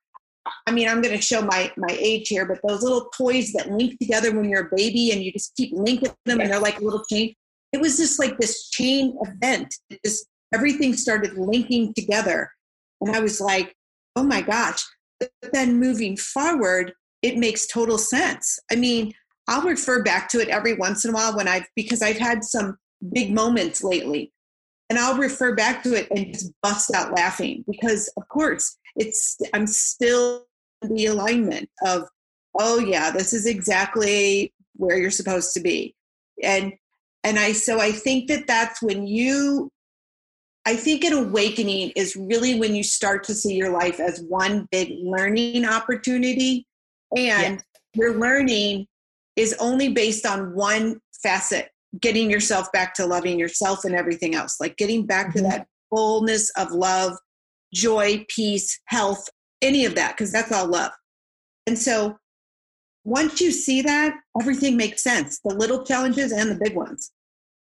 I 0.66 0.72
mean, 0.72 0.88
I'm 0.88 1.00
going 1.00 1.16
to 1.16 1.22
show 1.22 1.40
my, 1.40 1.72
my 1.79 1.96
age 1.98 2.29
here, 2.29 2.44
but 2.44 2.61
those 2.66 2.83
little 2.83 3.11
toys 3.16 3.53
that 3.53 3.70
link 3.70 3.98
together 3.98 4.35
when 4.35 4.50
you're 4.50 4.66
a 4.66 4.76
baby 4.76 5.12
and 5.12 5.22
you 5.22 5.33
just 5.33 5.57
keep 5.57 5.72
linking 5.72 6.12
them 6.26 6.40
and 6.40 6.50
they're 6.50 6.61
like 6.61 6.81
a 6.81 6.85
little 6.85 7.05
chain. 7.05 7.35
It 7.72 7.80
was 7.80 7.96
just 7.96 8.18
like 8.18 8.38
this 8.38 8.68
chain 8.70 9.16
event. 9.22 9.74
Just 10.04 10.26
everything 10.52 10.94
started 10.94 11.35
linking 11.35 11.94
together. 11.94 12.50
And 13.00 13.14
I 13.14 13.20
was 13.20 13.40
like, 13.40 13.74
oh 14.16 14.24
my 14.24 14.42
gosh. 14.42 14.83
But 15.18 15.30
then 15.52 15.78
moving 15.78 16.16
forward, 16.16 16.92
it 17.22 17.37
makes 17.37 17.66
total 17.66 17.98
sense. 17.98 18.59
I 18.72 18.76
mean, 18.76 19.12
I'll 19.48 19.62
refer 19.62 20.02
back 20.02 20.28
to 20.30 20.40
it 20.40 20.48
every 20.48 20.74
once 20.74 21.04
in 21.04 21.11
a 21.11 21.14
while 21.14 21.37
when 21.37 21.48
I've, 21.48 21.66
because 21.76 22.02
I've 22.02 22.18
had 22.18 22.44
some 22.44 22.76
big 23.12 23.33
moments 23.33 23.83
lately. 23.83 24.33
And 24.88 24.98
I'll 24.98 25.16
refer 25.16 25.54
back 25.54 25.85
to 25.85 25.94
it 25.94 26.09
and 26.11 26.35
just 26.35 26.52
bust 26.62 26.92
out 26.92 27.14
laughing 27.14 27.64
because, 27.70 28.12
of 28.16 28.26
course, 28.28 28.76
it's, 28.96 29.38
I'm 29.54 29.68
still 29.68 30.46
the 30.83 31.06
alignment 31.06 31.70
of, 31.87 32.09
oh, 32.59 32.80
yeah, 32.80 33.11
this 33.12 33.33
is 33.33 33.46
exactly 33.46 34.52
where 34.74 34.98
you're 34.98 35.12
supposed 35.12 35.54
to 35.54 35.61
be. 35.61 35.94
And, 36.42 36.72
and 37.24 37.38
I, 37.38 37.52
so 37.52 37.80
I 37.80 37.92
think 37.92 38.28
that 38.28 38.46
that's 38.46 38.83
when 38.83 39.06
you 39.06 39.70
I 40.66 40.76
think 40.76 41.04
an 41.04 41.14
awakening 41.14 41.90
is 41.96 42.16
really 42.16 42.59
when 42.59 42.74
you 42.74 42.83
start 42.83 43.24
to 43.24 43.35
see 43.35 43.54
your 43.54 43.70
life 43.70 43.98
as 43.98 44.22
one 44.28 44.68
big 44.70 44.90
learning 45.02 45.64
opportunity. 45.64 46.66
And 47.16 47.54
yes. 47.56 47.62
your 47.94 48.18
learning 48.18 48.87
is 49.37 49.54
only 49.59 49.88
based 49.88 50.26
on 50.26 50.54
one 50.54 51.00
facet 51.22 51.70
getting 52.00 52.30
yourself 52.30 52.70
back 52.72 52.94
to 52.94 53.06
loving 53.06 53.38
yourself 53.38 53.85
and 53.85 53.94
everything 53.94 54.35
else, 54.35 54.61
like 54.61 54.76
getting 54.76 55.06
back 55.06 55.28
mm-hmm. 55.28 55.38
to 55.38 55.42
that 55.44 55.66
fullness 55.92 56.50
of 56.50 56.70
love, 56.70 57.16
joy, 57.74 58.24
peace, 58.28 58.78
health, 58.85 59.28
any 59.62 59.85
of 59.85 59.94
that, 59.96 60.16
because 60.16 60.30
that's 60.30 60.52
all 60.52 60.68
love. 60.68 60.92
And 61.66 61.76
so 61.76 62.16
once 63.11 63.40
you 63.40 63.51
see 63.51 63.83
that, 63.83 64.14
everything 64.40 64.77
makes 64.77 65.03
sense 65.03 65.40
the 65.44 65.55
little 65.55 65.85
challenges 65.85 66.31
and 66.31 66.51
the 66.51 66.55
big 66.55 66.77
ones. 66.77 67.11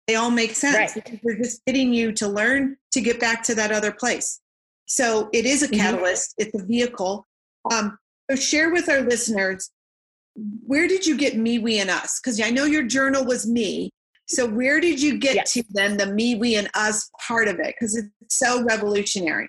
They 0.06 0.14
all 0.14 0.30
make 0.30 0.54
sense 0.54 0.76
right. 0.76 1.04
because 1.04 1.18
they're 1.22 1.36
just 1.36 1.64
getting 1.64 1.92
you 1.92 2.12
to 2.12 2.28
learn 2.28 2.76
to 2.92 3.00
get 3.00 3.18
back 3.18 3.42
to 3.44 3.54
that 3.56 3.72
other 3.72 3.92
place. 3.92 4.40
So 4.86 5.28
it 5.32 5.44
is 5.44 5.62
a 5.62 5.68
mm-hmm. 5.68 5.80
catalyst, 5.80 6.30
mm-hmm. 6.30 6.48
it's 6.48 6.62
a 6.62 6.64
vehicle. 6.64 7.26
Um, 7.70 7.98
so 8.30 8.36
share 8.36 8.70
with 8.70 8.88
our 8.88 9.00
listeners 9.00 9.70
where 10.64 10.88
did 10.88 11.04
you 11.04 11.16
get 11.16 11.36
me, 11.36 11.58
we, 11.58 11.78
and 11.78 11.90
us? 11.90 12.20
Because 12.20 12.40
I 12.40 12.50
know 12.50 12.64
your 12.64 12.84
journal 12.84 13.24
was 13.24 13.46
me. 13.46 13.90
So 14.28 14.46
where 14.46 14.80
did 14.80 15.02
you 15.02 15.18
get 15.18 15.34
yes. 15.34 15.52
to 15.52 15.64
then 15.70 15.96
the 15.96 16.06
me, 16.06 16.36
we, 16.36 16.56
and 16.56 16.70
us 16.74 17.10
part 17.26 17.48
of 17.48 17.58
it? 17.58 17.74
Because 17.78 17.96
it's 17.96 18.36
so 18.38 18.62
revolutionary. 18.62 19.48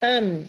Um, 0.00 0.48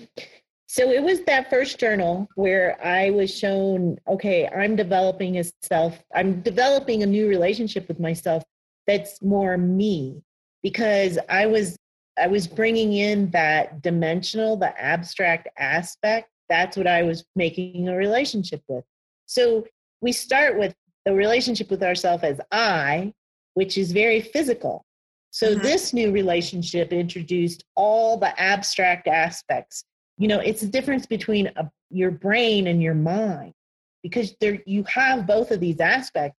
so 0.73 0.89
it 0.89 1.03
was 1.03 1.21
that 1.25 1.51
first 1.51 1.79
journal 1.79 2.27
where 2.33 2.83
I 2.83 3.11
was 3.11 3.31
shown, 3.31 3.99
okay, 4.07 4.47
I'm 4.47 4.75
developing 4.75 5.37
a 5.37 5.43
self, 5.61 6.03
I'm 6.15 6.41
developing 6.41 7.03
a 7.03 7.05
new 7.05 7.29
relationship 7.29 7.87
with 7.87 7.99
myself 7.99 8.43
that's 8.87 9.21
more 9.21 9.55
me 9.55 10.23
because 10.63 11.19
I 11.29 11.45
was 11.45 11.77
I 12.17 12.25
was 12.25 12.47
bringing 12.47 12.93
in 12.93 13.29
that 13.29 13.83
dimensional, 13.83 14.57
the 14.57 14.75
abstract 14.81 15.47
aspect. 15.59 16.31
That's 16.49 16.75
what 16.75 16.87
I 16.87 17.03
was 17.03 17.23
making 17.35 17.87
a 17.87 17.95
relationship 17.95 18.63
with. 18.67 18.83
So 19.27 19.67
we 20.01 20.11
start 20.11 20.57
with 20.57 20.73
the 21.05 21.13
relationship 21.13 21.69
with 21.69 21.83
ourselves 21.83 22.23
as 22.23 22.41
I, 22.51 23.13
which 23.53 23.77
is 23.77 23.91
very 23.91 24.21
physical. 24.21 24.87
So 25.29 25.51
mm-hmm. 25.51 25.61
this 25.61 25.93
new 25.93 26.11
relationship 26.11 26.91
introduced 26.91 27.63
all 27.75 28.17
the 28.17 28.39
abstract 28.41 29.07
aspects. 29.07 29.85
You 30.17 30.27
know, 30.27 30.39
it's 30.39 30.61
a 30.61 30.67
difference 30.67 31.05
between 31.05 31.47
a, 31.55 31.69
your 31.89 32.11
brain 32.11 32.67
and 32.67 32.81
your 32.81 32.93
mind 32.93 33.53
because 34.03 34.35
there 34.39 34.61
you 34.65 34.83
have 34.83 35.25
both 35.25 35.51
of 35.51 35.59
these 35.59 35.79
aspects 35.79 36.37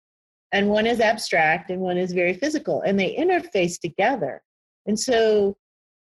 and 0.51 0.69
one 0.69 0.85
is 0.85 0.99
abstract 0.99 1.71
and 1.71 1.81
one 1.81 1.97
is 1.97 2.13
very 2.13 2.35
physical 2.35 2.81
and 2.81 2.99
they 2.99 3.15
interface 3.15 3.79
together. 3.79 4.41
And 4.85 4.99
so, 4.99 5.57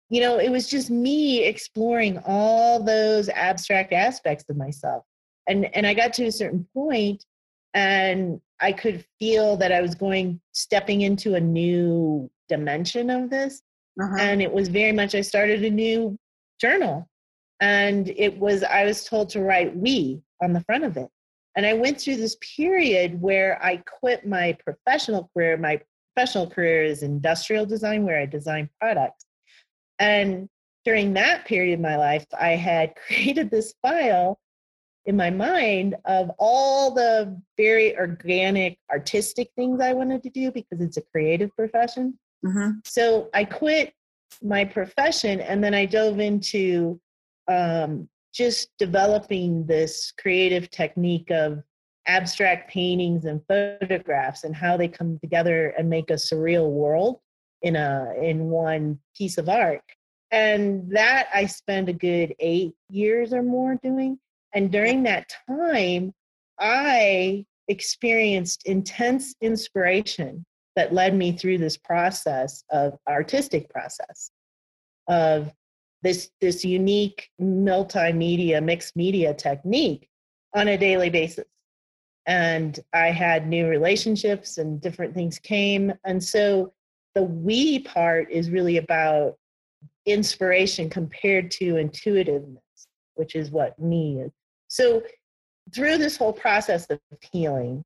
you 0.08 0.20
know, 0.20 0.38
it 0.38 0.50
was 0.50 0.68
just 0.68 0.88
me 0.88 1.44
exploring 1.44 2.18
all 2.24 2.82
those 2.82 3.28
abstract 3.28 3.92
aspects 3.92 4.44
of 4.48 4.56
myself. 4.56 5.04
And 5.46 5.68
and 5.74 5.86
I 5.86 5.94
got 5.94 6.12
to 6.14 6.26
a 6.26 6.32
certain 6.32 6.66
point 6.72 7.24
and 7.74 8.40
I 8.60 8.72
could 8.72 9.04
feel 9.18 9.56
that 9.58 9.72
I 9.72 9.80
was 9.80 9.94
going 9.94 10.40
stepping 10.52 11.02
into 11.02 11.34
a 11.34 11.40
new 11.40 12.30
dimension 12.48 13.10
of 13.10 13.30
this. 13.30 13.62
Uh-huh. 14.00 14.16
And 14.18 14.40
it 14.40 14.52
was 14.52 14.68
very 14.68 14.92
much 14.92 15.14
I 15.14 15.20
started 15.20 15.64
a 15.64 15.70
new 15.70 16.16
journal. 16.60 17.08
And 17.60 18.08
it 18.16 18.38
was 18.38 18.62
I 18.62 18.84
was 18.84 19.04
told 19.04 19.30
to 19.30 19.40
write 19.40 19.76
we 19.76 20.22
on 20.42 20.52
the 20.52 20.60
front 20.62 20.84
of 20.84 20.96
it. 20.96 21.08
And 21.56 21.66
I 21.66 21.72
went 21.72 22.00
through 22.00 22.16
this 22.16 22.36
period 22.56 23.20
where 23.20 23.62
I 23.62 23.78
quit 23.78 24.26
my 24.26 24.56
professional 24.64 25.28
career. 25.34 25.56
My 25.56 25.80
professional 26.14 26.48
career 26.48 26.84
is 26.84 27.02
industrial 27.02 27.66
design, 27.66 28.04
where 28.04 28.20
I 28.20 28.26
design 28.26 28.70
products. 28.80 29.24
And 29.98 30.48
during 30.84 31.14
that 31.14 31.46
period 31.46 31.74
of 31.74 31.80
my 31.80 31.96
life, 31.96 32.26
I 32.38 32.50
had 32.50 32.94
created 33.06 33.50
this 33.50 33.74
file 33.82 34.38
in 35.04 35.16
my 35.16 35.30
mind 35.30 35.96
of 36.04 36.30
all 36.38 36.90
the 36.90 37.40
very 37.56 37.96
organic 37.96 38.78
artistic 38.90 39.50
things 39.56 39.80
I 39.80 39.94
wanted 39.94 40.22
to 40.22 40.30
do 40.30 40.52
because 40.52 40.80
it's 40.80 40.98
a 40.98 41.02
creative 41.02 41.50
profession. 41.56 42.18
Mm-hmm. 42.44 42.80
So 42.84 43.30
I 43.32 43.44
quit 43.44 43.94
my 44.42 44.64
profession 44.64 45.40
and 45.40 45.64
then 45.64 45.74
I 45.74 45.86
dove 45.86 46.20
into 46.20 47.00
um, 47.48 48.08
just 48.32 48.68
developing 48.78 49.66
this 49.66 50.12
creative 50.18 50.70
technique 50.70 51.30
of 51.30 51.62
abstract 52.06 52.70
paintings 52.70 53.24
and 53.24 53.42
photographs 53.46 54.44
and 54.44 54.54
how 54.54 54.76
they 54.76 54.88
come 54.88 55.18
together 55.20 55.74
and 55.78 55.88
make 55.88 56.10
a 56.10 56.14
surreal 56.14 56.70
world 56.70 57.20
in 57.62 57.76
a 57.76 58.12
in 58.20 58.48
one 58.48 58.98
piece 59.16 59.38
of 59.38 59.48
art. 59.48 59.82
And 60.30 60.90
that 60.90 61.28
i 61.34 61.46
spent 61.46 61.88
a 61.88 61.92
good 61.92 62.34
eight 62.38 62.74
years 62.90 63.32
or 63.32 63.42
more 63.42 63.78
doing. 63.82 64.18
And 64.54 64.70
during 64.70 65.02
that 65.02 65.30
time, 65.46 66.12
I 66.58 67.44
experienced 67.68 68.62
intense 68.66 69.34
inspiration 69.42 70.44
that 70.76 70.94
led 70.94 71.14
me 71.14 71.32
through 71.32 71.58
this 71.58 71.76
process 71.76 72.64
of 72.70 72.96
artistic 73.08 73.68
process 73.68 74.30
of 75.08 75.52
this 76.02 76.30
this 76.40 76.64
unique 76.64 77.30
multimedia 77.40 78.62
mixed 78.62 78.96
media 78.96 79.34
technique 79.34 80.08
on 80.54 80.68
a 80.68 80.78
daily 80.78 81.10
basis. 81.10 81.44
And 82.26 82.78
i 82.92 83.10
had 83.10 83.48
new 83.48 83.66
relationships 83.68 84.58
and 84.58 84.80
different 84.80 85.14
things 85.14 85.38
came. 85.38 85.92
And 86.04 86.22
so 86.22 86.72
the 87.14 87.22
we 87.22 87.80
part 87.80 88.30
is 88.30 88.50
really 88.50 88.76
about 88.76 89.36
inspiration 90.06 90.88
compared 90.88 91.50
to 91.52 91.76
intuitiveness 91.76 92.62
which 93.18 93.34
is 93.34 93.50
what 93.50 93.78
me 93.78 94.20
is. 94.20 94.30
So, 94.68 95.02
through 95.74 95.98
this 95.98 96.16
whole 96.16 96.32
process 96.32 96.86
of 96.88 96.98
healing, 97.20 97.84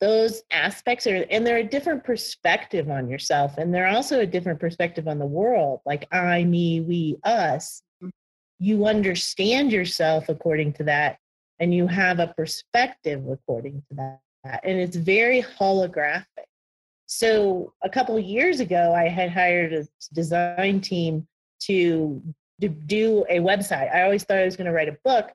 those 0.00 0.42
aspects 0.50 1.06
are, 1.06 1.26
and 1.30 1.46
they're 1.46 1.58
a 1.58 1.64
different 1.64 2.04
perspective 2.04 2.90
on 2.90 3.08
yourself, 3.08 3.58
and 3.58 3.72
they're 3.72 3.88
also 3.88 4.20
a 4.20 4.26
different 4.26 4.58
perspective 4.58 5.06
on 5.06 5.18
the 5.18 5.26
world, 5.26 5.80
like 5.84 6.08
I, 6.12 6.44
me, 6.44 6.80
we, 6.80 7.16
us. 7.22 7.82
You 8.58 8.86
understand 8.86 9.72
yourself 9.72 10.28
according 10.28 10.74
to 10.74 10.84
that, 10.84 11.18
and 11.58 11.74
you 11.74 11.86
have 11.86 12.18
a 12.18 12.28
perspective 12.28 13.22
according 13.28 13.82
to 13.90 13.96
that. 13.96 14.60
And 14.64 14.78
it's 14.78 14.96
very 14.96 15.42
holographic. 15.42 16.24
So, 17.06 17.72
a 17.82 17.90
couple 17.90 18.16
of 18.16 18.24
years 18.24 18.60
ago, 18.60 18.94
I 18.94 19.08
had 19.08 19.30
hired 19.30 19.72
a 19.72 19.86
design 20.14 20.80
team 20.80 21.26
to 21.62 22.22
do 22.60 23.24
a 23.28 23.38
website. 23.38 23.94
I 23.94 24.02
always 24.02 24.24
thought 24.24 24.38
I 24.38 24.44
was 24.44 24.56
going 24.56 24.66
to 24.66 24.72
write 24.72 24.88
a 24.88 24.96
book, 25.04 25.32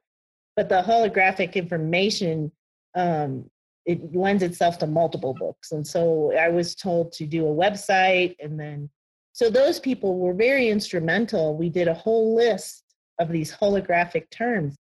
but 0.56 0.70
the 0.70 0.82
holographic 0.82 1.54
information 1.56 2.52
um, 2.96 3.50
it 3.86 4.16
lends 4.16 4.42
itself 4.42 4.80
to 4.80 4.88
multiple 4.88 5.34
books. 5.34 5.72
And 5.72 5.86
so 5.86 6.36
i 6.38 6.50
was 6.50 6.76
told 6.76 7.12
to 7.14 7.26
do 7.26 7.48
a 7.48 7.56
website 7.56 8.36
and 8.40 8.60
then 8.60 8.90
so 9.36 9.50
those 9.50 9.82
people 9.82 10.18
were 10.18 10.34
very 10.34 10.70
instrumental. 10.70 11.58
We 11.58 11.68
did 11.68 11.90
a 11.90 11.94
whole 11.94 12.36
list 12.36 12.86
of 13.20 13.28
these 13.28 13.54
holographic 13.54 14.30
terms. 14.30 14.78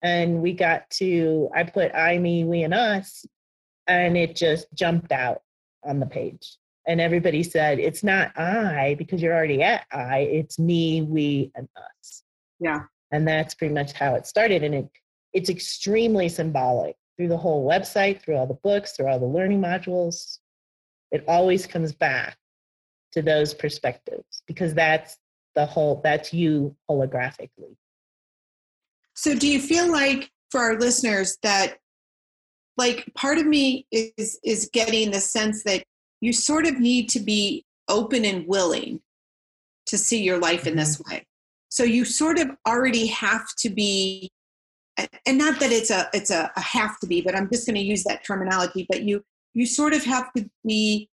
And 0.00 0.40
we 0.40 0.54
got 0.54 0.88
to 0.92 1.50
i 1.54 1.62
put 1.62 1.94
i 1.94 2.16
me 2.18 2.44
we 2.44 2.62
and 2.62 2.72
us 2.72 3.26
and 3.86 4.16
it 4.16 4.34
just 4.34 4.72
jumped 4.72 5.12
out 5.12 5.42
on 5.84 6.00
the 6.00 6.06
page. 6.06 6.56
And 6.86 7.00
everybody 7.00 7.42
said 7.42 7.78
it's 7.78 8.02
not 8.02 8.36
i 8.38 8.94
because 8.96 9.20
you're 9.20 9.34
already 9.34 9.62
at 9.62 9.84
i 9.92 10.20
it's 10.20 10.58
me 10.58 11.02
we 11.02 11.52
and 11.54 11.68
us. 11.76 12.22
Yeah. 12.58 12.84
And 13.12 13.28
that's 13.28 13.54
pretty 13.54 13.74
much 13.74 13.92
how 13.92 14.14
it 14.14 14.26
started. 14.26 14.64
And 14.64 14.74
it 14.74 14.88
it's 15.34 15.50
extremely 15.50 16.30
symbolic 16.30 16.96
through 17.20 17.28
the 17.28 17.36
whole 17.36 17.68
website, 17.68 18.22
through 18.22 18.34
all 18.34 18.46
the 18.46 18.54
books, 18.54 18.92
through 18.92 19.06
all 19.06 19.18
the 19.18 19.26
learning 19.26 19.60
modules. 19.60 20.38
It 21.12 21.22
always 21.28 21.66
comes 21.66 21.92
back 21.92 22.38
to 23.12 23.20
those 23.20 23.52
perspectives 23.52 24.42
because 24.46 24.72
that's 24.72 25.18
the 25.54 25.66
whole, 25.66 26.00
that's 26.02 26.32
you 26.32 26.74
holographically. 26.90 27.76
So, 29.12 29.34
do 29.34 29.46
you 29.46 29.60
feel 29.60 29.92
like 29.92 30.30
for 30.50 30.60
our 30.60 30.78
listeners 30.78 31.36
that, 31.42 31.76
like, 32.78 33.12
part 33.14 33.36
of 33.36 33.44
me 33.44 33.86
is 33.92 34.40
is 34.42 34.70
getting 34.72 35.10
the 35.10 35.20
sense 35.20 35.62
that 35.64 35.84
you 36.22 36.32
sort 36.32 36.64
of 36.64 36.80
need 36.80 37.10
to 37.10 37.20
be 37.20 37.66
open 37.88 38.24
and 38.24 38.46
willing 38.46 38.98
to 39.84 39.98
see 39.98 40.22
your 40.22 40.38
life 40.38 40.66
in 40.66 40.74
this 40.74 40.96
mm-hmm. 40.96 41.16
way. 41.16 41.26
So 41.68 41.82
you 41.84 42.06
sort 42.06 42.38
of 42.38 42.48
already 42.66 43.08
have 43.08 43.44
to 43.58 43.68
be 43.68 44.30
and 45.26 45.38
not 45.38 45.60
that 45.60 45.72
it's 45.72 45.90
a 45.90 46.08
it's 46.12 46.30
a, 46.30 46.50
a 46.56 46.60
have 46.60 46.98
to 47.00 47.06
be 47.06 47.20
but 47.20 47.36
i'm 47.36 47.48
just 47.50 47.66
going 47.66 47.76
to 47.76 47.82
use 47.82 48.04
that 48.04 48.24
terminology 48.24 48.86
but 48.88 49.02
you 49.02 49.22
you 49.54 49.66
sort 49.66 49.92
of 49.94 50.04
have 50.04 50.32
to 50.34 50.48
be 50.66 51.08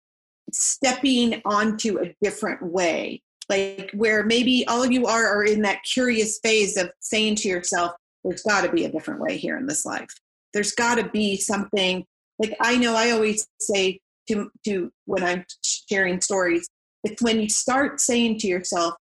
stepping 0.52 1.40
onto 1.44 1.98
a 1.98 2.14
different 2.22 2.62
way. 2.62 3.22
Like 3.48 3.90
where 3.92 4.24
maybe 4.24 4.66
all 4.68 4.82
of 4.82 4.90
you 4.90 5.06
are 5.06 5.26
are 5.26 5.44
in 5.44 5.62
that 5.62 5.82
curious 5.84 6.38
phase 6.42 6.76
of 6.76 6.90
saying 7.00 7.36
to 7.36 7.48
yourself 7.48 7.92
there's 8.24 8.42
got 8.42 8.62
to 8.62 8.72
be 8.72 8.86
a 8.86 8.90
different 8.90 9.20
way 9.20 9.36
here 9.36 9.58
in 9.58 9.66
this 9.66 9.84
life. 9.84 10.08
There's 10.54 10.72
got 10.72 10.94
to 10.94 11.08
be 11.10 11.36
something 11.36 12.06
like 12.40 12.56
i 12.60 12.76
know 12.76 12.96
i 12.96 13.12
always 13.12 13.46
say 13.60 14.00
to 14.28 14.50
to 14.64 14.90
when 15.04 15.22
i'm 15.22 15.44
sharing 15.62 16.20
stories 16.20 16.68
it's 17.04 17.22
when 17.22 17.40
you 17.40 17.48
start 17.48 18.00
saying 18.00 18.38
to 18.38 18.48
yourself 18.48 18.94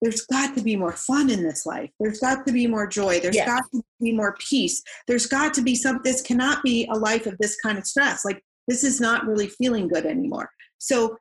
there's 0.00 0.22
got 0.22 0.56
to 0.56 0.62
be 0.62 0.76
more 0.76 0.92
fun 0.92 1.30
in 1.30 1.42
this 1.42 1.66
life. 1.66 1.90
There's 2.00 2.20
got 2.20 2.46
to 2.46 2.52
be 2.52 2.66
more 2.66 2.86
joy. 2.86 3.20
There's 3.20 3.36
yes. 3.36 3.46
got 3.46 3.64
to 3.72 3.82
be 4.00 4.12
more 4.12 4.34
peace. 4.38 4.82
There's 5.06 5.26
got 5.26 5.52
to 5.54 5.62
be 5.62 5.74
some, 5.74 6.00
this 6.04 6.22
cannot 6.22 6.62
be 6.62 6.88
a 6.90 6.96
life 6.96 7.26
of 7.26 7.36
this 7.38 7.56
kind 7.60 7.78
of 7.78 7.86
stress. 7.86 8.24
Like, 8.24 8.42
this 8.66 8.82
is 8.84 9.00
not 9.00 9.26
really 9.26 9.48
feeling 9.48 9.88
good 9.88 10.06
anymore. 10.06 10.50
So, 10.78 11.18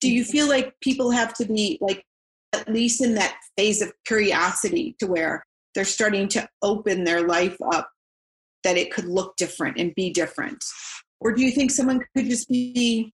do 0.00 0.10
you 0.10 0.24
feel 0.24 0.48
like 0.48 0.74
people 0.80 1.10
have 1.10 1.34
to 1.34 1.44
be 1.44 1.78
like, 1.80 2.04
at 2.52 2.68
least 2.68 3.02
in 3.02 3.14
that 3.16 3.36
phase 3.56 3.82
of 3.82 3.92
curiosity 4.06 4.96
to 5.00 5.06
where 5.06 5.44
they're 5.74 5.84
starting 5.84 6.28
to 6.28 6.48
open 6.62 7.04
their 7.04 7.26
life 7.26 7.56
up 7.72 7.90
that 8.64 8.76
it 8.76 8.92
could 8.92 9.06
look 9.06 9.36
different 9.36 9.78
and 9.78 9.94
be 9.94 10.10
different? 10.10 10.64
Or 11.20 11.32
do 11.32 11.42
you 11.42 11.50
think 11.50 11.70
someone 11.70 12.04
could 12.16 12.26
just 12.26 12.48
be 12.48 13.12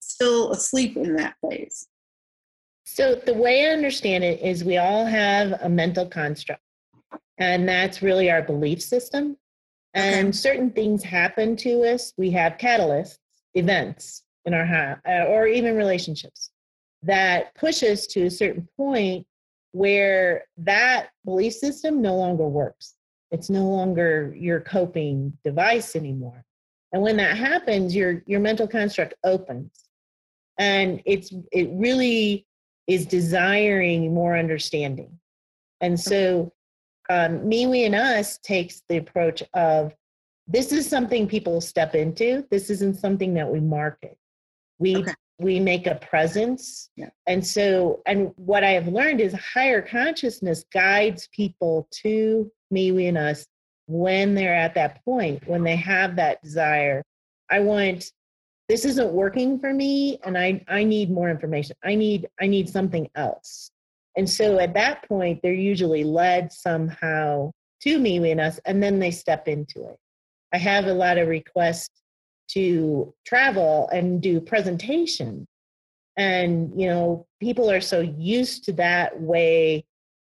still 0.00 0.52
asleep 0.52 0.96
in 0.96 1.16
that 1.16 1.34
phase? 1.46 1.86
So, 2.94 3.14
the 3.14 3.32
way 3.32 3.66
I 3.66 3.72
understand 3.72 4.22
it 4.22 4.42
is 4.42 4.64
we 4.64 4.76
all 4.76 5.06
have 5.06 5.58
a 5.62 5.68
mental 5.70 6.04
construct, 6.04 6.60
and 7.38 7.66
that's 7.66 8.02
really 8.02 8.30
our 8.30 8.42
belief 8.42 8.82
system. 8.82 9.38
And 9.94 10.28
okay. 10.28 10.36
certain 10.36 10.70
things 10.70 11.02
happen 11.02 11.56
to 11.56 11.84
us. 11.84 12.12
We 12.18 12.30
have 12.32 12.58
catalysts, 12.58 13.16
events 13.54 14.24
in 14.44 14.52
our 14.52 14.66
house, 14.66 14.98
uh, 15.08 15.24
or 15.24 15.46
even 15.46 15.74
relationships 15.74 16.50
that 17.02 17.54
push 17.54 17.82
us 17.82 18.06
to 18.08 18.24
a 18.26 18.30
certain 18.30 18.68
point 18.76 19.26
where 19.70 20.44
that 20.58 21.08
belief 21.24 21.54
system 21.54 22.02
no 22.02 22.14
longer 22.14 22.46
works. 22.46 22.96
It's 23.30 23.48
no 23.48 23.64
longer 23.68 24.34
your 24.38 24.60
coping 24.60 25.32
device 25.42 25.96
anymore. 25.96 26.44
And 26.92 27.00
when 27.00 27.16
that 27.16 27.38
happens, 27.38 27.96
your 27.96 28.22
your 28.26 28.40
mental 28.40 28.68
construct 28.68 29.14
opens, 29.24 29.70
and 30.58 31.00
it's 31.06 31.32
it 31.52 31.70
really 31.72 32.46
is 32.86 33.06
desiring 33.06 34.12
more 34.12 34.36
understanding. 34.36 35.18
And 35.80 35.98
so, 35.98 36.52
um, 37.10 37.46
me, 37.48 37.66
we, 37.66 37.84
and 37.84 37.94
us 37.94 38.38
takes 38.38 38.82
the 38.88 38.96
approach 38.98 39.42
of 39.54 39.94
this 40.46 40.72
is 40.72 40.88
something 40.88 41.28
people 41.28 41.60
step 41.60 41.94
into. 41.94 42.46
This 42.50 42.70
isn't 42.70 42.98
something 42.98 43.34
that 43.34 43.48
we 43.48 43.60
market. 43.60 44.16
We 44.78 44.96
okay. 44.96 45.14
we 45.38 45.60
make 45.60 45.86
a 45.86 45.96
presence. 45.96 46.90
Yeah. 46.96 47.10
And 47.26 47.44
so, 47.44 48.02
and 48.06 48.32
what 48.36 48.64
I 48.64 48.70
have 48.70 48.88
learned 48.88 49.20
is 49.20 49.32
higher 49.34 49.82
consciousness 49.82 50.64
guides 50.72 51.28
people 51.32 51.88
to 52.02 52.50
me, 52.70 52.92
we, 52.92 53.06
and 53.06 53.18
us 53.18 53.46
when 53.86 54.34
they're 54.34 54.54
at 54.54 54.74
that 54.74 55.04
point, 55.04 55.46
when 55.46 55.62
they 55.62 55.76
have 55.76 56.16
that 56.16 56.42
desire. 56.42 57.02
I 57.50 57.60
want 57.60 58.10
this 58.72 58.86
isn't 58.86 59.12
working 59.12 59.58
for 59.58 59.74
me 59.74 60.18
and 60.24 60.38
I, 60.38 60.64
I 60.66 60.82
need 60.82 61.10
more 61.10 61.28
information. 61.28 61.76
I 61.84 61.94
need 61.94 62.26
I 62.40 62.46
need 62.46 62.70
something 62.70 63.06
else. 63.14 63.70
And 64.16 64.28
so 64.28 64.58
at 64.60 64.72
that 64.72 65.06
point, 65.06 65.40
they're 65.42 65.52
usually 65.52 66.04
led 66.04 66.50
somehow 66.50 67.50
to 67.82 67.98
me 67.98 68.30
and 68.30 68.40
us, 68.40 68.58
and 68.64 68.82
then 68.82 68.98
they 68.98 69.10
step 69.10 69.46
into 69.46 69.86
it. 69.90 69.98
I 70.54 70.56
have 70.56 70.86
a 70.86 70.94
lot 70.94 71.18
of 71.18 71.28
requests 71.28 71.90
to 72.52 73.12
travel 73.26 73.90
and 73.92 74.22
do 74.22 74.40
presentation. 74.40 75.46
And, 76.16 76.72
you 76.74 76.86
know, 76.86 77.26
people 77.40 77.70
are 77.70 77.82
so 77.82 78.00
used 78.00 78.64
to 78.64 78.72
that 78.74 79.20
way, 79.20 79.84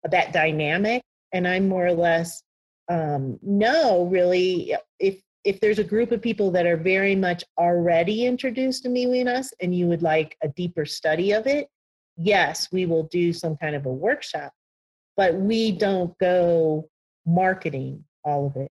that 0.09 0.31
dynamic. 0.31 1.01
And 1.33 1.45
I'm 1.45 1.67
more 1.67 1.87
or 1.87 1.93
less, 1.93 2.41
um, 2.87 3.37
no, 3.41 4.05
really, 4.05 4.75
if 4.97 5.19
if 5.43 5.59
there's 5.59 5.79
a 5.79 5.83
group 5.83 6.11
of 6.11 6.21
people 6.21 6.51
that 6.51 6.65
are 6.65 6.77
very 6.77 7.15
much 7.15 7.43
already 7.57 8.25
introduced 8.25 8.83
to 8.83 8.89
me 8.89 9.19
and 9.19 9.29
us 9.29 9.53
and 9.61 9.73
you 9.73 9.87
would 9.87 10.01
like 10.01 10.37
a 10.43 10.49
deeper 10.49 10.85
study 10.85 11.31
of 11.31 11.47
it, 11.47 11.69
yes, 12.17 12.67
we 12.71 12.85
will 12.85 13.03
do 13.03 13.31
some 13.31 13.55
kind 13.55 13.75
of 13.75 13.85
a 13.85 13.93
workshop, 13.93 14.51
but 15.15 15.35
we 15.35 15.71
don't 15.71 16.17
go 16.17 16.89
marketing 17.25 18.03
all 18.23 18.47
of 18.47 18.55
it. 18.57 18.69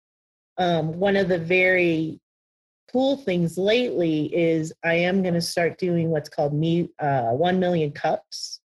Um, 0.59 0.99
one 0.99 1.17
of 1.17 1.29
the 1.29 1.39
very 1.39 2.21
cool 2.93 3.17
things 3.17 3.59
lately 3.59 4.35
is 4.35 4.73
I 4.85 4.95
am 4.95 5.23
going 5.23 5.35
to 5.35 5.41
start 5.41 5.79
doing 5.79 6.11
what's 6.11 6.29
called 6.29 6.55
me 6.55 6.91
uh, 6.99 7.31
1 7.31 7.61
million 7.61 7.93
cups. 7.93 8.61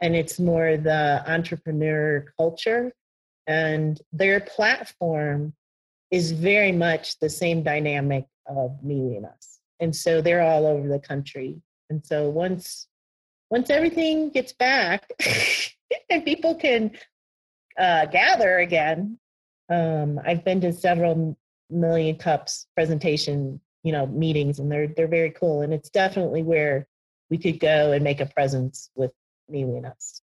And 0.00 0.14
it's 0.14 0.38
more 0.38 0.76
the 0.76 1.22
entrepreneur 1.26 2.32
culture. 2.38 2.92
And 3.46 4.00
their 4.12 4.40
platform 4.40 5.54
is 6.10 6.32
very 6.32 6.72
much 6.72 7.18
the 7.18 7.28
same 7.28 7.62
dynamic 7.62 8.26
of 8.46 8.82
me 8.82 9.16
and 9.16 9.26
us. 9.26 9.58
And 9.80 9.94
so 9.94 10.20
they're 10.20 10.42
all 10.42 10.66
over 10.66 10.88
the 10.88 10.98
country. 10.98 11.60
And 11.90 12.04
so 12.04 12.28
once 12.28 12.88
once 13.50 13.70
everything 13.70 14.30
gets 14.30 14.52
back 14.52 15.10
and 16.10 16.24
people 16.24 16.54
can 16.54 16.90
uh, 17.78 18.06
gather 18.06 18.58
again, 18.58 19.18
um, 19.70 20.20
I've 20.24 20.44
been 20.44 20.60
to 20.62 20.72
several 20.72 21.38
million 21.70 22.16
cups 22.16 22.66
presentation, 22.74 23.60
you 23.82 23.92
know, 23.92 24.06
meetings, 24.06 24.58
and 24.58 24.70
they're 24.70 24.88
they're 24.88 25.08
very 25.08 25.30
cool. 25.30 25.62
And 25.62 25.72
it's 25.72 25.90
definitely 25.90 26.42
where 26.42 26.88
we 27.30 27.38
could 27.38 27.60
go 27.60 27.92
and 27.92 28.02
make 28.02 28.20
a 28.20 28.26
presence 28.26 28.90
with 28.94 29.12
me 29.48 29.62
and 29.62 29.86
us. 29.86 30.22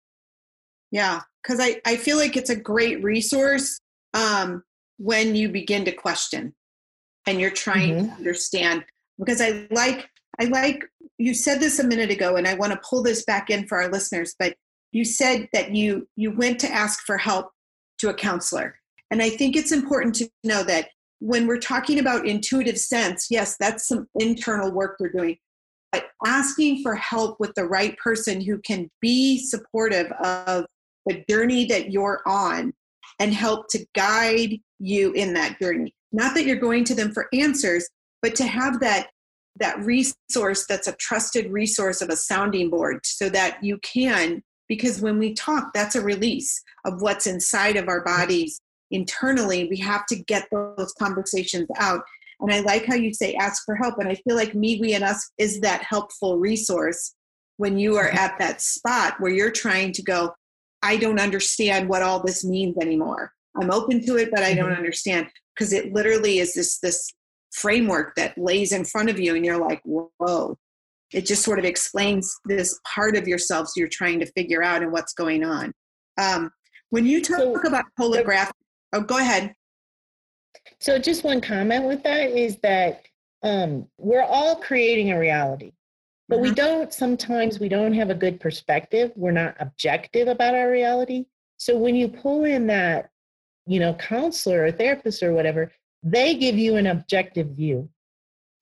Yeah, 0.92 1.22
because 1.42 1.60
I 1.60 1.82
I 1.86 1.98
feel 1.98 2.18
like 2.18 2.38
it's 2.38 2.50
a 2.50 2.56
great 2.56 3.04
resource 3.04 3.80
um, 4.14 4.64
when 4.98 5.36
you 5.36 5.50
begin 5.50 5.86
to 5.86 5.92
question 5.92 6.54
and 7.28 7.40
you're 7.40 7.52
trying 7.52 7.96
mm-hmm. 7.96 8.08
to 8.08 8.14
understand. 8.14 8.84
Because 9.18 9.42
I 9.42 9.68
like 9.72 10.10
I 10.40 10.46
like 10.46 10.84
you 11.18 11.34
said 11.34 11.60
this 11.60 11.80
a 11.80 11.88
minute 11.88 12.10
ago, 12.10 12.36
and 12.36 12.48
I 12.48 12.56
want 12.56 12.74
to 12.74 12.82
pull 12.88 13.04
this 13.04 13.24
back 13.26 13.50
in 13.50 13.68
for 13.68 13.82
our 13.82 13.92
listeners. 13.92 14.36
But 14.38 14.56
you 14.92 15.06
said 15.06 15.48
that 15.54 15.76
you 15.76 16.08
you 16.16 16.32
went 16.32 16.60
to 16.60 16.72
ask 16.72 17.06
for 17.06 17.18
help 17.18 17.52
to 18.00 18.10
a 18.10 18.14
counselor, 18.14 18.80
and 19.12 19.22
I 19.22 19.30
think 19.30 19.56
it's 19.56 19.72
important 19.72 20.16
to 20.16 20.30
know 20.44 20.64
that 20.64 20.90
when 21.20 21.48
we're 21.48 21.60
talking 21.60 22.00
about 22.00 22.28
intuitive 22.28 22.78
sense, 22.78 23.28
yes, 23.30 23.56
that's 23.58 23.88
some 23.88 24.08
internal 24.20 24.72
work 24.72 24.98
we're 25.00 25.10
doing. 25.10 25.38
But 25.92 26.08
asking 26.26 26.82
for 26.82 26.96
help 26.96 27.40
with 27.40 27.54
the 27.56 27.66
right 27.66 27.96
person 27.98 28.42
who 28.42 28.58
can 28.58 28.90
be 29.00 29.38
supportive 29.38 30.12
of 30.24 30.66
the 31.06 31.24
journey 31.30 31.66
that 31.66 31.92
you're 31.92 32.22
on 32.26 32.74
and 33.24 33.34
help 33.34 33.70
to 33.70 33.86
guide 33.96 34.60
you 34.80 35.14
in 35.14 35.34
that 35.34 35.58
journey. 35.58 35.96
Not 36.12 36.36
that 36.36 36.46
you're 36.46 36.58
going 36.58 36.84
to 36.86 36.94
them 36.94 37.14
for 37.14 37.28
answers, 37.32 37.88
but 38.22 38.36
to 38.36 38.46
have 38.46 38.82
that 38.82 39.08
that 39.60 39.80
resource 39.80 40.66
that's 40.68 40.88
a 40.88 40.96
trusted 40.96 41.50
resource 41.52 42.02
of 42.02 42.10
a 42.10 42.18
sounding 42.18 42.70
board 42.72 43.00
so 43.06 43.30
that 43.30 43.64
you 43.64 43.78
can 43.84 44.42
because 44.68 45.00
when 45.00 45.20
we 45.20 45.32
talk 45.36 45.72
that's 45.74 45.96
a 45.96 46.02
release 46.02 46.62
of 46.86 47.02
what's 47.04 47.28
inside 47.28 47.76
of 47.76 47.88
our 47.88 48.04
bodies 48.04 48.60
internally. 48.92 49.68
We 49.70 49.78
have 49.78 50.06
to 50.08 50.16
get 50.16 50.48
those 50.52 50.94
conversations 51.00 51.68
out. 51.78 52.02
And 52.42 52.52
i 52.52 52.60
like 52.60 52.86
how 52.86 52.96
you 52.96 53.14
say 53.14 53.36
ask 53.36 53.64
for 53.66 53.76
help. 53.76 54.00
And 54.00 54.10
i 54.10 54.16
feel 54.16 54.36
like 54.36 54.54
me 54.54 54.80
we 54.82 54.96
and 54.96 55.04
us 55.04 55.32
is 55.38 55.62
that 55.62 55.84
helpful 55.84 56.38
resource 56.38 57.14
when 57.58 57.78
you 57.78 57.96
are 57.96 58.10
at 58.10 58.38
that 58.40 58.62
spot 58.62 59.16
where 59.20 59.32
you're 59.32 59.52
trying 59.52 59.94
to 59.94 60.04
go 60.04 60.34
i 60.84 60.98
don't 60.98 61.20
understand 61.20 61.90
what 61.90 62.04
all 62.04 62.22
this 62.22 62.46
means 62.46 62.78
anymore. 62.78 63.32
I'm 63.60 63.72
open 63.72 64.06
to 64.06 64.18
it 64.18 64.30
but 64.32 64.44
i 64.44 64.54
don't 64.54 64.70
mm-hmm. 64.70 64.78
understand. 64.78 65.28
Because 65.56 65.74
it 65.74 65.94
literally 65.94 66.40
is 66.40 66.54
this 66.56 66.80
this 66.80 67.14
framework 67.52 68.16
that 68.16 68.36
lays 68.38 68.72
in 68.72 68.84
front 68.84 69.10
of 69.10 69.20
you 69.20 69.36
and 69.36 69.46
you're 69.46 69.58
like 69.58 69.82
whoa. 69.86 70.58
It 71.12 71.26
just 71.26 71.44
sort 71.44 71.60
of 71.60 71.66
explains 71.66 72.36
this 72.46 72.80
part 72.92 73.16
of 73.16 73.28
yourself 73.28 73.68
so 73.68 73.74
you're 73.78 73.88
trying 73.88 74.20
to 74.20 74.32
figure 74.32 74.64
out 74.64 74.82
and 74.82 74.92
what's 74.92 75.14
going 75.14 75.44
on. 75.44 75.72
Um, 76.20 76.50
when 76.90 77.06
you 77.06 77.22
talk 77.22 77.40
so, 77.40 77.56
about 77.68 77.86
holographic 78.00 78.52
oh 78.94 79.02
go 79.02 79.18
ahead. 79.18 79.54
So 80.80 80.98
just 80.98 81.24
one 81.24 81.42
comment 81.42 81.86
with 81.86 82.04
that 82.04 82.32
is 82.32 82.58
that 82.64 83.04
um, 83.44 83.88
we're 83.98 84.24
all 84.24 84.56
creating 84.56 85.12
a 85.12 85.20
reality 85.20 85.74
but 86.30 86.36
mm-hmm. 86.36 86.44
we 86.44 86.52
don't 86.52 86.94
sometimes 86.94 87.60
we 87.60 87.70
don't 87.70 87.94
have 87.94 88.10
a 88.10 88.16
good 88.16 88.40
perspective. 88.40 89.12
We're 89.16 89.32
not 89.32 89.56
objective 89.60 90.28
about 90.28 90.56
our 90.56 90.70
reality. 90.70 91.26
So 91.58 91.78
when 91.78 91.96
you 91.96 92.08
pull 92.08 92.46
in 92.46 92.68
that 92.68 93.10
you 93.66 93.80
know 93.80 93.94
counselor 93.94 94.66
or 94.66 94.72
therapist 94.72 95.24
or 95.24 95.34
whatever 95.34 95.72
they 96.04 96.36
give 96.36 96.58
you 96.58 96.76
an 96.76 96.88
objective 96.88 97.48
view. 97.52 97.90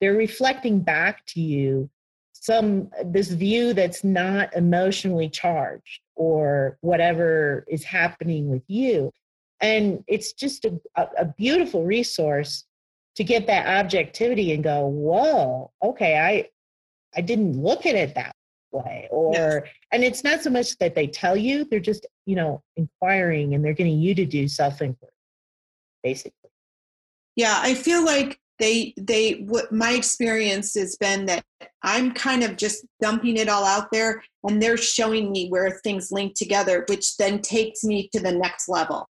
They're 0.00 0.14
reflecting 0.14 0.80
back 0.80 1.26
to 1.28 1.40
you 1.40 1.90
some 2.32 2.90
this 3.04 3.28
view 3.28 3.72
that's 3.72 4.02
not 4.02 4.54
emotionally 4.56 5.28
charged 5.28 6.00
or 6.16 6.78
whatever 6.80 7.64
is 7.68 7.84
happening 7.84 8.48
with 8.48 8.62
you. 8.68 9.12
And 9.60 10.02
it's 10.08 10.32
just 10.32 10.64
a, 10.64 10.80
a 10.96 11.26
beautiful 11.36 11.84
resource 11.84 12.64
to 13.14 13.24
get 13.24 13.46
that 13.46 13.66
objectivity 13.66 14.52
and 14.52 14.64
go 14.64 14.86
whoa 14.86 15.70
okay 15.82 16.18
i 16.18 16.48
i 17.16 17.20
didn't 17.20 17.60
look 17.60 17.86
at 17.86 17.94
it 17.94 18.14
that 18.14 18.34
way 18.72 19.06
or 19.10 19.32
yes. 19.34 19.62
and 19.92 20.02
it's 20.02 20.24
not 20.24 20.42
so 20.42 20.48
much 20.48 20.76
that 20.78 20.94
they 20.94 21.06
tell 21.06 21.36
you 21.36 21.64
they're 21.64 21.78
just 21.78 22.06
you 22.24 22.34
know 22.34 22.62
inquiring 22.76 23.54
and 23.54 23.64
they're 23.64 23.74
getting 23.74 23.98
you 23.98 24.14
to 24.14 24.24
do 24.24 24.48
self 24.48 24.80
inquiry 24.80 25.12
basically 26.02 26.42
yeah, 27.36 27.58
I 27.62 27.74
feel 27.74 28.04
like 28.04 28.38
they 28.58 28.94
they 28.96 29.44
what 29.46 29.72
my 29.72 29.92
experience 29.92 30.74
has 30.74 30.96
been 30.96 31.26
that 31.26 31.42
I'm 31.82 32.12
kind 32.12 32.44
of 32.44 32.56
just 32.56 32.84
dumping 33.00 33.36
it 33.36 33.48
all 33.48 33.64
out 33.64 33.88
there 33.90 34.22
and 34.44 34.60
they're 34.60 34.76
showing 34.76 35.32
me 35.32 35.48
where 35.48 35.80
things 35.82 36.12
link 36.12 36.34
together, 36.34 36.84
which 36.88 37.16
then 37.16 37.40
takes 37.40 37.82
me 37.84 38.08
to 38.12 38.20
the 38.20 38.32
next 38.32 38.68
level. 38.68 39.08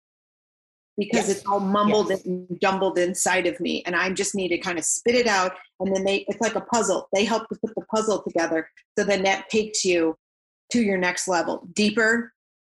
Because 0.99 1.29
yes. 1.29 1.39
it's 1.39 1.47
all 1.47 1.61
mumbled 1.61 2.11
yes. 2.11 2.25
and 2.25 2.47
jumbled 2.61 2.99
inside 2.99 3.47
of 3.47 3.59
me. 3.61 3.83
And 3.87 3.95
I 3.95 4.11
just 4.11 4.35
need 4.35 4.49
to 4.49 4.59
kind 4.59 4.79
of 4.79 4.85
spit 4.85 5.15
it 5.15 5.29
out. 5.29 5.53
And 5.79 5.95
then 5.95 6.05
they 6.05 6.25
it's 6.29 6.41
like 6.41 6.57
a 6.57 6.61
puzzle. 6.61 7.09
They 7.15 7.25
help 7.25 7.49
to 7.49 7.59
put 7.65 7.75
the 7.75 7.85
puzzle 7.95 8.23
together. 8.23 8.69
So 8.99 9.05
then 9.05 9.23
that 9.23 9.49
takes 9.49 9.85
you 9.85 10.17
to 10.73 10.83
your 10.83 10.99
next 10.99 11.29
level. 11.29 11.69
Deeper 11.73 12.33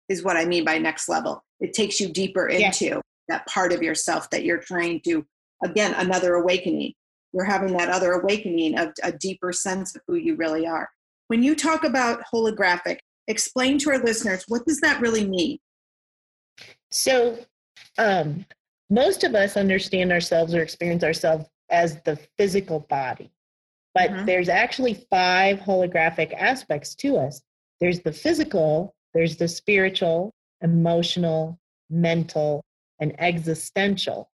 is 0.08 0.24
what 0.24 0.38
I 0.38 0.46
mean 0.46 0.64
by 0.64 0.78
next 0.78 1.10
level. 1.10 1.44
It 1.60 1.74
takes 1.74 2.00
you 2.00 2.10
deeper 2.10 2.48
into 2.48 2.86
yes. 2.86 3.02
that 3.28 3.48
part 3.48 3.74
of 3.74 3.82
yourself 3.82 4.30
that 4.30 4.44
you're 4.44 4.60
trying 4.60 5.02
to 5.02 5.26
again 5.64 5.94
another 5.98 6.36
awakening 6.36 6.94
you're 7.34 7.46
having 7.46 7.74
that 7.78 7.90
other 7.90 8.14
awakening 8.14 8.78
of 8.78 8.90
a 9.04 9.12
deeper 9.12 9.54
sense 9.54 9.96
of 9.96 10.02
who 10.08 10.16
you 10.16 10.36
really 10.36 10.68
are 10.68 10.90
when 11.28 11.44
you 11.44 11.56
talk 11.56 11.84
about 11.84 12.22
holographic 12.34 12.98
explain 13.28 13.78
to 13.78 13.90
our 13.92 14.00
listeners 14.00 14.44
what 14.48 14.66
does 14.66 14.80
that 14.80 15.00
really 15.02 15.26
mean 15.28 15.58
so 16.92 17.38
um, 17.98 18.46
most 18.90 19.24
of 19.24 19.36
us 19.36 19.58
understand 19.58 20.12
ourselves 20.12 20.54
or 20.54 20.62
experience 20.62 21.04
ourselves 21.04 21.46
as 21.70 22.02
the 22.04 22.18
physical 22.38 22.82
body 22.90 23.32
but 23.94 24.10
mm-hmm. 24.10 24.26
there's 24.26 24.50
actually 24.50 25.06
five 25.10 25.60
holographic 25.60 26.34
aspects 26.34 26.96
to 26.96 27.18
us 27.18 27.42
there's 27.80 28.02
the 28.02 28.14
physical 28.14 28.94
there's 29.14 29.38
the 29.38 29.48
spiritual 29.48 30.34
emotional 30.62 31.58
mental 31.90 32.64
and 33.00 33.14
existential 33.20 34.32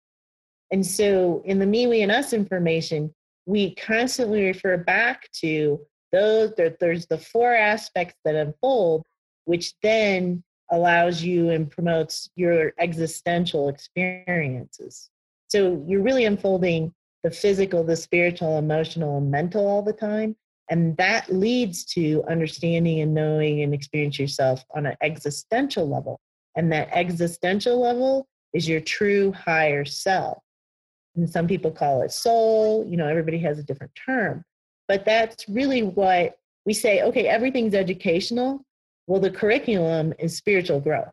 and 0.72 0.86
so 0.86 1.42
in 1.46 1.60
the 1.60 1.66
me, 1.66 1.88
we, 1.88 2.02
and 2.02 2.12
us 2.12 2.34
information, 2.34 3.14
we 3.46 3.76
constantly 3.76 4.46
refer 4.46 4.78
back 4.78 5.32
to 5.42 5.80
those, 6.12 6.54
there, 6.58 6.76
there's 6.80 7.08
the 7.08 7.18
four 7.18 7.54
aspects 7.54 8.16
that 8.26 8.36
unfold, 8.36 9.06
which 9.46 9.74
then 9.82 10.44
allows 10.72 11.24
you 11.24 11.50
and 11.50 11.70
promotes 11.70 12.30
your 12.36 12.74
existential 12.80 13.70
experiences. 13.70 15.10
So 15.48 15.84
you're 15.88 16.02
really 16.02 16.26
unfolding 16.26 16.94
the 17.24 17.32
physical, 17.32 17.84
the 17.84 17.96
spiritual, 17.96 18.58
emotional, 18.58 19.18
and 19.18 19.32
mental 19.32 19.66
all 19.68 19.82
the 19.82 19.94
time. 19.94 20.36
And 20.70 20.98
that 20.98 21.32
leads 21.32 21.86
to 21.94 22.24
understanding 22.30 23.00
and 23.00 23.14
knowing 23.14 23.62
and 23.62 23.74
experience 23.74 24.20
yourself 24.20 24.66
on 24.76 24.86
an 24.86 24.98
existential 25.02 25.88
level. 25.88 26.20
And 26.56 26.72
that 26.74 26.90
existential 26.92 27.80
level 27.80 28.28
is 28.54 28.68
your 28.68 28.82
true 28.82 29.32
higher 29.32 29.86
self. 29.86 30.40
And 31.16 31.30
some 31.30 31.48
people 31.48 31.72
call 31.72 32.02
it 32.02 32.12
soul, 32.12 32.86
you 32.86 32.98
know, 32.98 33.08
everybody 33.08 33.40
has 33.40 33.60
a 33.60 33.64
different 33.64 33.94
term. 33.96 34.44
But 34.88 35.06
that's 35.06 35.48
really 35.48 35.84
what 35.84 36.38
we 36.66 36.74
say 36.74 37.02
okay, 37.04 37.28
everything's 37.28 37.74
educational. 37.74 38.64
Well, 39.08 39.22
the 39.22 39.32
curriculum 39.32 40.14
is 40.20 40.38
spiritual 40.38 40.80
growth. 40.80 41.12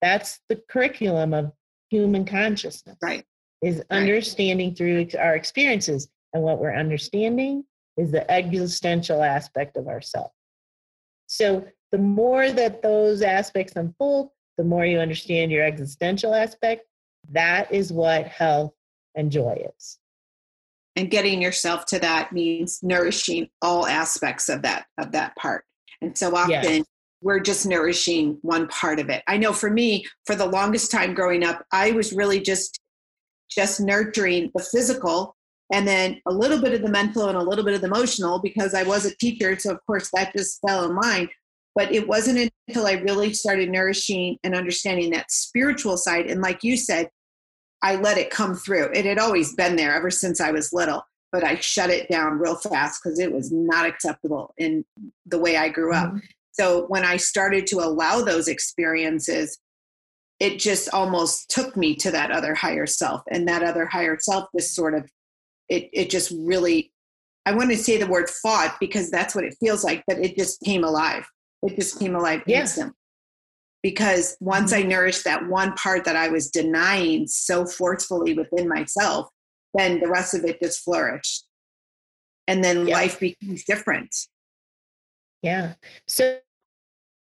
That's 0.00 0.40
the 0.48 0.60
curriculum 0.68 1.32
of 1.34 1.52
human 1.90 2.24
consciousness. 2.24 2.96
Right. 3.02 3.24
Is 3.62 3.76
right. 3.76 3.86
understanding 3.90 4.74
through 4.74 5.08
our 5.18 5.36
experiences. 5.36 6.08
And 6.32 6.42
what 6.42 6.58
we're 6.58 6.74
understanding 6.74 7.64
is 7.96 8.10
the 8.10 8.28
existential 8.30 9.22
aspect 9.22 9.76
of 9.76 9.86
ourself. 9.86 10.32
So 11.26 11.66
the 11.92 11.98
more 11.98 12.50
that 12.50 12.82
those 12.82 13.22
aspects 13.22 13.76
unfold, 13.76 14.30
the 14.56 14.64
more 14.64 14.84
you 14.84 14.98
understand 14.98 15.50
your 15.52 15.64
existential 15.64 16.34
aspect. 16.34 16.86
That 17.30 17.72
is 17.72 17.92
what 17.92 18.26
health 18.26 18.72
and 19.14 19.30
joy 19.30 19.64
is. 19.76 19.98
And 20.96 21.10
getting 21.10 21.40
yourself 21.40 21.86
to 21.86 21.98
that 22.00 22.32
means 22.32 22.82
nourishing 22.82 23.48
all 23.62 23.86
aspects 23.86 24.48
of 24.48 24.62
that 24.62 24.86
of 24.98 25.12
that 25.12 25.36
part. 25.36 25.64
And 26.02 26.16
so 26.16 26.34
often 26.34 26.50
yes. 26.50 26.84
We're 27.22 27.40
just 27.40 27.66
nourishing 27.66 28.38
one 28.42 28.68
part 28.68 28.98
of 28.98 29.08
it. 29.08 29.22
I 29.26 29.36
know 29.36 29.52
for 29.52 29.70
me, 29.70 30.04
for 30.26 30.34
the 30.34 30.46
longest 30.46 30.90
time 30.90 31.14
growing 31.14 31.44
up, 31.44 31.64
I 31.72 31.92
was 31.92 32.12
really 32.12 32.40
just 32.40 32.78
just 33.50 33.80
nurturing 33.80 34.50
the 34.54 34.62
physical 34.62 35.36
and 35.72 35.88
then 35.88 36.20
a 36.26 36.32
little 36.32 36.60
bit 36.60 36.74
of 36.74 36.82
the 36.82 36.88
mental 36.88 37.28
and 37.28 37.36
a 37.36 37.42
little 37.42 37.64
bit 37.64 37.74
of 37.74 37.80
the 37.80 37.86
emotional 37.86 38.38
because 38.38 38.74
I 38.74 38.82
was 38.82 39.06
a 39.06 39.16
teacher. 39.16 39.58
So, 39.58 39.72
of 39.72 39.78
course, 39.86 40.10
that 40.12 40.32
just 40.36 40.60
fell 40.66 40.84
in 40.84 40.94
line. 40.96 41.28
But 41.74 41.92
it 41.92 42.06
wasn't 42.06 42.52
until 42.68 42.86
I 42.86 42.92
really 42.92 43.32
started 43.32 43.70
nourishing 43.70 44.38
and 44.44 44.54
understanding 44.54 45.10
that 45.10 45.30
spiritual 45.30 45.96
side. 45.96 46.26
And 46.26 46.42
like 46.42 46.62
you 46.62 46.76
said, 46.76 47.08
I 47.82 47.96
let 47.96 48.18
it 48.18 48.30
come 48.30 48.54
through. 48.54 48.90
It 48.92 49.06
had 49.06 49.18
always 49.18 49.54
been 49.54 49.76
there 49.76 49.94
ever 49.94 50.10
since 50.10 50.40
I 50.40 50.50
was 50.50 50.74
little, 50.74 51.02
but 51.32 51.42
I 51.42 51.56
shut 51.56 51.88
it 51.88 52.10
down 52.10 52.38
real 52.38 52.56
fast 52.56 53.00
because 53.02 53.18
it 53.18 53.32
was 53.32 53.50
not 53.50 53.86
acceptable 53.86 54.52
in 54.58 54.84
the 55.24 55.38
way 55.38 55.56
I 55.56 55.70
grew 55.70 55.94
up. 55.94 56.08
Mm-hmm. 56.08 56.18
So 56.52 56.86
when 56.86 57.04
I 57.04 57.16
started 57.16 57.66
to 57.68 57.78
allow 57.78 58.22
those 58.22 58.48
experiences, 58.48 59.58
it 60.38 60.58
just 60.58 60.88
almost 60.92 61.50
took 61.50 61.76
me 61.76 61.94
to 61.96 62.10
that 62.10 62.30
other 62.30 62.54
higher 62.54 62.86
self. 62.86 63.22
And 63.30 63.48
that 63.48 63.62
other 63.62 63.86
higher 63.86 64.18
self 64.20 64.48
just 64.56 64.74
sort 64.74 64.94
of 64.94 65.08
it 65.68 65.88
it 65.92 66.10
just 66.10 66.32
really 66.36 66.92
I 67.46 67.54
want 67.54 67.70
to 67.70 67.76
say 67.76 67.96
the 67.96 68.06
word 68.06 68.30
fought 68.30 68.76
because 68.78 69.10
that's 69.10 69.34
what 69.34 69.44
it 69.44 69.56
feels 69.58 69.82
like, 69.82 70.04
but 70.06 70.18
it 70.18 70.36
just 70.36 70.60
came 70.62 70.84
alive. 70.84 71.26
It 71.62 71.76
just 71.76 71.98
came 71.98 72.14
alive 72.14 72.42
yeah. 72.46 72.60
instantly. 72.60 72.94
Because 73.82 74.36
once 74.40 74.72
mm-hmm. 74.72 74.84
I 74.84 74.88
nourished 74.88 75.24
that 75.24 75.48
one 75.48 75.72
part 75.74 76.04
that 76.04 76.14
I 76.14 76.28
was 76.28 76.50
denying 76.50 77.26
so 77.26 77.66
forcefully 77.66 78.34
within 78.34 78.68
myself, 78.68 79.28
then 79.74 79.98
the 80.00 80.08
rest 80.08 80.34
of 80.34 80.44
it 80.44 80.60
just 80.62 80.84
flourished. 80.84 81.46
And 82.46 82.62
then 82.62 82.86
yeah. 82.86 82.94
life 82.94 83.18
becomes 83.18 83.64
different. 83.64 84.14
Yeah. 85.42 85.74
So 86.06 86.38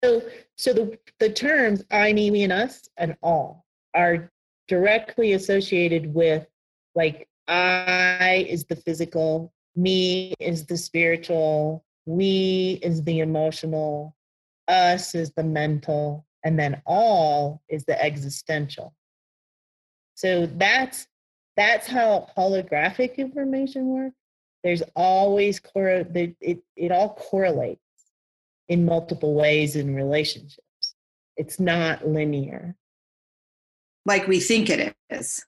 so 0.04 0.22
so 0.58 0.74
the 0.74 1.00
the 1.20 1.30
terms 1.30 1.84
I, 1.92 2.14
me, 2.14 2.32
me, 2.32 2.44
and 2.44 2.54
us 2.54 2.88
and 2.98 3.16
all 3.22 3.66
are 3.94 4.32
directly 4.68 5.34
associated 5.34 6.14
with 6.14 6.48
like 6.96 7.28
I 7.48 8.46
is 8.50 8.66
the 8.66 8.76
physical, 8.76 9.54
me 9.76 10.34
is 10.40 10.66
the 10.66 10.78
spiritual, 10.78 11.86
we 12.06 12.80
is 12.82 13.04
the 13.04 13.20
emotional, 13.20 14.16
us 14.68 15.16
is 15.16 15.32
the 15.32 15.44
mental, 15.44 16.26
and 16.44 16.58
then 16.60 16.82
all 16.86 17.62
is 17.70 17.86
the 17.86 18.02
existential. 18.02 18.94
So 20.16 20.46
that's 20.46 21.08
that's 21.56 21.88
how 21.88 22.28
holographic 22.38 23.18
information 23.18 23.88
works. 23.88 24.16
There's 24.64 24.84
always 24.96 25.60
cor- 25.60 25.90
it, 25.90 26.36
it, 26.40 26.60
it 26.76 26.92
all 26.92 27.16
correlates 27.16 27.82
in 28.70 28.86
multiple 28.86 29.34
ways 29.34 29.76
in 29.76 29.96
relationships. 29.96 30.96
It's 31.36 31.60
not 31.60 32.08
linear. 32.08 32.76
Like 34.06 34.28
we 34.28 34.40
think 34.40 34.70
it 34.70 34.96
is. 35.10 35.46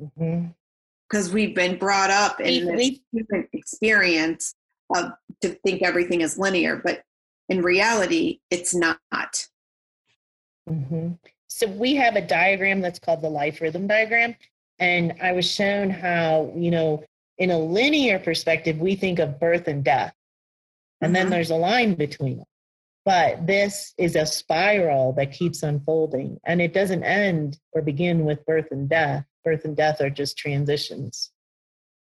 Mm-hmm 0.00 0.48
because 1.14 1.30
we've 1.30 1.54
been 1.54 1.78
brought 1.78 2.10
up 2.10 2.40
in 2.40 2.76
this 2.76 2.98
human 3.12 3.48
experience 3.52 4.54
of 4.94 5.12
to 5.40 5.50
think 5.64 5.82
everything 5.82 6.22
is 6.22 6.38
linear, 6.38 6.76
but 6.76 7.02
in 7.48 7.62
reality, 7.62 8.40
it's 8.50 8.74
not. 8.74 8.98
Mm-hmm. 10.68 11.12
So 11.48 11.68
we 11.68 11.94
have 11.94 12.16
a 12.16 12.26
diagram 12.26 12.80
that's 12.80 12.98
called 12.98 13.22
the 13.22 13.30
life 13.30 13.60
rhythm 13.60 13.86
diagram, 13.86 14.34
and 14.78 15.14
I 15.22 15.32
was 15.32 15.48
shown 15.48 15.90
how 15.90 16.52
you 16.56 16.70
know 16.70 17.04
in 17.38 17.50
a 17.50 17.58
linear 17.58 18.18
perspective 18.18 18.78
we 18.78 18.96
think 18.96 19.18
of 19.18 19.38
birth 19.38 19.68
and 19.68 19.84
death, 19.84 20.14
and 21.04 21.14
mm-hmm. 21.14 21.14
then 21.14 21.30
there's 21.30 21.50
a 21.50 21.56
line 21.56 21.94
between 21.94 22.38
them. 22.38 22.46
But 23.04 23.46
this 23.46 23.92
is 23.98 24.16
a 24.16 24.24
spiral 24.24 25.12
that 25.14 25.32
keeps 25.32 25.62
unfolding, 25.62 26.38
and 26.46 26.60
it 26.60 26.72
doesn't 26.72 27.04
end 27.04 27.58
or 27.72 27.82
begin 27.82 28.24
with 28.24 28.44
birth 28.46 28.68
and 28.70 28.88
death 28.88 29.26
birth 29.44 29.64
and 29.64 29.76
death 29.76 30.00
are 30.00 30.10
just 30.10 30.36
transitions 30.36 31.30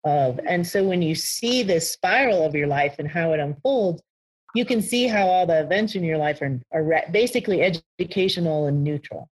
of. 0.05 0.41
And 0.47 0.67
so 0.67 0.85
when 0.85 1.01
you 1.01 1.15
see 1.15 1.63
this 1.63 1.91
spiral 1.91 2.45
of 2.45 2.55
your 2.55 2.67
life 2.67 2.97
and 2.99 3.09
how 3.09 3.33
it 3.33 3.41
unfolds, 3.41 4.03
you 4.55 4.65
can 4.65 4.83
see 4.83 5.07
how 5.07 5.29
all 5.29 5.47
the 5.47 5.61
events 5.61 5.95
in 5.95 6.03
your 6.03 6.19
life 6.19 6.43
are, 6.43 6.61
are 6.73 7.05
basically 7.13 7.63
educational 7.63 8.67
and 8.67 8.83
neutral 8.83 9.31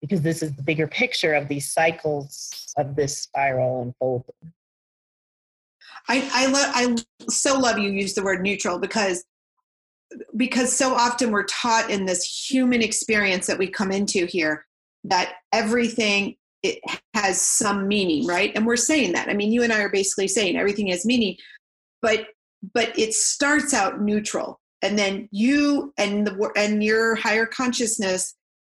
because 0.00 0.22
this 0.22 0.42
is 0.42 0.54
the 0.54 0.62
bigger 0.62 0.86
picture 0.86 1.34
of 1.34 1.48
these 1.48 1.72
cycles 1.72 2.72
of 2.78 2.96
this 2.96 3.18
spiral 3.18 3.82
unfolding. 3.82 4.52
I 6.08 6.28
I, 6.32 6.46
lo- 6.46 6.72
I 6.74 6.96
so 7.28 7.58
love 7.58 7.78
you 7.78 7.90
use 7.90 8.14
the 8.14 8.22
word 8.22 8.42
neutral 8.42 8.78
because 8.78 9.24
because 10.36 10.72
so 10.72 10.94
often 10.94 11.30
we're 11.30 11.44
taught 11.44 11.90
in 11.90 12.06
this 12.06 12.48
human 12.48 12.80
experience 12.80 13.46
that 13.46 13.58
we 13.58 13.68
come 13.68 13.90
into 13.90 14.26
here 14.26 14.64
that 15.04 15.34
everything 15.52 16.36
it 16.62 16.78
has 17.14 17.40
some 17.40 17.86
meaning 17.88 18.26
right? 18.26 18.52
And 18.54 18.66
we're 18.66 18.76
saying 18.76 19.12
that. 19.12 19.28
I 19.28 19.34
mean 19.34 19.52
you 19.52 19.62
and 19.62 19.72
i 19.72 19.80
are 19.80 19.90
basically 19.90 20.28
saying 20.28 20.56
everything 20.56 20.88
has 20.88 21.04
meaning 21.04 21.36
but 22.02 22.28
but 22.74 22.96
it 22.98 23.14
starts 23.14 23.74
out 23.74 24.00
neutral. 24.00 24.60
And 24.82 24.98
then 24.98 25.28
you 25.32 25.92
and 25.98 26.26
the 26.26 26.50
and 26.56 26.82
your 26.82 27.14
higher 27.16 27.46
consciousness 27.46 28.34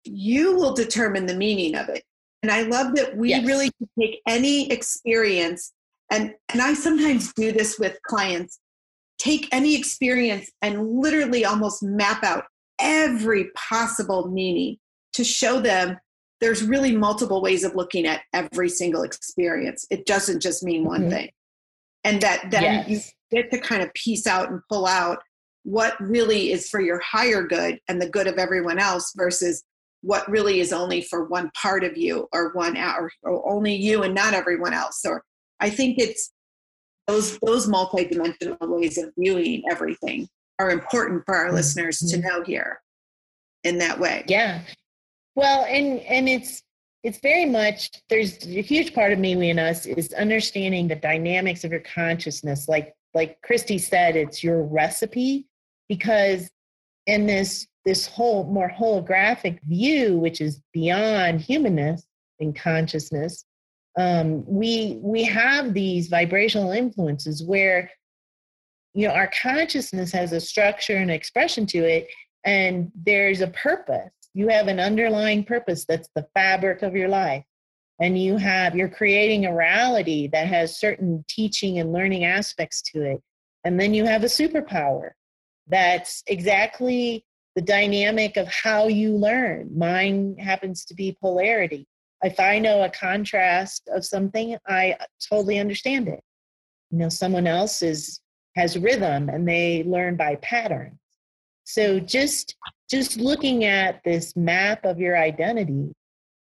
you 0.04 0.54
will 0.54 0.72
determine 0.72 1.26
the 1.26 1.34
meaning 1.34 1.74
of 1.74 1.88
it. 1.88 2.04
And 2.42 2.52
i 2.52 2.62
love 2.62 2.94
that 2.94 3.16
we 3.16 3.30
yes. 3.30 3.44
really 3.44 3.70
take 3.98 4.20
any 4.26 4.70
experience 4.70 5.72
and 6.10 6.34
and 6.50 6.62
i 6.62 6.74
sometimes 6.74 7.32
do 7.34 7.52
this 7.52 7.78
with 7.78 7.98
clients 8.06 8.60
take 9.18 9.48
any 9.52 9.74
experience 9.74 10.50
and 10.62 10.86
literally 10.88 11.44
almost 11.44 11.82
map 11.82 12.22
out 12.22 12.44
every 12.78 13.50
possible 13.54 14.28
meaning 14.28 14.76
to 15.12 15.24
show 15.24 15.60
them 15.60 15.96
there's 16.40 16.62
really 16.62 16.94
multiple 16.94 17.40
ways 17.40 17.64
of 17.64 17.74
looking 17.74 18.06
at 18.06 18.22
every 18.32 18.68
single 18.68 19.02
experience. 19.02 19.86
It 19.90 20.06
doesn't 20.06 20.40
just 20.40 20.62
mean 20.62 20.84
one 20.84 21.02
mm-hmm. 21.02 21.10
thing. 21.10 21.30
And 22.04 22.20
that 22.20 22.50
then 22.50 22.62
yes. 22.62 22.88
you 23.32 23.36
get 23.36 23.50
to 23.50 23.58
kind 23.58 23.82
of 23.82 23.92
piece 23.94 24.26
out 24.26 24.50
and 24.50 24.60
pull 24.70 24.86
out 24.86 25.18
what 25.64 25.98
really 26.00 26.52
is 26.52 26.68
for 26.68 26.80
your 26.80 27.00
higher 27.00 27.42
good 27.42 27.80
and 27.88 28.00
the 28.00 28.08
good 28.08 28.28
of 28.28 28.38
everyone 28.38 28.78
else 28.78 29.12
versus 29.16 29.64
what 30.02 30.28
really 30.30 30.60
is 30.60 30.72
only 30.72 31.00
for 31.00 31.24
one 31.24 31.50
part 31.60 31.82
of 31.82 31.96
you 31.96 32.28
or 32.32 32.52
one 32.52 32.76
or, 32.76 33.10
or 33.22 33.50
only 33.50 33.74
you 33.74 34.02
and 34.04 34.14
not 34.14 34.34
everyone 34.34 34.72
else. 34.72 35.00
Or 35.04 35.24
I 35.60 35.70
think 35.70 35.98
it's 35.98 36.32
those 37.06 37.38
those 37.38 37.68
multidimensional 37.68 38.56
ways 38.60 38.98
of 38.98 39.12
viewing 39.16 39.62
everything 39.70 40.28
are 40.58 40.70
important 40.70 41.24
for 41.24 41.36
our 41.36 41.46
mm-hmm. 41.46 41.56
listeners 41.56 41.98
to 41.98 42.18
know 42.18 42.42
here 42.42 42.80
in 43.64 43.78
that 43.78 43.98
way. 43.98 44.24
Yeah. 44.26 44.62
Well, 45.34 45.64
and 45.64 46.00
and 46.00 46.28
it's 46.28 46.62
it's 47.02 47.18
very 47.20 47.44
much 47.44 47.90
there's 48.08 48.44
a 48.46 48.62
huge 48.62 48.94
part 48.94 49.12
of 49.12 49.18
me 49.18 49.50
and 49.50 49.60
us 49.60 49.86
is 49.86 50.12
understanding 50.14 50.88
the 50.88 50.96
dynamics 50.96 51.62
of 51.62 51.70
your 51.70 51.80
consciousness. 51.80 52.68
Like 52.68 52.94
like 53.14 53.40
Christy 53.42 53.78
said, 53.78 54.16
it's 54.16 54.42
your 54.42 54.62
recipe 54.64 55.46
because 55.88 56.50
in 57.06 57.26
this 57.26 57.66
this 57.84 58.06
whole 58.06 58.44
more 58.44 58.70
holographic 58.70 59.60
view, 59.62 60.18
which 60.18 60.40
is 60.40 60.60
beyond 60.72 61.40
humanness 61.40 62.06
and 62.40 62.56
consciousness, 62.56 63.44
um, 63.96 64.44
we 64.46 64.98
we 65.02 65.24
have 65.24 65.74
these 65.74 66.08
vibrational 66.08 66.72
influences 66.72 67.42
where 67.44 67.90
you 68.94 69.08
know 69.08 69.14
our 69.14 69.30
consciousness 69.42 70.12
has 70.12 70.32
a 70.32 70.40
structure 70.40 70.96
and 70.96 71.10
expression 71.10 71.66
to 71.66 71.78
it, 71.78 72.08
and 72.44 72.90
there's 72.94 73.40
a 73.40 73.48
purpose 73.48 74.10
you 74.36 74.48
have 74.48 74.68
an 74.68 74.78
underlying 74.78 75.42
purpose 75.42 75.86
that's 75.86 76.10
the 76.14 76.26
fabric 76.34 76.82
of 76.82 76.94
your 76.94 77.08
life 77.08 77.42
and 78.00 78.18
you 78.18 78.36
have 78.36 78.76
you're 78.76 78.88
creating 78.88 79.46
a 79.46 79.56
reality 79.56 80.28
that 80.28 80.46
has 80.46 80.78
certain 80.78 81.24
teaching 81.26 81.78
and 81.78 81.92
learning 81.92 82.24
aspects 82.24 82.82
to 82.82 83.02
it 83.02 83.22
And 83.64 83.80
then 83.80 83.94
you 83.94 84.04
have 84.04 84.22
a 84.22 84.26
superpower. 84.26 85.10
That's 85.66 86.22
exactly 86.28 87.24
the 87.56 87.62
dynamic 87.62 88.36
of 88.36 88.46
how 88.46 88.86
you 88.86 89.16
learn. 89.16 89.76
Mine 89.76 90.36
happens 90.38 90.84
to 90.84 90.94
be 90.94 91.16
polarity. 91.20 91.88
If 92.22 92.40
I 92.40 92.58
know 92.58 92.82
a 92.82 92.90
contrast 92.90 93.88
of 93.94 94.04
something, 94.04 94.56
I 94.66 94.96
totally 95.30 95.58
understand 95.58 96.08
it. 96.08 96.20
You 96.90 96.98
know, 96.98 97.08
someone 97.08 97.46
else 97.46 97.82
is 97.82 98.20
has 98.56 98.78
rhythm 98.78 99.28
and 99.28 99.46
they 99.46 99.84
learn 99.84 100.16
by 100.16 100.36
patterns. 100.36 100.98
So 101.64 102.00
just 102.00 102.56
just 102.88 103.18
looking 103.18 103.64
at 103.64 104.02
this 104.04 104.36
map 104.36 104.84
of 104.84 104.98
your 104.98 105.18
identity 105.18 105.92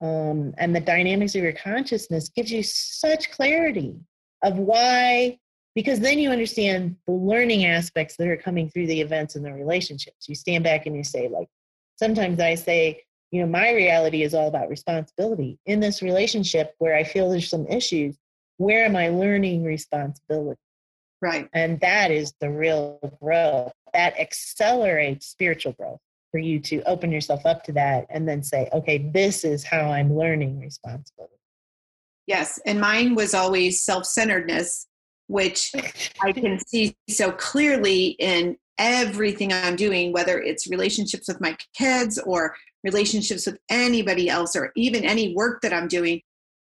um, 0.01 0.53
and 0.57 0.75
the 0.75 0.79
dynamics 0.79 1.35
of 1.35 1.43
your 1.43 1.53
consciousness 1.53 2.29
gives 2.29 2.51
you 2.51 2.63
such 2.63 3.31
clarity 3.31 3.95
of 4.43 4.57
why 4.57 5.37
because 5.73 5.99
then 5.99 6.19
you 6.19 6.29
understand 6.29 6.95
the 7.05 7.13
learning 7.13 7.65
aspects 7.65 8.15
that 8.17 8.27
are 8.27 8.37
coming 8.37 8.69
through 8.69 8.87
the 8.87 9.01
events 9.01 9.35
and 9.35 9.43
the 9.43 9.51
relationships 9.51 10.27
you 10.29 10.35
stand 10.35 10.63
back 10.63 10.85
and 10.85 10.95
you 10.95 11.03
say 11.03 11.27
like 11.27 11.47
sometimes 11.95 12.39
i 12.39 12.53
say 12.53 13.01
you 13.35 13.41
know 13.41 13.47
my 13.47 13.73
reality 13.73 14.23
is 14.23 14.33
all 14.33 14.47
about 14.47 14.69
responsibility. 14.69 15.59
In 15.65 15.81
this 15.81 16.01
relationship 16.01 16.73
where 16.77 16.95
i 16.95 17.03
feel 17.03 17.29
there's 17.29 17.49
some 17.49 17.67
issues 17.67 18.15
where 18.57 18.85
am 18.85 18.95
i 18.95 19.09
learning 19.09 19.65
responsibility? 19.65 20.61
Right. 21.21 21.49
And 21.51 21.77
that 21.81 22.11
is 22.11 22.33
the 22.39 22.49
real 22.49 22.99
growth 23.21 23.73
that 23.91 24.17
accelerates 24.17 25.27
spiritual 25.27 25.73
growth 25.73 25.99
for 26.31 26.37
you 26.37 26.61
to 26.61 26.81
open 26.83 27.11
yourself 27.11 27.45
up 27.45 27.63
to 27.63 27.73
that 27.73 28.05
and 28.09 28.25
then 28.27 28.41
say 28.41 28.69
okay 28.71 28.99
this 29.13 29.43
is 29.43 29.65
how 29.65 29.91
i'm 29.91 30.15
learning 30.15 30.61
responsibility. 30.61 31.35
Yes 32.27 32.57
and 32.65 32.79
mine 32.79 33.15
was 33.15 33.33
always 33.33 33.83
self-centeredness 33.83 34.87
which 35.27 35.73
I 36.21 36.31
can 36.31 36.57
see 36.65 36.95
so 37.09 37.33
clearly 37.33 38.15
in 38.17 38.57
everything 38.77 39.53
I'm 39.53 39.75
doing, 39.75 40.11
whether 40.11 40.41
it's 40.41 40.67
relationships 40.67 41.27
with 41.27 41.41
my 41.41 41.57
kids 41.77 42.19
or 42.19 42.55
relationships 42.83 43.45
with 43.45 43.57
anybody 43.69 44.29
else 44.29 44.55
or 44.55 44.71
even 44.75 45.03
any 45.03 45.33
work 45.35 45.61
that 45.61 45.73
I'm 45.73 45.87
doing, 45.87 46.21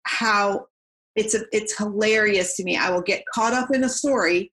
how 0.05 0.67
it's 1.17 1.35
a, 1.35 1.41
it's 1.53 1.77
hilarious 1.77 2.57
to 2.57 2.65
me. 2.65 2.77
I 2.77 2.91
will 2.91 3.03
get 3.03 3.25
caught 3.35 3.53
up 3.53 3.75
in 3.75 3.85
a 3.85 3.89
story 3.89 4.53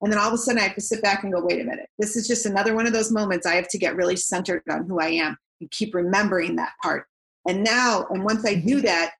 and 0.00 0.12
then 0.12 0.18
all 0.18 0.28
of 0.28 0.34
a 0.34 0.38
sudden 0.38 0.60
I 0.60 0.64
have 0.64 0.76
to 0.76 0.80
sit 0.80 1.02
back 1.02 1.24
and 1.24 1.32
go, 1.32 1.40
wait 1.42 1.60
a 1.60 1.64
minute. 1.64 1.88
This 1.98 2.16
is 2.16 2.28
just 2.28 2.46
another 2.46 2.74
one 2.74 2.86
of 2.86 2.92
those 2.92 3.10
moments 3.10 3.46
I 3.46 3.56
have 3.56 3.68
to 3.68 3.78
get 3.78 3.96
really 3.96 4.16
centered 4.16 4.62
on 4.70 4.86
who 4.86 5.00
I 5.00 5.08
am 5.08 5.36
and 5.60 5.70
keep 5.70 5.94
remembering 5.94 6.56
that 6.56 6.72
part. 6.82 7.06
And 7.48 7.64
now, 7.64 8.06
and 8.10 8.24
once 8.24 8.46
I 8.46 8.54
do 8.54 8.76
mm-hmm. 8.76 8.86
that, 8.86 9.12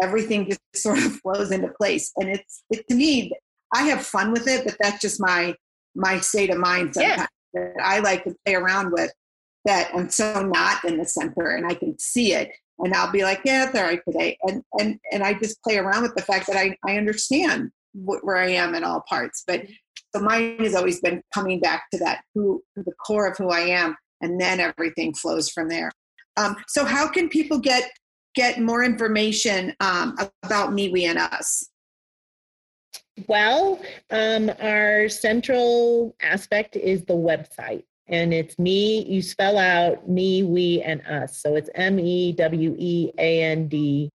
everything 0.00 0.48
just 0.48 0.60
sort 0.74 0.98
of 0.98 1.16
flows 1.16 1.50
into 1.50 1.68
place. 1.68 2.12
And 2.16 2.30
it's 2.30 2.62
it, 2.70 2.88
to 2.88 2.94
me, 2.94 3.32
I 3.72 3.82
have 3.82 4.06
fun 4.06 4.32
with 4.32 4.48
it, 4.48 4.64
but 4.64 4.76
that's 4.80 5.00
just 5.00 5.20
my 5.20 5.54
my 5.94 6.20
state 6.20 6.50
of 6.50 6.58
mind 6.58 6.94
sometimes 6.94 7.28
yeah. 7.54 7.60
that 7.74 7.82
I 7.82 8.00
like 8.00 8.24
to 8.24 8.34
play 8.44 8.54
around 8.54 8.92
with 8.92 9.12
that 9.64 9.90
I'm 9.94 10.10
so 10.10 10.42
not 10.42 10.84
in 10.84 10.98
the 10.98 11.06
center 11.06 11.50
and 11.50 11.66
I 11.66 11.74
can 11.74 11.98
see 11.98 12.34
it 12.34 12.50
and 12.78 12.94
I'll 12.94 13.12
be 13.12 13.22
like, 13.22 13.40
yeah, 13.44 13.66
it's 13.66 13.74
all 13.74 13.84
right 13.84 14.00
today. 14.06 14.36
And 14.42 14.62
and 14.78 14.98
and 15.12 15.22
I 15.22 15.34
just 15.34 15.62
play 15.62 15.78
around 15.78 16.02
with 16.02 16.14
the 16.14 16.22
fact 16.22 16.46
that 16.48 16.56
I, 16.56 16.76
I 16.86 16.96
understand 16.96 17.70
wh- 17.92 18.22
where 18.22 18.36
I 18.36 18.50
am 18.50 18.74
in 18.74 18.84
all 18.84 19.04
parts. 19.08 19.44
But 19.46 19.66
so 20.14 20.22
mine 20.22 20.58
has 20.60 20.74
always 20.74 21.00
been 21.00 21.22
coming 21.32 21.60
back 21.60 21.84
to 21.92 21.98
that 21.98 22.22
who 22.34 22.62
the 22.76 22.92
core 23.06 23.26
of 23.26 23.36
who 23.36 23.50
I 23.50 23.60
am, 23.60 23.96
and 24.20 24.40
then 24.40 24.60
everything 24.60 25.14
flows 25.14 25.48
from 25.48 25.68
there. 25.68 25.90
Um, 26.36 26.56
so 26.68 26.84
how 26.84 27.08
can 27.08 27.28
people 27.28 27.58
get 27.58 27.90
get 28.34 28.60
more 28.60 28.82
information 28.82 29.74
um, 29.80 30.16
about 30.42 30.72
me, 30.72 30.88
we, 30.88 31.04
and 31.04 31.18
us? 31.18 31.68
Well, 33.28 33.80
um, 34.10 34.50
our 34.60 35.08
central 35.08 36.16
aspect 36.20 36.76
is 36.76 37.04
the 37.04 37.14
website, 37.14 37.84
and 38.08 38.34
it's 38.34 38.58
me. 38.58 39.04
You 39.04 39.22
spell 39.22 39.56
out 39.56 40.08
me, 40.08 40.42
we, 40.42 40.82
and 40.82 41.00
us. 41.06 41.40
So 41.40 41.54
it's 41.54 41.70
M 41.74 41.98
E 42.00 42.32
W 42.32 42.74
E 42.78 43.12
A 43.16 43.42
N 43.42 43.68
D 43.68 44.10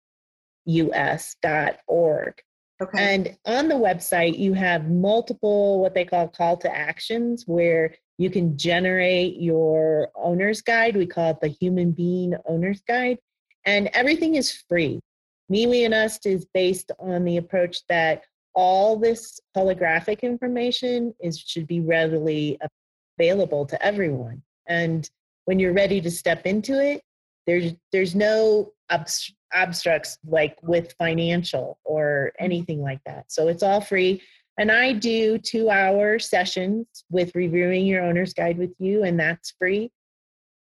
U 0.66 0.94
S 0.94 1.36
dot 1.42 1.78
org. 1.86 2.34
Okay. 2.82 3.14
And 3.14 3.36
on 3.44 3.68
the 3.68 3.74
website, 3.74 4.38
you 4.38 4.52
have 4.54 4.90
multiple 4.90 5.80
what 5.80 5.94
they 5.94 6.04
call 6.04 6.28
call 6.28 6.56
to 6.58 6.74
actions 6.74 7.44
where 7.46 7.94
you 8.18 8.30
can 8.30 8.56
generate 8.56 9.40
your 9.40 10.10
owner's 10.14 10.62
guide. 10.62 10.96
We 10.96 11.06
call 11.06 11.32
it 11.32 11.40
the 11.40 11.48
human 11.48 11.92
being 11.92 12.34
owner's 12.46 12.82
guide. 12.82 13.18
And 13.64 13.88
everything 13.92 14.36
is 14.36 14.52
free. 14.68 15.00
Me, 15.48 15.66
we, 15.66 15.84
and 15.84 15.94
us 15.94 16.18
is 16.24 16.46
based 16.54 16.90
on 16.98 17.24
the 17.24 17.36
approach 17.36 17.78
that 17.88 18.24
all 18.54 18.96
this 18.96 19.40
holographic 19.56 20.22
information 20.22 21.14
is 21.20 21.38
should 21.38 21.66
be 21.66 21.80
readily 21.80 22.58
available 23.18 23.66
to 23.66 23.84
everyone. 23.84 24.42
And 24.68 25.08
when 25.44 25.58
you're 25.58 25.72
ready 25.72 26.00
to 26.00 26.10
step 26.10 26.46
into 26.46 26.80
it 26.80 27.02
there's 27.46 27.72
there's 27.92 28.14
no 28.14 28.72
abstracts 29.52 30.18
like 30.26 30.56
with 30.62 30.94
financial 30.98 31.78
or 31.84 32.32
anything 32.38 32.82
like 32.82 33.00
that. 33.06 33.24
So 33.28 33.48
it's 33.48 33.62
all 33.62 33.80
free. 33.80 34.22
And 34.56 34.70
i 34.70 34.92
do 34.92 35.38
two 35.38 35.68
hour 35.68 36.18
sessions 36.18 36.86
with 37.10 37.32
reviewing 37.34 37.86
your 37.86 38.04
owner's 38.04 38.34
guide 38.34 38.58
with 38.58 38.72
you 38.78 39.02
and 39.02 39.18
that's 39.18 39.54
free. 39.58 39.90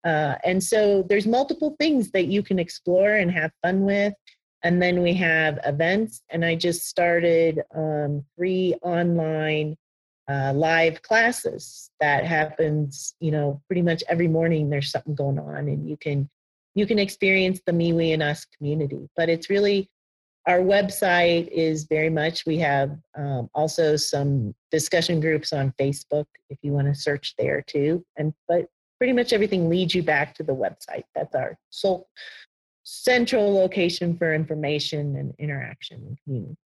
Uh, 0.04 0.36
and 0.44 0.62
so 0.62 1.04
there's 1.08 1.26
multiple 1.26 1.74
things 1.78 2.10
that 2.12 2.26
you 2.26 2.42
can 2.42 2.58
explore 2.58 3.14
and 3.14 3.30
have 3.30 3.50
fun 3.62 3.82
with 3.82 4.14
and 4.62 4.82
then 4.82 5.02
we 5.02 5.14
have 5.14 5.58
events, 5.64 6.22
and 6.30 6.44
I 6.44 6.56
just 6.56 6.86
started 6.86 7.62
um, 7.74 8.24
three 8.36 8.74
online 8.82 9.76
uh, 10.28 10.52
live 10.54 11.00
classes 11.02 11.90
that 12.00 12.24
happens, 12.24 13.14
you 13.20 13.30
know, 13.30 13.62
pretty 13.66 13.82
much 13.82 14.02
every 14.08 14.28
morning. 14.28 14.68
There's 14.68 14.90
something 14.90 15.14
going 15.14 15.38
on, 15.38 15.68
and 15.68 15.88
you 15.88 15.96
can 15.96 16.28
you 16.74 16.86
can 16.86 16.98
experience 16.98 17.60
the 17.64 17.72
me, 17.72 17.92
we, 17.92 18.12
and 18.12 18.22
us 18.22 18.44
community. 18.44 19.08
But 19.16 19.28
it's 19.28 19.48
really 19.48 19.88
our 20.46 20.60
website 20.60 21.48
is 21.48 21.84
very 21.84 22.10
much. 22.10 22.46
We 22.46 22.58
have 22.58 22.96
um, 23.16 23.50
also 23.54 23.96
some 23.96 24.54
discussion 24.70 25.20
groups 25.20 25.52
on 25.52 25.74
Facebook 25.78 26.26
if 26.50 26.58
you 26.62 26.72
want 26.72 26.88
to 26.88 26.94
search 26.94 27.34
there 27.38 27.62
too. 27.62 28.04
And 28.16 28.34
but 28.48 28.66
pretty 28.98 29.12
much 29.12 29.32
everything 29.32 29.68
leads 29.68 29.94
you 29.94 30.02
back 30.02 30.34
to 30.34 30.42
the 30.42 30.54
website. 30.54 31.04
That's 31.14 31.34
our 31.34 31.56
sole 31.70 32.08
central 32.88 33.52
location 33.52 34.16
for 34.16 34.32
information 34.34 35.14
and 35.16 35.34
interaction 35.38 36.02
and 36.06 36.18
community. 36.24 36.56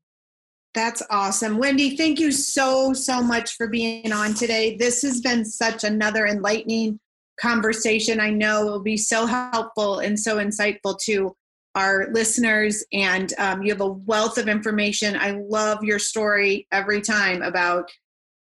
That's 0.72 1.02
awesome. 1.10 1.58
Wendy, 1.58 1.96
thank 1.96 2.20
you 2.20 2.30
so, 2.30 2.92
so 2.92 3.20
much 3.22 3.56
for 3.56 3.66
being 3.66 4.12
on 4.12 4.32
today. 4.32 4.76
This 4.76 5.02
has 5.02 5.20
been 5.20 5.44
such 5.44 5.82
another 5.84 6.26
enlightening 6.26 7.00
conversation. 7.40 8.20
I 8.20 8.30
know 8.30 8.68
it 8.68 8.70
will 8.70 8.82
be 8.82 8.96
so 8.96 9.26
helpful 9.26 9.98
and 9.98 10.18
so 10.18 10.36
insightful 10.36 10.98
to 11.06 11.34
our 11.74 12.08
listeners. 12.12 12.84
And 12.92 13.32
um, 13.38 13.62
you 13.62 13.72
have 13.72 13.80
a 13.80 13.88
wealth 13.88 14.38
of 14.38 14.48
information. 14.48 15.16
I 15.18 15.32
love 15.32 15.82
your 15.82 15.98
story 15.98 16.68
every 16.70 17.00
time 17.00 17.42
about 17.42 17.90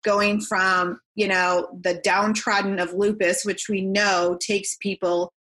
going 0.03 0.39
from, 0.39 0.99
you 1.15 1.27
know, 1.27 1.67
the 1.81 1.95
downtrodden 2.03 2.79
of 2.79 2.93
lupus, 2.93 3.43
which 3.43 3.67
we 3.67 3.81
know 3.81 4.37
takes 4.39 4.77
people 4.79 5.33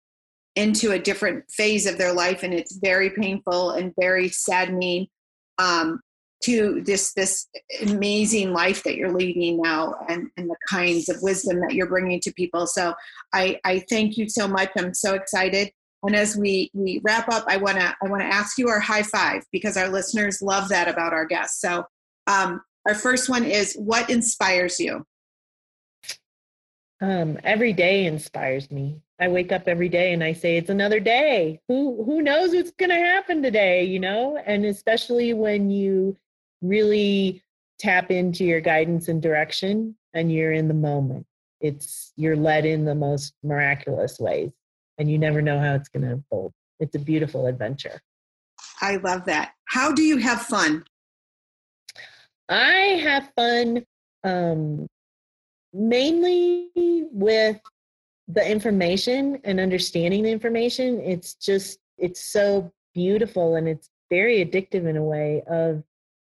into 0.55 0.91
a 0.91 0.99
different 0.99 1.49
phase 1.51 1.85
of 1.85 1.97
their 1.97 2.13
life 2.13 2.43
and 2.43 2.53
it's 2.53 2.77
very 2.77 3.09
painful 3.11 3.71
and 3.71 3.93
very 3.99 4.29
saddening 4.29 5.07
um, 5.57 5.99
to 6.43 6.81
this 6.85 7.13
this 7.13 7.47
amazing 7.81 8.53
life 8.53 8.83
that 8.83 8.95
you're 8.95 9.11
leading 9.11 9.61
now 9.61 9.93
and, 10.07 10.29
and 10.37 10.49
the 10.49 10.55
kinds 10.69 11.09
of 11.09 11.21
wisdom 11.21 11.59
that 11.59 11.73
you're 11.73 11.89
bringing 11.89 12.19
to 12.21 12.33
people. 12.33 12.65
So 12.65 12.93
i 13.33 13.59
i 13.65 13.79
thank 13.89 14.17
you 14.17 14.29
so 14.29 14.47
much. 14.47 14.69
I'm 14.77 14.93
so 14.93 15.15
excited. 15.15 15.71
And 16.03 16.15
as 16.15 16.37
we 16.37 16.71
we 16.73 17.01
wrap 17.03 17.27
up 17.29 17.43
i 17.47 17.57
want 17.57 17.77
to 17.77 17.93
i 18.01 18.07
want 18.07 18.21
to 18.21 18.27
ask 18.27 18.57
you 18.57 18.69
our 18.69 18.79
high 18.79 19.03
five 19.03 19.43
because 19.51 19.75
our 19.75 19.89
listeners 19.89 20.41
love 20.41 20.69
that 20.69 20.87
about 20.87 21.13
our 21.13 21.25
guests. 21.25 21.59
So 21.59 21.85
um, 22.27 22.61
our 22.87 22.95
first 22.95 23.29
one 23.29 23.43
is 23.43 23.75
what 23.75 24.09
inspires 24.09 24.79
you? 24.79 25.05
Um, 27.01 27.37
every 27.43 27.73
day 27.73 28.05
inspires 28.05 28.71
me 28.71 29.01
I 29.19 29.27
wake 29.27 29.51
up 29.51 29.67
every 29.67 29.89
day 29.89 30.13
and 30.13 30.23
I 30.23 30.33
say 30.33 30.55
it's 30.55 30.69
another 30.69 30.99
day. 30.99 31.59
Who 31.67 32.03
who 32.03 32.21
knows 32.21 32.53
what's 32.53 32.71
going 32.71 32.89
to 32.89 32.95
happen 32.95 33.41
today, 33.41 33.83
you 33.83 33.99
know? 33.99 34.37
And 34.45 34.65
especially 34.65 35.33
when 35.33 35.69
you 35.69 36.15
really 36.61 37.43
tap 37.79 38.11
into 38.11 38.45
your 38.45 38.61
guidance 38.61 39.07
and 39.07 39.21
direction 39.21 39.95
and 40.13 40.31
you're 40.31 40.53
in 40.53 40.67
the 40.67 40.73
moment. 40.73 41.25
It's 41.59 42.13
you're 42.15 42.37
led 42.37 42.65
in 42.65 42.85
the 42.85 42.95
most 42.95 43.33
miraculous 43.43 44.19
ways 44.19 44.51
and 44.97 45.11
you 45.11 45.17
never 45.17 45.41
know 45.41 45.59
how 45.59 45.75
it's 45.75 45.89
going 45.89 46.03
to 46.03 46.13
unfold. 46.13 46.53
It's 46.79 46.95
a 46.95 46.99
beautiful 46.99 47.47
adventure. 47.47 47.99
I 48.81 48.97
love 48.97 49.25
that. 49.25 49.53
How 49.65 49.91
do 49.91 50.01
you 50.01 50.17
have 50.17 50.41
fun? 50.41 50.85
I 52.47 52.99
have 53.03 53.31
fun 53.35 53.85
um 54.23 54.87
mainly 55.73 56.69
with 57.11 57.59
the 58.29 58.49
information 58.49 59.39
and 59.43 59.59
understanding 59.59 60.23
the 60.23 60.31
information 60.31 60.99
it's 61.01 61.33
just 61.33 61.79
it's 61.97 62.23
so 62.31 62.71
beautiful 62.93 63.55
and 63.55 63.67
it's 63.67 63.89
very 64.09 64.45
addictive 64.45 64.87
in 64.87 64.97
a 64.97 65.03
way 65.03 65.43
of 65.47 65.83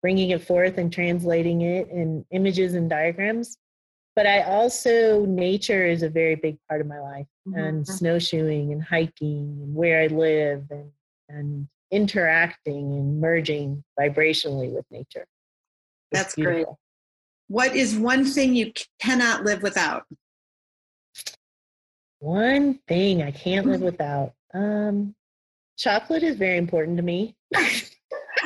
bringing 0.01 0.31
it 0.31 0.43
forth 0.43 0.79
and 0.79 0.93
translating 0.93 1.63
it 1.63 1.89
in 1.89 2.25
images 2.31 2.75
and 2.75 2.89
diagrams 2.89 3.59
but 4.17 4.27
I 4.27 4.43
also, 4.43 5.25
nature 5.25 5.87
is 5.87 6.03
a 6.03 6.09
very 6.11 6.35
big 6.35 6.59
part 6.69 6.81
of 6.81 6.87
my 6.87 7.01
life 7.01 7.27
mm-hmm. 7.49 7.59
and 7.59 7.87
snowshoeing 7.89 8.73
and 8.73 8.83
hiking 8.83 9.59
and 9.63 9.75
where 9.75 10.03
I 10.03 10.09
live 10.09 10.65
and, 10.71 10.91
and 11.29 11.69
interacting 11.91 12.93
and 12.93 13.21
merging 13.21 13.85
vibrationally 13.99 14.73
with 14.73 14.85
nature. 14.91 15.27
It's 16.11 16.21
That's 16.21 16.35
beautiful. 16.35 16.65
great. 16.65 16.77
What 17.49 17.75
is 17.75 17.97
one 17.97 18.25
thing 18.25 18.55
you 18.55 18.73
cannot 19.01 19.45
live 19.45 19.63
without? 19.63 20.05
One 22.21 22.79
thing 22.87 23.23
I 23.23 23.31
can't 23.31 23.67
live 23.67 23.81
without. 23.81 24.35
Um, 24.55 25.15
chocolate 25.77 26.23
is 26.23 26.37
very 26.37 26.59
important 26.59 26.97
to 26.99 27.03
me. 27.03 27.37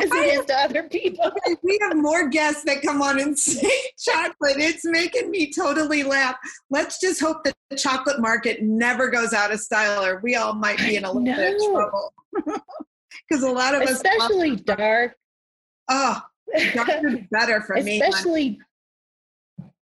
as 0.00 0.10
it 0.10 0.38
is 0.38 0.46
to 0.46 0.54
other 0.54 0.84
people. 0.84 1.30
We 1.62 1.78
have 1.82 1.96
more 1.96 2.28
guests 2.28 2.64
that 2.64 2.82
come 2.82 3.00
on 3.00 3.20
and 3.20 3.38
say 3.38 3.70
chocolate. 3.98 4.56
It's 4.58 4.84
making 4.84 5.30
me 5.30 5.52
totally 5.52 6.02
laugh. 6.02 6.36
Let's 6.70 7.00
just 7.00 7.20
hope 7.20 7.44
that 7.44 7.54
the 7.70 7.76
chocolate 7.76 8.20
market 8.20 8.62
never 8.62 9.08
goes 9.08 9.32
out 9.32 9.52
of 9.52 9.60
style, 9.60 10.04
or 10.04 10.20
we 10.22 10.36
all 10.36 10.54
might 10.54 10.78
be 10.78 10.96
in 10.96 11.04
a 11.04 11.08
little 11.08 11.22
no. 11.22 11.36
bit 11.36 11.54
of 11.54 11.72
trouble. 11.72 12.12
Because 13.28 13.42
a 13.42 13.50
lot 13.50 13.74
of 13.74 13.82
us, 13.82 13.92
especially 13.92 14.56
dark. 14.56 15.14
Oh, 15.88 16.22
dark 16.74 17.04
is 17.04 17.20
better 17.30 17.60
for 17.62 17.74
especially, 17.74 17.84
me. 17.84 18.00
Especially 18.00 18.58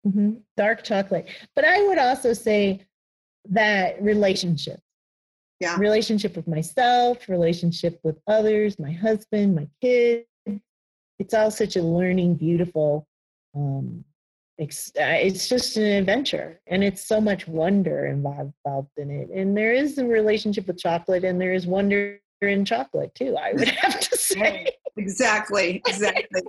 mm-hmm, 0.08 0.32
dark 0.58 0.84
chocolate. 0.84 1.30
But 1.56 1.66
I 1.66 1.88
would 1.88 1.98
also 1.98 2.34
say 2.34 2.86
that 3.50 4.02
relationship. 4.02 4.80
yeah. 5.60 5.78
relationship 5.78 6.36
with 6.36 6.48
myself, 6.48 7.30
relationship 7.30 8.00
with 8.04 8.18
others, 8.28 8.80
my 8.80 8.92
husband, 8.92 9.56
my 9.56 9.68
kids. 9.82 10.26
It's 11.20 11.34
all 11.34 11.52
such 11.52 11.76
a 11.76 11.82
learning, 11.84 12.36
beautiful. 12.36 13.08
Um, 13.56 14.04
it's, 14.58 14.92
it's 14.96 15.48
just 15.48 15.78
an 15.78 15.84
adventure, 15.84 16.60
and 16.68 16.84
it's 16.84 17.06
so 17.06 17.22
much 17.22 17.48
wonder 17.48 18.08
involved, 18.08 18.54
involved 18.66 18.92
in 18.98 19.10
it. 19.12 19.30
And 19.30 19.56
there 19.56 19.74
is 19.74 19.98
a 19.98 20.06
relationship 20.06 20.68
with 20.68 20.78
chocolate, 20.78 21.24
and 21.24 21.40
there 21.40 21.54
is 21.54 21.66
wonder 21.68 22.20
in 22.42 22.66
chocolate 22.66 23.14
too. 23.16 23.36
I 23.38 23.54
would 23.54 23.68
have 23.68 24.00
to 24.00 24.18
say. 24.18 24.68
exactly, 24.98 25.82
exactly. 25.88 26.42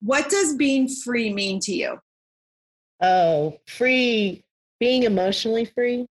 what 0.00 0.28
does 0.28 0.56
being 0.56 0.88
free 0.88 1.32
mean 1.32 1.60
to 1.60 1.72
you? 1.72 1.98
Oh, 3.00 3.58
free, 3.66 4.44
being 4.78 5.04
emotionally 5.04 5.64
free. 5.64 6.06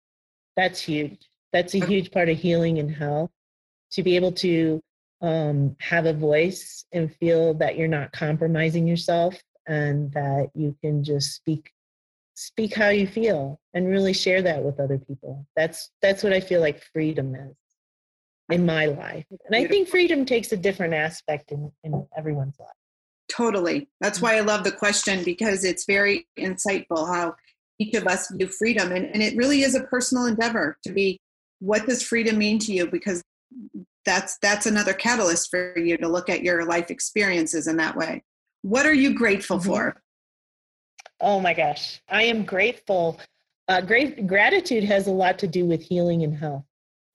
That's 0.58 0.80
huge. 0.80 1.30
That's 1.52 1.74
a 1.74 1.86
huge 1.86 2.10
part 2.10 2.28
of 2.28 2.36
healing 2.36 2.80
and 2.80 2.90
health 2.90 3.30
to 3.92 4.02
be 4.02 4.16
able 4.16 4.32
to 4.32 4.82
um, 5.22 5.76
have 5.78 6.04
a 6.04 6.12
voice 6.12 6.84
and 6.92 7.14
feel 7.14 7.54
that 7.54 7.78
you're 7.78 7.86
not 7.86 8.10
compromising 8.10 8.84
yourself 8.84 9.40
and 9.68 10.10
that 10.14 10.50
you 10.54 10.76
can 10.82 11.04
just 11.04 11.32
speak 11.36 11.70
speak 12.34 12.74
how 12.74 12.88
you 12.88 13.06
feel 13.06 13.60
and 13.72 13.88
really 13.88 14.12
share 14.12 14.42
that 14.42 14.64
with 14.64 14.80
other 14.80 14.98
people. 14.98 15.46
That's 15.54 15.90
that's 16.02 16.24
what 16.24 16.32
i 16.32 16.40
feel 16.40 16.60
like 16.60 16.82
freedom 16.92 17.36
is 17.36 17.56
in 18.50 18.66
my 18.66 18.86
life. 18.86 19.26
And 19.46 19.54
i 19.54 19.64
think 19.64 19.88
freedom 19.88 20.24
takes 20.24 20.50
a 20.50 20.56
different 20.56 20.92
aspect 20.92 21.52
in, 21.52 21.70
in 21.84 22.04
everyone's 22.16 22.58
life. 22.58 22.70
Totally. 23.28 23.88
That's 24.00 24.20
why 24.20 24.36
i 24.36 24.40
love 24.40 24.64
the 24.64 24.72
question 24.72 25.22
because 25.22 25.64
it's 25.64 25.84
very 25.84 26.26
insightful 26.36 27.06
how 27.06 27.36
each 27.78 27.94
of 27.94 28.06
us 28.06 28.30
view 28.32 28.48
freedom. 28.48 28.92
And, 28.92 29.06
and 29.06 29.22
it 29.22 29.36
really 29.36 29.62
is 29.62 29.74
a 29.74 29.84
personal 29.84 30.26
endeavor 30.26 30.78
to 30.84 30.92
be 30.92 31.20
what 31.60 31.86
does 31.86 32.02
freedom 32.02 32.38
mean 32.38 32.58
to 32.60 32.72
you? 32.72 32.88
Because 32.88 33.22
that's 34.04 34.38
that's 34.38 34.66
another 34.66 34.92
catalyst 34.92 35.50
for 35.50 35.76
you 35.78 35.96
to 35.96 36.08
look 36.08 36.28
at 36.28 36.42
your 36.42 36.64
life 36.64 36.90
experiences 36.90 37.66
in 37.66 37.76
that 37.76 37.96
way. 37.96 38.22
What 38.62 38.86
are 38.86 38.94
you 38.94 39.14
grateful 39.14 39.58
mm-hmm. 39.58 39.68
for? 39.68 40.02
Oh 41.20 41.40
my 41.40 41.54
gosh. 41.54 42.00
I 42.08 42.24
am 42.24 42.44
grateful. 42.44 43.20
Uh, 43.66 43.80
great 43.80 44.26
gratitude 44.26 44.84
has 44.84 45.08
a 45.08 45.12
lot 45.12 45.38
to 45.40 45.46
do 45.46 45.64
with 45.66 45.82
healing 45.82 46.22
and 46.22 46.36
health. 46.36 46.64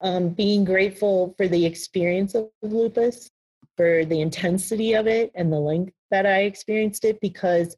Um, 0.00 0.28
being 0.28 0.64
grateful 0.64 1.34
for 1.36 1.48
the 1.48 1.64
experience 1.64 2.34
of 2.34 2.50
lupus 2.62 3.30
for 3.76 4.04
the 4.04 4.20
intensity 4.20 4.94
of 4.94 5.06
it 5.06 5.32
and 5.34 5.52
the 5.52 5.58
length 5.58 5.92
that 6.10 6.26
i 6.26 6.42
experienced 6.42 7.04
it 7.04 7.20
because 7.20 7.76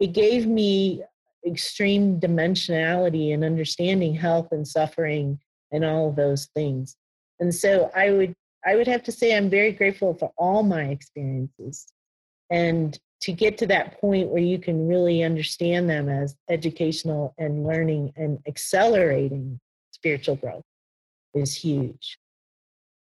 it 0.00 0.12
gave 0.12 0.46
me 0.46 1.02
extreme 1.46 2.20
dimensionality 2.20 3.32
and 3.32 3.44
understanding 3.44 4.14
health 4.14 4.48
and 4.52 4.66
suffering 4.66 5.38
and 5.72 5.84
all 5.84 6.08
of 6.08 6.16
those 6.16 6.46
things. 6.54 6.96
And 7.40 7.54
so 7.54 7.90
I 7.94 8.10
would 8.10 8.34
I 8.66 8.76
would 8.76 8.88
have 8.88 9.04
to 9.04 9.12
say 9.12 9.36
I'm 9.36 9.48
very 9.48 9.72
grateful 9.72 10.14
for 10.14 10.32
all 10.36 10.62
my 10.62 10.84
experiences 10.84 11.86
and 12.50 12.98
to 13.20 13.32
get 13.32 13.58
to 13.58 13.66
that 13.66 14.00
point 14.00 14.28
where 14.28 14.42
you 14.42 14.58
can 14.58 14.88
really 14.88 15.22
understand 15.22 15.88
them 15.88 16.08
as 16.08 16.36
educational 16.48 17.34
and 17.38 17.66
learning 17.66 18.12
and 18.16 18.38
accelerating 18.46 19.58
spiritual 19.92 20.36
growth 20.36 20.64
is 21.34 21.54
huge. 21.54 22.18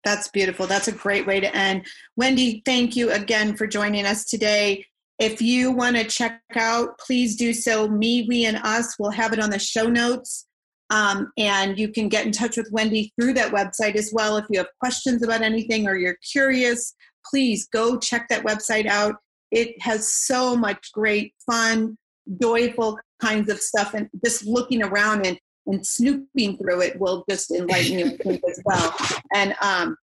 That's 0.03 0.27
beautiful. 0.27 0.67
That's 0.67 0.87
a 0.87 0.91
great 0.91 1.25
way 1.25 1.39
to 1.39 1.55
end. 1.55 1.87
Wendy, 2.15 2.61
thank 2.65 2.95
you 2.95 3.11
again 3.11 3.55
for 3.55 3.65
joining 3.65 4.05
us 4.05 4.25
today. 4.25 4.85
If 5.19 5.41
you 5.41 5.71
want 5.71 5.95
to 5.95 6.03
check 6.03 6.41
out, 6.55 6.97
please 6.99 7.35
do 7.35 7.53
so. 7.53 7.87
Me, 7.87 8.25
we, 8.27 8.45
and 8.45 8.57
us, 8.57 8.95
we'll 8.99 9.11
have 9.11 9.33
it 9.33 9.39
on 9.39 9.49
the 9.49 9.59
show 9.59 9.87
notes. 9.87 10.45
Um, 10.89 11.31
and 11.37 11.79
you 11.79 11.89
can 11.89 12.09
get 12.09 12.25
in 12.25 12.31
touch 12.31 12.57
with 12.57 12.69
Wendy 12.71 13.11
through 13.19 13.33
that 13.33 13.51
website 13.51 13.95
as 13.95 14.11
well. 14.13 14.37
If 14.37 14.45
you 14.49 14.59
have 14.59 14.67
questions 14.79 15.23
about 15.23 15.41
anything 15.41 15.87
or 15.87 15.95
you're 15.95 16.17
curious, 16.31 16.93
please 17.29 17.67
go 17.67 17.97
check 17.97 18.27
that 18.29 18.43
website 18.43 18.85
out. 18.85 19.15
It 19.51 19.81
has 19.81 20.11
so 20.11 20.55
much 20.55 20.91
great, 20.91 21.33
fun, 21.49 21.97
joyful 22.41 22.99
kinds 23.21 23.49
of 23.49 23.59
stuff. 23.59 23.93
And 23.93 24.09
just 24.23 24.45
looking 24.45 24.83
around 24.83 25.25
and, 25.25 25.39
and 25.65 25.85
snooping 25.85 26.57
through 26.57 26.81
it 26.81 26.99
will 26.99 27.23
just 27.29 27.51
enlighten 27.51 27.99
you 27.99 28.17
as 28.49 28.61
well. 28.65 28.95
And 29.33 29.55
um, 29.61 29.95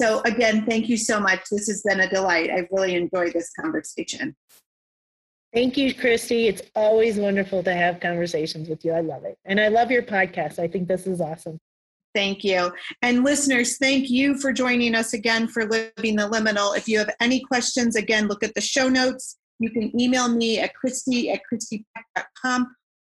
so, 0.00 0.20
again, 0.24 0.64
thank 0.66 0.88
you 0.88 0.96
so 0.96 1.20
much. 1.20 1.40
This 1.50 1.66
has 1.68 1.82
been 1.82 2.00
a 2.00 2.08
delight. 2.08 2.50
I've 2.50 2.68
really 2.70 2.94
enjoyed 2.94 3.32
this 3.32 3.50
conversation. 3.58 4.34
Thank 5.52 5.76
you, 5.76 5.92
Christy. 5.94 6.46
It's 6.46 6.62
always 6.74 7.16
wonderful 7.16 7.62
to 7.64 7.74
have 7.74 8.00
conversations 8.00 8.68
with 8.68 8.84
you. 8.84 8.92
I 8.92 9.00
love 9.00 9.24
it. 9.24 9.36
And 9.44 9.60
I 9.60 9.68
love 9.68 9.90
your 9.90 10.02
podcast. 10.02 10.58
I 10.58 10.68
think 10.68 10.88
this 10.88 11.06
is 11.06 11.20
awesome. 11.20 11.58
Thank 12.14 12.44
you. 12.44 12.72
And 13.02 13.24
listeners, 13.24 13.76
thank 13.76 14.10
you 14.10 14.38
for 14.38 14.52
joining 14.52 14.94
us 14.94 15.12
again 15.12 15.48
for 15.48 15.64
Living 15.66 16.16
the 16.16 16.28
Liminal. 16.28 16.76
If 16.76 16.88
you 16.88 16.98
have 16.98 17.14
any 17.20 17.40
questions, 17.40 17.94
again, 17.96 18.26
look 18.26 18.42
at 18.42 18.54
the 18.54 18.60
show 18.60 18.88
notes. 18.88 19.36
You 19.58 19.70
can 19.70 19.98
email 20.00 20.28
me 20.28 20.58
at 20.60 20.74
christy 20.74 21.30
at 21.30 21.40
christypeck.com 21.52 22.74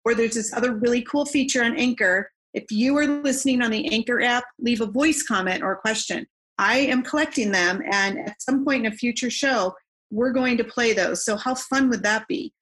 or 0.05 0.15
there's 0.15 0.35
this 0.35 0.53
other 0.53 0.75
really 0.75 1.03
cool 1.03 1.27
feature 1.27 1.63
on 1.63 1.77
Anchor. 1.77 2.31
If 2.55 2.65
you 2.71 2.97
are 2.97 3.07
listening 3.07 3.63
on 3.63 3.71
the 3.71 3.93
Anchor 3.93 4.23
app, 4.23 4.45
leave 4.59 4.81
a 4.81 4.87
voice 4.87 5.23
comment 5.23 5.63
or 5.63 5.73
a 5.73 5.77
question. 5.77 6.27
I 6.61 6.77
am 6.77 7.03
collecting 7.03 7.51
them, 7.51 7.81
and 7.91 8.19
at 8.19 8.43
some 8.43 8.67
point 8.67 8.85
in 8.85 8.93
a 8.93 8.95
future 8.95 9.31
show, 9.31 9.75
we're 10.11 10.31
going 10.31 10.59
to 10.59 10.65
play 10.65 10.93
those. 10.93 11.25
So, 11.25 11.35
how 11.37 11.55
fun 11.55 11.89
would 11.89 12.03
that 12.03 12.29
be? 12.29 12.53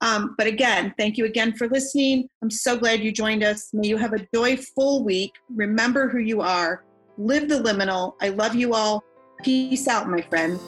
Um, 0.00 0.36
but 0.38 0.46
again, 0.46 0.94
thank 0.96 1.18
you 1.18 1.24
again 1.24 1.52
for 1.56 1.68
listening. 1.68 2.28
I'm 2.40 2.50
so 2.50 2.76
glad 2.76 3.00
you 3.00 3.10
joined 3.10 3.42
us. 3.42 3.70
May 3.72 3.88
you 3.88 3.96
have 3.96 4.12
a 4.12 4.24
joyful 4.32 5.04
week. 5.04 5.32
Remember 5.50 6.08
who 6.08 6.18
you 6.18 6.40
are. 6.40 6.84
Live 7.18 7.48
the 7.48 7.56
liminal. 7.56 8.14
I 8.20 8.28
love 8.28 8.54
you 8.54 8.74
all. 8.74 9.02
Peace 9.42 9.88
out, 9.88 10.08
my 10.08 10.22
friends. 10.22 10.60